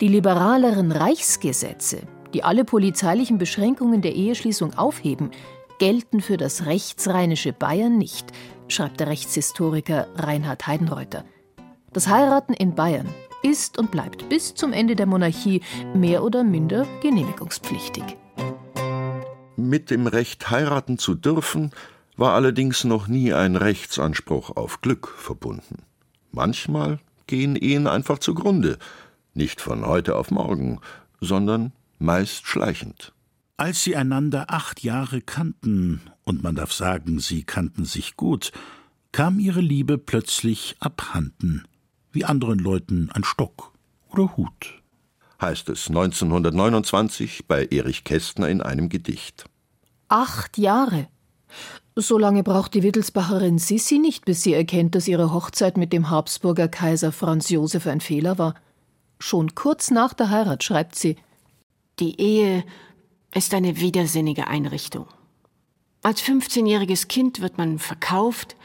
Die 0.00 0.08
liberaleren 0.08 0.92
Reichsgesetze, 0.92 2.02
die 2.34 2.44
alle 2.44 2.64
polizeilichen 2.64 3.38
Beschränkungen 3.38 4.02
der 4.02 4.14
Eheschließung 4.14 4.74
aufheben, 4.78 5.30
gelten 5.78 6.20
für 6.20 6.36
das 6.36 6.66
rechtsrheinische 6.66 7.52
Bayern 7.52 7.98
nicht, 7.98 8.32
schreibt 8.68 9.00
der 9.00 9.08
Rechtshistoriker 9.08 10.08
Reinhard 10.16 10.66
Heidenreuther. 10.66 11.24
Das 11.92 12.08
Heiraten 12.08 12.52
in 12.52 12.74
Bayern 12.74 13.08
ist 13.42 13.78
und 13.78 13.90
bleibt 13.90 14.28
bis 14.28 14.54
zum 14.54 14.72
Ende 14.72 14.96
der 14.96 15.06
Monarchie 15.06 15.62
mehr 15.94 16.22
oder 16.24 16.44
minder 16.44 16.86
genehmigungspflichtig. 17.00 18.04
Mit 19.56 19.90
dem 19.90 20.06
Recht 20.06 20.50
heiraten 20.50 20.98
zu 20.98 21.14
dürfen 21.14 21.70
war 22.16 22.34
allerdings 22.34 22.84
noch 22.84 23.08
nie 23.08 23.32
ein 23.32 23.56
Rechtsanspruch 23.56 24.56
auf 24.56 24.80
Glück 24.80 25.08
verbunden. 25.08 25.82
Manchmal 26.32 26.98
gehen 27.26 27.56
Ehen 27.56 27.86
einfach 27.86 28.18
zugrunde, 28.18 28.78
nicht 29.34 29.60
von 29.60 29.84
heute 29.86 30.16
auf 30.16 30.30
morgen, 30.30 30.80
sondern 31.20 31.72
meist 31.98 32.46
schleichend. 32.46 33.12
Als 33.58 33.82
sie 33.82 33.96
einander 33.96 34.50
acht 34.50 34.82
Jahre 34.82 35.20
kannten, 35.20 36.02
und 36.24 36.42
man 36.42 36.56
darf 36.56 36.72
sagen, 36.72 37.20
sie 37.20 37.42
kannten 37.42 37.84
sich 37.84 38.16
gut, 38.16 38.52
kam 39.12 39.38
ihre 39.38 39.60
Liebe 39.60 39.96
plötzlich 39.96 40.76
abhanden, 40.78 41.64
wie 42.12 42.24
anderen 42.24 42.58
Leuten 42.58 43.10
ein 43.12 43.24
Stock 43.24 43.72
oder 44.10 44.36
Hut. 44.36 44.82
Heißt 45.40 45.68
es 45.68 45.88
1929 45.88 47.46
bei 47.46 47.66
Erich 47.66 48.04
Kästner 48.04 48.48
in 48.48 48.62
einem 48.62 48.88
Gedicht. 48.88 49.44
Acht 50.08 50.58
Jahre. 50.58 51.08
So 51.98 52.18
lange 52.18 52.42
braucht 52.42 52.74
die 52.74 52.82
Wittelsbacherin 52.82 53.58
Sissi 53.58 53.98
nicht, 53.98 54.26
bis 54.26 54.42
sie 54.42 54.52
erkennt, 54.52 54.94
dass 54.94 55.08
ihre 55.08 55.32
Hochzeit 55.32 55.78
mit 55.78 55.94
dem 55.94 56.10
Habsburger 56.10 56.68
Kaiser 56.68 57.10
Franz 57.10 57.48
Josef 57.48 57.86
ein 57.86 58.02
Fehler 58.02 58.36
war. 58.36 58.54
Schon 59.18 59.54
kurz 59.54 59.90
nach 59.90 60.12
der 60.12 60.28
Heirat 60.28 60.62
schreibt 60.62 60.94
sie: 60.94 61.16
Die 61.98 62.20
Ehe 62.20 62.64
ist 63.34 63.54
eine 63.54 63.80
widersinnige 63.80 64.46
Einrichtung. 64.46 65.06
Als 66.02 66.22
15-jähriges 66.22 67.08
Kind 67.08 67.40
wird 67.40 67.56
man 67.56 67.78
verkauft 67.78 68.56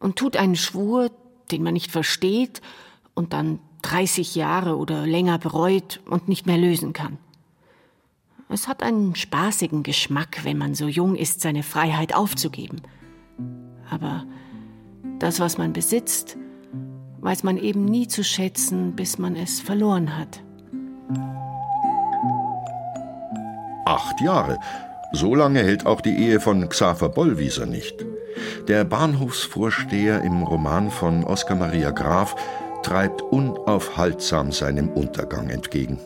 und 0.00 0.16
tut 0.16 0.36
einen 0.36 0.56
Schwur, 0.56 1.12
den 1.52 1.62
man 1.62 1.74
nicht 1.74 1.92
versteht 1.92 2.60
und 3.14 3.32
dann 3.32 3.60
30 3.82 4.34
Jahre 4.34 4.78
oder 4.78 5.06
länger 5.06 5.38
bereut 5.38 6.00
und 6.06 6.26
nicht 6.26 6.46
mehr 6.46 6.58
lösen 6.58 6.92
kann. 6.92 7.18
Es 8.54 8.68
hat 8.68 8.84
einen 8.84 9.16
spaßigen 9.16 9.82
Geschmack, 9.82 10.44
wenn 10.44 10.56
man 10.56 10.76
so 10.76 10.86
jung 10.86 11.16
ist, 11.16 11.40
seine 11.40 11.64
Freiheit 11.64 12.14
aufzugeben. 12.14 12.82
Aber 13.90 14.26
das, 15.18 15.40
was 15.40 15.58
man 15.58 15.72
besitzt, 15.72 16.36
weiß 17.18 17.42
man 17.42 17.58
eben 17.58 17.84
nie 17.84 18.06
zu 18.06 18.22
schätzen, 18.22 18.94
bis 18.94 19.18
man 19.18 19.34
es 19.34 19.60
verloren 19.60 20.16
hat. 20.16 20.40
Acht 23.86 24.20
Jahre. 24.20 24.60
So 25.10 25.34
lange 25.34 25.58
hält 25.58 25.84
auch 25.84 26.00
die 26.00 26.16
Ehe 26.16 26.38
von 26.38 26.68
Xaver 26.68 27.08
Bollwieser 27.08 27.66
nicht. 27.66 28.06
Der 28.68 28.84
Bahnhofsvorsteher 28.84 30.22
im 30.22 30.44
Roman 30.44 30.92
von 30.92 31.24
Oskar 31.24 31.56
Maria 31.56 31.90
Graf 31.90 32.36
treibt 32.84 33.20
unaufhaltsam 33.20 34.52
seinem 34.52 34.90
Untergang 34.90 35.50
entgegen. 35.50 35.98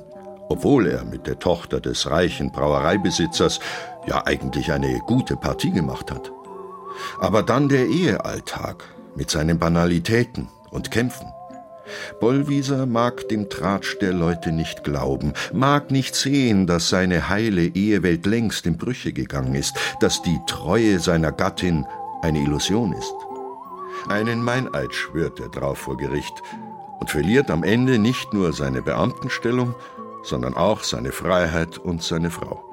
Obwohl 0.49 0.87
er 0.87 1.05
mit 1.05 1.27
der 1.27 1.39
Tochter 1.39 1.81
des 1.81 2.11
reichen 2.11 2.51
Brauereibesitzers 2.51 3.61
ja 4.07 4.27
eigentlich 4.27 4.73
eine 4.73 4.99
gute 5.01 5.37
Partie 5.37 5.71
gemacht 5.71 6.11
hat. 6.11 6.33
Aber 7.21 7.43
dann 7.43 7.69
der 7.69 7.87
Ehealltag 7.87 8.85
mit 9.15 9.31
seinen 9.31 9.59
Banalitäten 9.59 10.49
und 10.71 10.91
Kämpfen. 10.91 11.27
Bollwieser 12.21 12.87
mag 12.87 13.29
dem 13.29 13.49
Tratsch 13.49 13.99
der 14.01 14.13
Leute 14.13 14.53
nicht 14.53 14.85
glauben, 14.85 15.33
mag 15.53 15.91
nicht 15.91 16.15
sehen, 16.15 16.67
dass 16.67 16.89
seine 16.89 17.29
heile 17.29 17.63
Ehewelt 17.63 18.27
längst 18.27 18.67
in 18.67 18.77
Brüche 18.77 19.13
gegangen 19.13 19.55
ist, 19.55 19.77
dass 20.01 20.23
die 20.23 20.39
Treue 20.47 20.99
seiner 21.01 21.33
Gattin 21.33 21.87
eine 22.23 22.41
Illusion 22.41 22.93
ist. 22.93 23.15
Einen 24.09 24.43
Meineid 24.43 24.93
schwört 24.93 25.41
er 25.41 25.49
drauf 25.49 25.79
vor 25.79 25.97
Gericht 25.97 26.43
und 27.01 27.11
verliert 27.11 27.51
am 27.51 27.63
Ende 27.63 27.99
nicht 27.99 28.33
nur 28.33 28.53
seine 28.53 28.83
Beamtenstellung, 28.83 29.75
sondern 30.23 30.55
auch 30.55 30.83
seine 30.83 31.13
Freiheit 31.13 31.79
und 31.79 32.03
seine 32.03 32.31
Frau. 32.31 32.65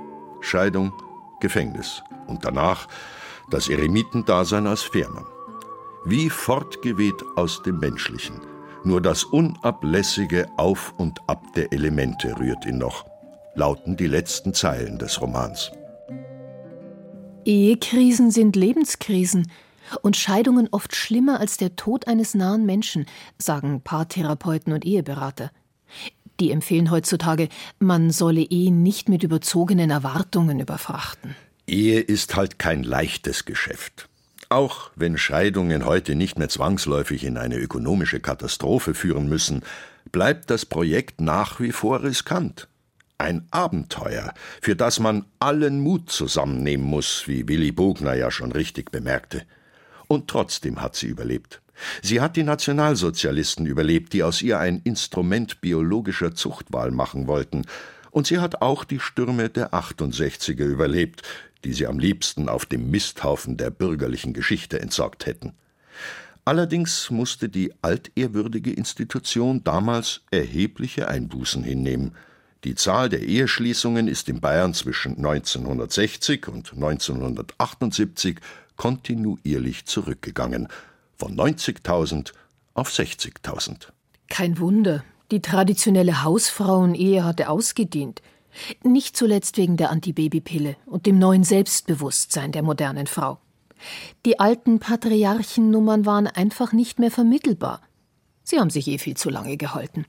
Scheidung, 0.42 0.94
Gefängnis 1.40 2.04
und 2.28 2.46
danach 2.46 2.88
das 3.50 3.70
Eremitendasein 3.70 4.68
als 4.68 4.82
Fährmann. 4.82 5.26
Wie 6.06 6.30
fortgeweht 6.30 7.24
aus 7.36 7.62
dem 7.64 7.80
Menschlichen. 7.80 8.40
Nur 8.84 9.02
das 9.02 9.24
unablässige 9.24 10.48
Auf 10.58 10.94
und 10.98 11.20
Ab 11.28 11.42
der 11.56 11.74
Elemente 11.74 12.38
rührt 12.38 12.66
ihn 12.66 12.78
noch, 12.78 13.06
lauten 13.56 13.98
die 13.98 14.06
letzten 14.06 14.54
Zeilen 14.54 15.00
des 15.00 15.20
Romans. 15.20 15.72
Ehekrisen 17.46 18.30
sind 18.30 18.56
Lebenskrisen 18.56 19.52
und 20.02 20.18
Scheidungen 20.18 20.68
oft 20.72 20.96
schlimmer 20.96 21.40
als 21.40 21.58
der 21.58 21.76
Tod 21.76 22.08
eines 22.08 22.36
nahen 22.36 22.66
Menschen, 22.66 23.06
sagen 23.40 23.82
Paartherapeuten 23.82 24.74
und 24.74 24.86
Eheberater. 24.86 25.52
Die 26.40 26.52
empfehlen 26.52 26.92
heutzutage, 26.92 27.50
man 27.80 28.12
solle 28.12 28.42
Ehen 28.42 28.84
nicht 28.84 29.10
mit 29.10 29.24
überzogenen 29.24 29.90
Erwartungen 29.90 30.60
überfrachten. 30.60 31.36
Ehe 31.68 32.00
ist 32.00 32.36
halt 32.36 32.60
kein 32.60 32.84
leichtes 32.84 33.46
Geschäft. 33.46 34.10
Auch 34.50 34.92
wenn 34.96 35.18
Scheidungen 35.18 35.86
heute 35.86 36.16
nicht 36.16 36.38
mehr 36.38 36.50
zwangsläufig 36.50 37.24
in 37.24 37.38
eine 37.38 37.58
ökonomische 37.58 38.20
Katastrophe 38.20 38.94
führen 38.94 39.28
müssen, 39.28 39.64
bleibt 40.12 40.50
das 40.50 40.66
Projekt 40.66 41.20
nach 41.20 41.60
wie 41.60 41.72
vor 41.72 42.04
riskant. 42.04 42.68
Ein 43.18 43.48
Abenteuer, 43.50 44.34
für 44.62 44.76
das 44.76 45.00
man 45.00 45.26
allen 45.40 45.80
Mut 45.80 46.12
zusammennehmen 46.12 46.86
muss, 46.86 47.28
wie 47.28 47.48
Willy 47.48 47.72
Bogner 47.72 48.14
ja 48.14 48.30
schon 48.30 48.52
richtig 48.52 48.92
bemerkte. 48.92 49.44
Und 50.08 50.28
trotzdem 50.28 50.82
hat 50.82 50.96
sie 50.96 51.08
überlebt. 51.08 51.62
Sie 52.02 52.22
hat 52.22 52.36
die 52.36 52.44
Nationalsozialisten 52.44 53.66
überlebt, 53.66 54.14
die 54.14 54.24
aus 54.24 54.42
ihr 54.42 54.60
ein 54.60 54.82
Instrument 54.84 55.62
biologischer 55.62 56.34
Zuchtwahl 56.34 56.92
machen 56.92 57.28
wollten. 57.28 57.64
Und 58.12 58.28
sie 58.28 58.40
hat 58.40 58.62
auch 58.62 58.84
die 58.84 59.00
Stürme 59.00 59.50
der 59.50 59.74
68er 59.74 60.66
überlebt, 60.66 61.24
die 61.66 61.74
sie 61.74 61.88
am 61.88 62.00
liebsten 62.00 62.48
auf 62.48 62.66
dem 62.66 62.90
Misthaufen 62.92 63.58
der 63.58 63.72
bürgerlichen 63.72 64.34
Geschichte 64.34 64.80
entsorgt 64.80 65.26
hätten. 65.26 65.54
Allerdings 66.46 67.10
musste 67.10 67.50
die 67.50 67.74
altehrwürdige 67.82 68.72
Institution 68.72 69.64
damals 69.64 70.22
erhebliche 70.30 71.08
Einbußen 71.08 71.64
hinnehmen. 71.64 72.14
Die 72.64 72.76
Zahl 72.76 73.10
der 73.10 73.22
Eheschließungen 73.22 74.08
ist 74.08 74.30
in 74.30 74.42
Bayern 74.42 74.76
zwischen 74.76 75.18
1960 75.18 76.48
und 76.48 76.74
1978 76.74 78.38
kontinuierlich 78.76 79.86
zurückgegangen, 79.86 80.68
von 81.18 81.36
90.000 81.36 82.32
auf 82.74 82.90
60.000. 82.90 83.88
Kein 84.28 84.60
Wunder, 84.60 85.04
die 85.32 85.42
traditionelle 85.42 86.24
Hausfrauenehe 86.24 87.24
hatte 87.24 87.50
ausgedient. 87.50 88.22
Nicht 88.84 89.18
zuletzt 89.18 89.58
wegen 89.58 89.78
der 89.78 89.92
Antibabypille 89.92 90.78
und 90.86 91.06
dem 91.06 91.20
neuen 91.20 91.44
Selbstbewusstsein 91.44 92.52
der 92.52 92.64
modernen 92.64 93.08
Frau. 93.08 93.40
Die 94.26 94.40
alten 94.40 94.80
Patriarchennummern 94.80 96.06
waren 96.06 96.28
einfach 96.28 96.72
nicht 96.72 97.00
mehr 97.00 97.12
vermittelbar. 97.12 97.82
Sie 98.44 98.60
haben 98.60 98.70
sich 98.70 98.88
eh 98.88 98.98
viel 98.98 99.18
zu 99.18 99.30
lange 99.30 99.58
gehalten. 99.58 100.06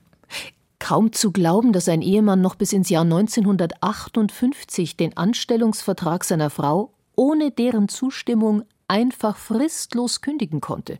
Kaum 0.79 1.11
zu 1.11 1.31
glauben, 1.31 1.73
dass 1.73 1.89
ein 1.89 2.01
Ehemann 2.01 2.41
noch 2.41 2.55
bis 2.55 2.71
ins 2.71 2.89
Jahr 2.89 3.03
1958 3.03 4.95
den 4.95 5.17
Anstellungsvertrag 5.17 6.23
seiner 6.23 6.49
Frau 6.49 6.93
ohne 7.15 7.51
deren 7.51 7.89
Zustimmung 7.89 8.63
einfach 8.87 9.37
fristlos 9.37 10.21
kündigen 10.21 10.61
konnte. 10.61 10.97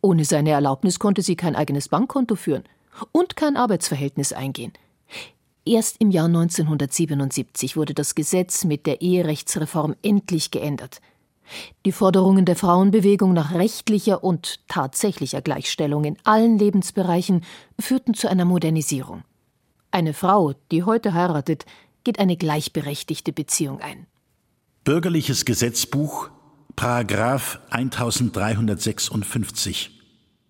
Ohne 0.00 0.24
seine 0.24 0.50
Erlaubnis 0.50 0.98
konnte 0.98 1.22
sie 1.22 1.36
kein 1.36 1.56
eigenes 1.56 1.88
Bankkonto 1.88 2.36
führen 2.36 2.64
und 3.12 3.36
kein 3.36 3.56
Arbeitsverhältnis 3.56 4.32
eingehen. 4.32 4.72
Erst 5.64 5.96
im 6.00 6.10
Jahr 6.10 6.26
1977 6.26 7.76
wurde 7.76 7.94
das 7.94 8.14
Gesetz 8.14 8.64
mit 8.64 8.86
der 8.86 9.02
Eherechtsreform 9.02 9.96
endlich 10.02 10.50
geändert. 10.50 11.00
Die 11.84 11.92
Forderungen 11.92 12.44
der 12.44 12.56
Frauenbewegung 12.56 13.32
nach 13.32 13.54
rechtlicher 13.54 14.22
und 14.22 14.66
tatsächlicher 14.68 15.42
Gleichstellung 15.42 16.04
in 16.04 16.16
allen 16.24 16.58
Lebensbereichen 16.58 17.42
führten 17.78 18.14
zu 18.14 18.28
einer 18.28 18.44
Modernisierung. 18.44 19.22
Eine 19.90 20.14
Frau, 20.14 20.54
die 20.70 20.84
heute 20.84 21.14
heiratet, 21.14 21.64
geht 22.04 22.18
eine 22.18 22.36
gleichberechtigte 22.36 23.32
Beziehung 23.32 23.80
ein. 23.80 24.06
Bürgerliches 24.84 25.44
Gesetzbuch, 25.44 26.30
Paragraph 26.78 27.60
1356, 27.70 29.90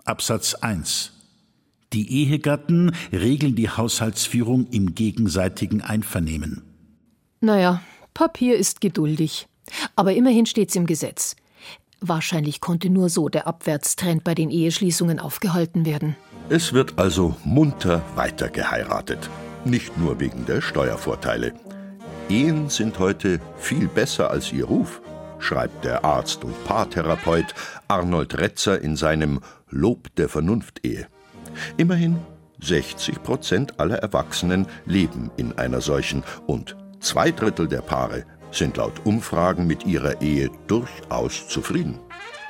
Absatz 0.04 0.54
1. 0.56 1.12
Die 1.94 2.22
Ehegatten 2.22 2.92
regeln 3.10 3.56
die 3.56 3.70
Haushaltsführung 3.70 4.66
im 4.66 4.94
gegenseitigen 4.94 5.80
Einvernehmen. 5.80 6.60
Naja, 7.40 7.80
Papier 8.12 8.58
ist 8.58 8.82
geduldig. 8.82 9.48
Aber 9.96 10.12
immerhin 10.12 10.44
steht's 10.44 10.76
im 10.76 10.84
Gesetz. 10.84 11.34
Wahrscheinlich 12.02 12.60
konnte 12.60 12.90
nur 12.90 13.08
so 13.08 13.30
der 13.30 13.46
Abwärtstrend 13.46 14.22
bei 14.22 14.34
den 14.34 14.50
Eheschließungen 14.50 15.20
aufgehalten 15.20 15.86
werden. 15.86 16.14
Es 16.50 16.74
wird 16.74 16.98
also 16.98 17.36
munter 17.42 18.04
weiter 18.16 18.50
geheiratet. 18.50 19.30
Nicht 19.64 19.96
nur 19.96 20.20
wegen 20.20 20.44
der 20.44 20.60
Steuervorteile. 20.60 21.54
Ehen 22.28 22.68
sind 22.68 22.98
heute 22.98 23.40
viel 23.56 23.88
besser 23.88 24.30
als 24.30 24.52
ihr 24.52 24.66
Ruf, 24.66 25.00
schreibt 25.38 25.84
der 25.84 26.04
Arzt 26.04 26.44
und 26.44 26.64
Paartherapeut 26.64 27.54
Arnold 27.88 28.38
Retzer 28.38 28.80
in 28.80 28.96
seinem 28.96 29.40
Lob 29.70 30.14
der 30.16 30.28
Vernunft-Ehe. 30.28 31.06
Immerhin 31.76 32.18
60 32.60 33.22
Prozent 33.22 33.78
aller 33.80 33.98
Erwachsenen 33.98 34.66
leben 34.84 35.30
in 35.36 35.56
einer 35.58 35.80
solchen 35.80 36.24
und 36.46 36.76
zwei 37.00 37.30
Drittel 37.30 37.68
der 37.68 37.82
Paare 37.82 38.24
sind 38.50 38.76
laut 38.76 39.04
Umfragen 39.04 39.66
mit 39.66 39.86
ihrer 39.86 40.20
Ehe 40.22 40.50
durchaus 40.66 41.48
zufrieden. 41.48 41.98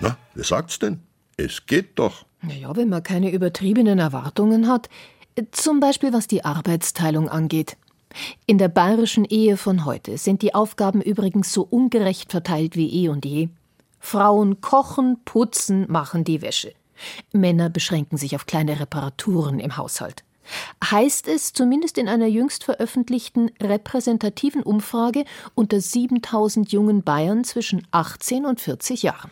Na, 0.00 0.16
wer 0.34 0.44
sagt's 0.44 0.78
denn? 0.78 1.00
Es 1.36 1.66
geht 1.66 1.98
doch. 1.98 2.24
Naja, 2.42 2.74
wenn 2.76 2.88
man 2.88 3.02
keine 3.02 3.30
übertriebenen 3.30 3.98
Erwartungen 3.98 4.68
hat, 4.68 4.88
zum 5.50 5.80
Beispiel 5.80 6.12
was 6.12 6.26
die 6.26 6.44
Arbeitsteilung 6.44 7.28
angeht. 7.28 7.76
In 8.46 8.58
der 8.58 8.68
bayerischen 8.68 9.24
Ehe 9.24 9.56
von 9.56 9.84
heute 9.84 10.18
sind 10.18 10.42
die 10.42 10.54
Aufgaben 10.54 11.00
übrigens 11.00 11.52
so 11.52 11.62
ungerecht 11.62 12.30
verteilt 12.30 12.76
wie 12.76 13.04
eh 13.04 13.08
und 13.08 13.24
je. 13.24 13.48
Frauen 14.00 14.60
kochen, 14.60 15.18
putzen, 15.24 15.86
machen 15.88 16.24
die 16.24 16.42
Wäsche. 16.42 16.72
Männer 17.32 17.70
beschränken 17.70 18.16
sich 18.16 18.34
auf 18.34 18.46
kleine 18.46 18.80
Reparaturen 18.80 19.60
im 19.60 19.76
Haushalt. 19.76 20.24
Heißt 20.82 21.28
es 21.28 21.52
zumindest 21.52 21.98
in 21.98 22.08
einer 22.08 22.26
jüngst 22.26 22.64
veröffentlichten 22.64 23.50
repräsentativen 23.60 24.62
Umfrage 24.62 25.24
unter 25.54 25.80
7000 25.80 26.72
jungen 26.72 27.02
Bayern 27.02 27.44
zwischen 27.44 27.86
18 27.90 28.46
und 28.46 28.60
40 28.60 29.02
Jahren. 29.02 29.30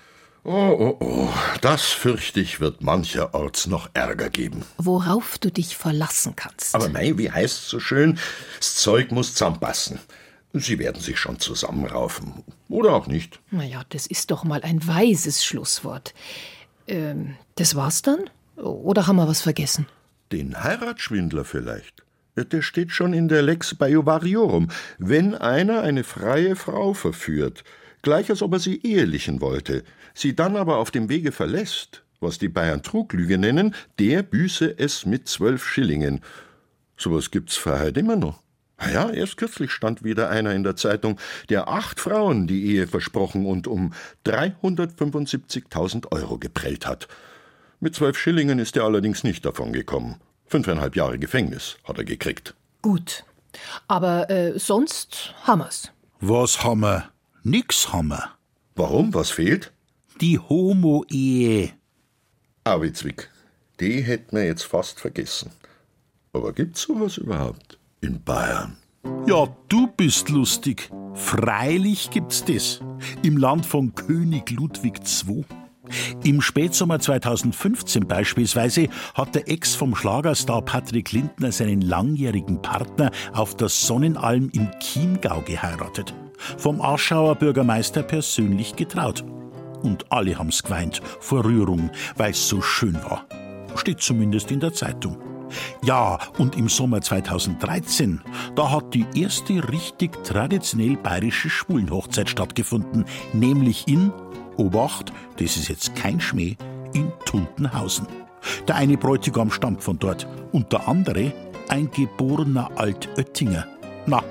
Oh, 0.49 0.77
oh, 0.79 0.97
oh, 1.01 1.29
das 1.61 1.87
fürchte 1.87 2.39
ich, 2.39 2.61
wird 2.61 2.81
mancherorts 2.81 3.67
noch 3.67 3.91
Ärger 3.95 4.31
geben. 4.31 4.63
Worauf 4.79 5.39
du 5.39 5.51
dich 5.51 5.77
verlassen 5.77 6.37
kannst. 6.37 6.73
Aber 6.73 6.89
mei, 6.89 7.19
wie 7.19 7.33
heißt's 7.33 7.69
so 7.69 7.81
schön? 7.81 8.17
Das 8.59 8.77
Zeug 8.77 9.11
muss 9.11 9.33
zusammenpassen. 9.33 9.99
Sie 10.53 10.79
werden 10.79 11.03
sich 11.03 11.19
schon 11.19 11.41
zusammenraufen. 11.41 12.45
Oder 12.69 12.93
auch 12.93 13.09
nicht. 13.09 13.41
Naja, 13.51 13.83
das 13.89 14.07
ist 14.07 14.31
doch 14.31 14.45
mal 14.45 14.63
ein 14.63 14.87
weises 14.87 15.45
Schlusswort. 15.45 16.15
Ähm, 16.87 17.35
das 17.57 17.75
war's 17.75 18.03
dann? 18.03 18.31
Oder 18.55 19.09
haben 19.09 19.17
wir 19.17 19.27
was 19.27 19.41
vergessen? 19.41 19.89
Den 20.31 20.63
Heiratsschwindler 20.63 21.45
vielleicht. 21.45 22.05
Der 22.37 22.63
steht 22.63 22.93
schon 22.93 23.15
in 23.15 23.27
der 23.27 23.43
Lex 23.43 23.75
Bajuvariorum. 23.75 24.69
Wenn 24.99 25.35
einer 25.35 25.81
eine 25.83 26.05
freie 26.05 26.55
Frau 26.55 26.95
verführt, 26.95 27.65
gleich 28.07 28.31
als 28.31 28.41
ob 28.41 28.53
er 28.53 28.61
sie 28.61 28.81
ehelichen 28.83 29.41
wollte, 29.41 29.83
sie 30.15 30.37
dann 30.37 30.57
aber 30.57 30.77
auf 30.77 30.93
dem 30.93 31.09
Wege 31.09 31.33
verlässt, 31.33 32.05
was 32.21 32.39
die 32.39 32.49
Bayern 32.49 32.85
Truglüge 32.85 33.37
nennen, 33.37 33.75
der 33.99 34.23
büße 34.23 34.79
es 34.79 35.07
mit 35.07 35.27
zwölf 35.27 35.67
Schillingen. 35.67 36.21
Sowas 36.97 37.33
gibt's 37.33 37.57
Freiheit 37.57 37.97
immer 37.97 38.15
noch. 38.15 38.41
Na 38.79 38.93
ja, 38.93 39.11
erst 39.11 39.39
kürzlich 39.39 39.73
stand 39.73 40.05
wieder 40.05 40.31
einer 40.31 40.55
in 40.55 40.63
der 40.63 40.77
Zeitung, 40.77 41.19
der 41.49 41.67
acht 41.67 41.99
Frauen 41.99 42.47
die 42.47 42.67
Ehe 42.67 42.87
versprochen 42.87 43.45
und 43.45 43.67
um 43.67 43.93
375.000 44.25 46.13
Euro 46.13 46.39
geprellt 46.39 46.87
hat. 46.87 47.09
Mit 47.81 47.97
zwölf 47.97 48.17
Schillingen 48.17 48.61
ist 48.61 48.77
er 48.77 48.85
allerdings 48.85 49.25
nicht 49.25 49.45
davon 49.45 49.73
gekommen. 49.73 50.21
Fünfeinhalb 50.47 50.95
Jahre 50.95 51.19
Gefängnis 51.19 51.77
hat 51.83 51.99
er 51.99 52.05
gekriegt. 52.05 52.55
Gut. 52.83 53.25
Aber 53.89 54.31
äh, 54.31 54.57
sonst 54.61 55.35
wir's. 55.45 55.91
Was 56.21 56.63
wir? 56.63 57.16
Nix 57.49 57.93
haben 57.93 58.09
wir. 58.09 58.31
Warum? 58.75 59.15
Was 59.15 59.31
fehlt? 59.31 59.73
Die 60.21 60.37
Homo-Ehe. 60.37 61.71
Awitzwick, 62.65 63.31
die 63.79 64.03
hätten 64.03 64.37
wir 64.37 64.45
jetzt 64.45 64.65
fast 64.65 64.99
vergessen. 64.99 65.53
Aber 66.33 66.53
gibt's 66.53 66.83
sowas 66.83 67.19
überhaupt 67.19 67.79
in 68.01 68.21
Bayern? 68.21 68.77
Ja, 69.29 69.47
du 69.69 69.87
bist 69.87 70.29
lustig. 70.29 70.91
Freilich 71.15 72.11
gibt's 72.11 72.45
das. 72.45 72.81
Im 73.23 73.37
Land 73.37 73.65
von 73.65 73.95
König 73.95 74.51
Ludwig 74.51 74.99
II. 75.29 75.45
Im 76.25 76.41
Spätsommer 76.41 76.99
2015 76.99 78.09
beispielsweise 78.09 78.89
hat 79.15 79.37
der 79.37 79.49
Ex 79.49 79.77
vom 79.77 79.95
Schlagerstar 79.95 80.63
Patrick 80.63 81.13
Lindner 81.13 81.53
seinen 81.53 81.81
langjährigen 81.81 82.61
Partner 82.61 83.13
auf 83.33 83.55
der 83.55 83.69
Sonnenalm 83.69 84.51
im 84.53 84.69
Chiemgau 84.81 85.43
geheiratet. 85.43 86.13
Vom 86.57 86.81
Aschauer 86.81 87.35
Bürgermeister 87.35 88.03
persönlich 88.03 88.77
getraut. 88.77 89.25
Und 89.83 90.11
alle 90.11 90.39
haben's 90.39 90.63
geweint 90.63 91.01
vor 91.21 91.45
Rührung, 91.45 91.91
weil's 92.17 92.49
so 92.49 92.61
schön 92.61 92.95
war. 93.05 93.27
Steht 93.77 94.01
zumindest 94.01 94.51
in 94.51 94.61
der 94.61 94.73
Zeitung. 94.73 95.19
Ja, 95.83 96.19
und 96.39 96.57
im 96.57 96.69
Sommer 96.69 97.01
2013, 97.01 98.21
da 98.55 98.71
hat 98.71 98.95
die 98.95 99.07
erste 99.15 99.69
richtig 99.71 100.23
traditionell 100.25 100.97
bayerische 100.97 101.51
Schwulenhochzeit 101.51 102.29
stattgefunden, 102.29 103.05
nämlich 103.33 103.87
in, 103.87 104.13
Obacht, 104.57 105.13
das 105.39 105.57
ist 105.57 105.69
jetzt 105.69 105.95
kein 105.95 106.21
Schmäh, 106.21 106.57
in 106.95 107.13
Tuntenhausen. 107.27 108.07
Der 108.67 108.77
eine 108.77 108.97
Bräutigam 108.97 109.51
stammt 109.51 109.83
von 109.83 109.99
dort 109.99 110.27
und 110.53 110.73
der 110.73 110.89
andere 110.89 111.33
ein 111.69 111.91
geborener 111.91 112.71
Altöttinger. 112.77 113.67
Na, 114.07 114.23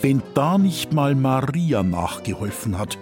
wenn 0.00 0.22
da 0.34 0.58
nicht 0.58 0.92
mal 0.92 1.14
Maria 1.14 1.82
nachgeholfen 1.82 2.78
hat. 2.78 2.98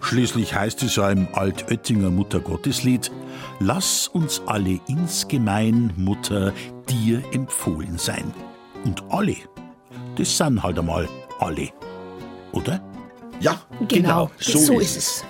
Schließlich 0.00 0.54
heißt 0.54 0.82
es 0.82 0.96
ja 0.96 1.10
im 1.10 1.28
Altöttinger 1.32 2.10
Muttergotteslied, 2.10 3.10
Lass 3.60 4.08
uns 4.08 4.42
alle 4.46 4.80
insgemein, 4.88 5.92
Mutter, 5.96 6.52
dir 6.88 7.22
empfohlen 7.32 7.96
sein. 7.96 8.34
Und 8.84 9.02
alle, 9.10 9.36
das 10.16 10.36
sind 10.36 10.62
halt 10.62 10.78
einmal 10.78 11.08
alle. 11.38 11.68
Oder? 12.52 12.82
Ja, 13.40 13.60
Genau, 13.88 14.30
so, 14.38 14.58
so 14.58 14.80
ist 14.80 14.96
ist 14.96 14.96
es. 14.96 15.24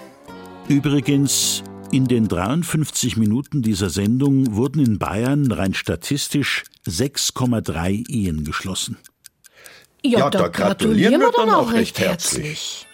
Übrigens, 0.68 1.62
in 1.90 2.06
den 2.06 2.28
53 2.28 3.16
Minuten 3.16 3.60
dieser 3.62 3.90
Sendung 3.90 4.54
wurden 4.54 4.80
in 4.80 4.98
Bayern 4.98 5.50
rein 5.52 5.74
statistisch 5.74 6.64
6,3 6.86 8.08
Ehen 8.08 8.44
geschlossen. 8.44 8.96
Ja, 10.04 10.20
Ja, 10.20 10.30
da, 10.30 10.48
gratulieren 10.48 11.20
wir 11.20 11.30
dann 11.32 11.50
auch 11.50 11.72
recht 11.72 11.98
herzlich. 11.98 12.44
herzlich. 12.44 12.86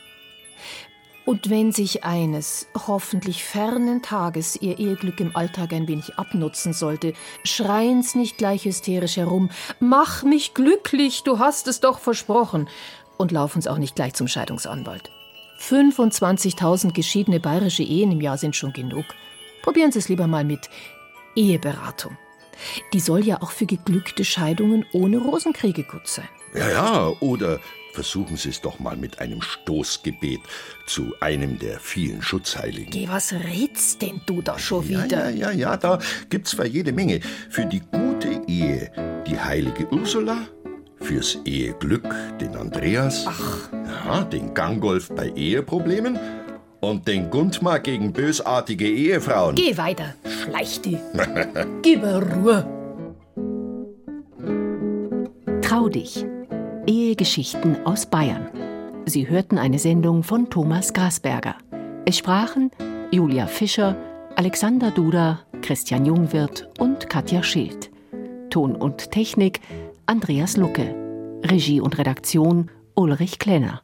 Und 1.25 1.51
wenn 1.51 1.73
sich 1.73 2.05
eines 2.05 2.69
hoffentlich 2.87 3.45
fernen 3.45 4.01
Tages 4.01 4.57
ihr 4.63 4.79
Eheglück 4.79 5.21
im 5.21 5.37
Alltag 5.37 5.75
ein 5.75 5.87
wenig 5.87 6.19
abnutzen 6.19 6.73
sollte, 6.73 7.13
schreien's 7.45 8.15
nicht 8.15 8.39
gleich 8.39 8.65
hysterisch 8.65 9.19
herum. 9.19 9.51
Mach 9.79 10.23
mich 10.23 10.55
glücklich, 10.55 11.25
du 11.25 11.39
hast 11.39 11.69
es 11.69 11.81
doch 11.81 11.99
versprochen. 11.99 12.67
Und 13.19 13.31
laufen's 13.31 13.67
auch 13.67 13.77
nicht 13.77 13.95
gleich 13.95 14.15
zum 14.15 14.27
Scheidungsanwalt. 14.27 15.11
25.000 15.61 16.93
geschiedene 16.95 17.41
bayerische 17.41 17.83
Ehen 17.83 18.13
im 18.13 18.23
Jahr 18.23 18.39
sind 18.39 18.57
schon 18.57 18.73
genug. 18.73 19.05
Probieren 19.63 19.93
Sie 19.93 19.99
es 19.99 20.09
lieber 20.09 20.29
mal 20.29 20.45
mit 20.45 20.71
Eheberatung. 21.37 22.17
Die 22.95 23.01
soll 23.01 23.27
ja 23.27 23.43
auch 23.43 23.51
für 23.51 23.67
geglückte 23.67 24.25
Scheidungen 24.25 24.87
ohne 24.93 25.19
Rosenkriege 25.19 25.83
gut 25.83 26.07
sein. 26.07 26.29
Ja, 26.55 26.69
ja, 26.71 27.13
oder 27.21 27.59
versuchen 27.93 28.37
Sie 28.37 28.51
es 28.51 28.61
doch 28.61 28.79
mal 28.79 28.97
mit 28.97 29.19
einem 29.19 29.43
Stoßgebet 29.43 30.41
zu 30.87 31.15
einem 31.21 31.59
der 31.59 31.81
vielen 31.81 32.23
Schutzheiligen. 32.23 32.91
Geh, 32.91 33.09
was 33.09 33.33
redst 33.33 34.03
denn 34.03 34.21
du 34.27 34.41
da 34.43 34.59
schon 34.59 34.89
Ja, 34.89 35.05
wieder? 35.05 35.31
ja, 35.31 35.51
ja, 35.51 35.51
ja, 35.51 35.77
da 35.77 35.99
gibt's 36.31 36.51
zwar 36.53 36.67
jede 36.67 36.93
Menge. 36.93 37.21
Für 37.51 37.67
die 37.67 37.81
gute 37.81 38.41
Ehe 38.47 38.91
die 39.27 39.39
heilige 39.39 39.87
Ursula, 39.93 40.47
fürs 41.01 41.39
Eheglück 41.45 42.05
den 42.41 42.57
Andreas, 42.57 43.25
Ach. 43.27 43.69
Ja, 44.07 44.25
den 44.25 44.55
Gangolf 44.55 45.09
bei 45.11 45.29
Eheproblemen 45.31 46.19
und 46.81 47.07
den 47.09 47.31
Gundmar 47.31 47.81
gegen 47.81 48.13
bösartige 48.13 48.89
Ehefrauen. 48.89 49.55
Geh 49.57 49.77
weiter, 49.77 50.15
schleich 50.45 50.81
die. 50.81 50.99
Gib 51.83 52.03
mir 52.03 52.23
Ruhe. 52.23 52.67
Trau 55.63 55.89
dich. 55.89 56.25
Ehegeschichten 56.87 57.85
aus 57.85 58.07
Bayern. 58.07 58.49
Sie 59.07 59.29
hörten 59.29 59.59
eine 59.59 59.79
Sendung 59.79 60.23
von 60.23 60.51
Thomas 60.51 60.93
Grasberger. 60.93 61.57
Es 62.05 62.19
sprachen 62.19 62.71
Julia 63.11 63.47
Fischer, 63.47 63.97
Alexander 64.37 64.91
Duda, 64.91 65.41
Christian 65.63 66.07
Jungwirth 66.07 66.69
und 66.79 67.09
Katja 67.09 67.43
Schild. 67.43 67.91
Ton 68.51 68.77
und 68.77 69.11
Technik 69.11 69.61
Andreas 70.07 70.57
Lucke. 70.57 70.95
Regie 71.45 71.81
und 71.81 71.99
Redaktion 71.99 72.71
Ulrich 72.95 73.39
Klenner. 73.39 73.83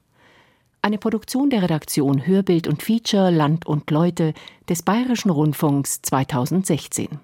Eine 0.83 0.99
Produktion 0.99 1.51
der 1.51 1.63
Redaktion 1.63 2.27
Hörbild 2.27 2.67
und 2.69 2.83
Feature 2.83 3.31
Land 3.31 3.67
und 3.67 3.91
Leute 3.91 4.35
des 4.69 4.83
Bayerischen 4.83 5.31
Rundfunks 5.31 6.03
2016. 6.03 7.21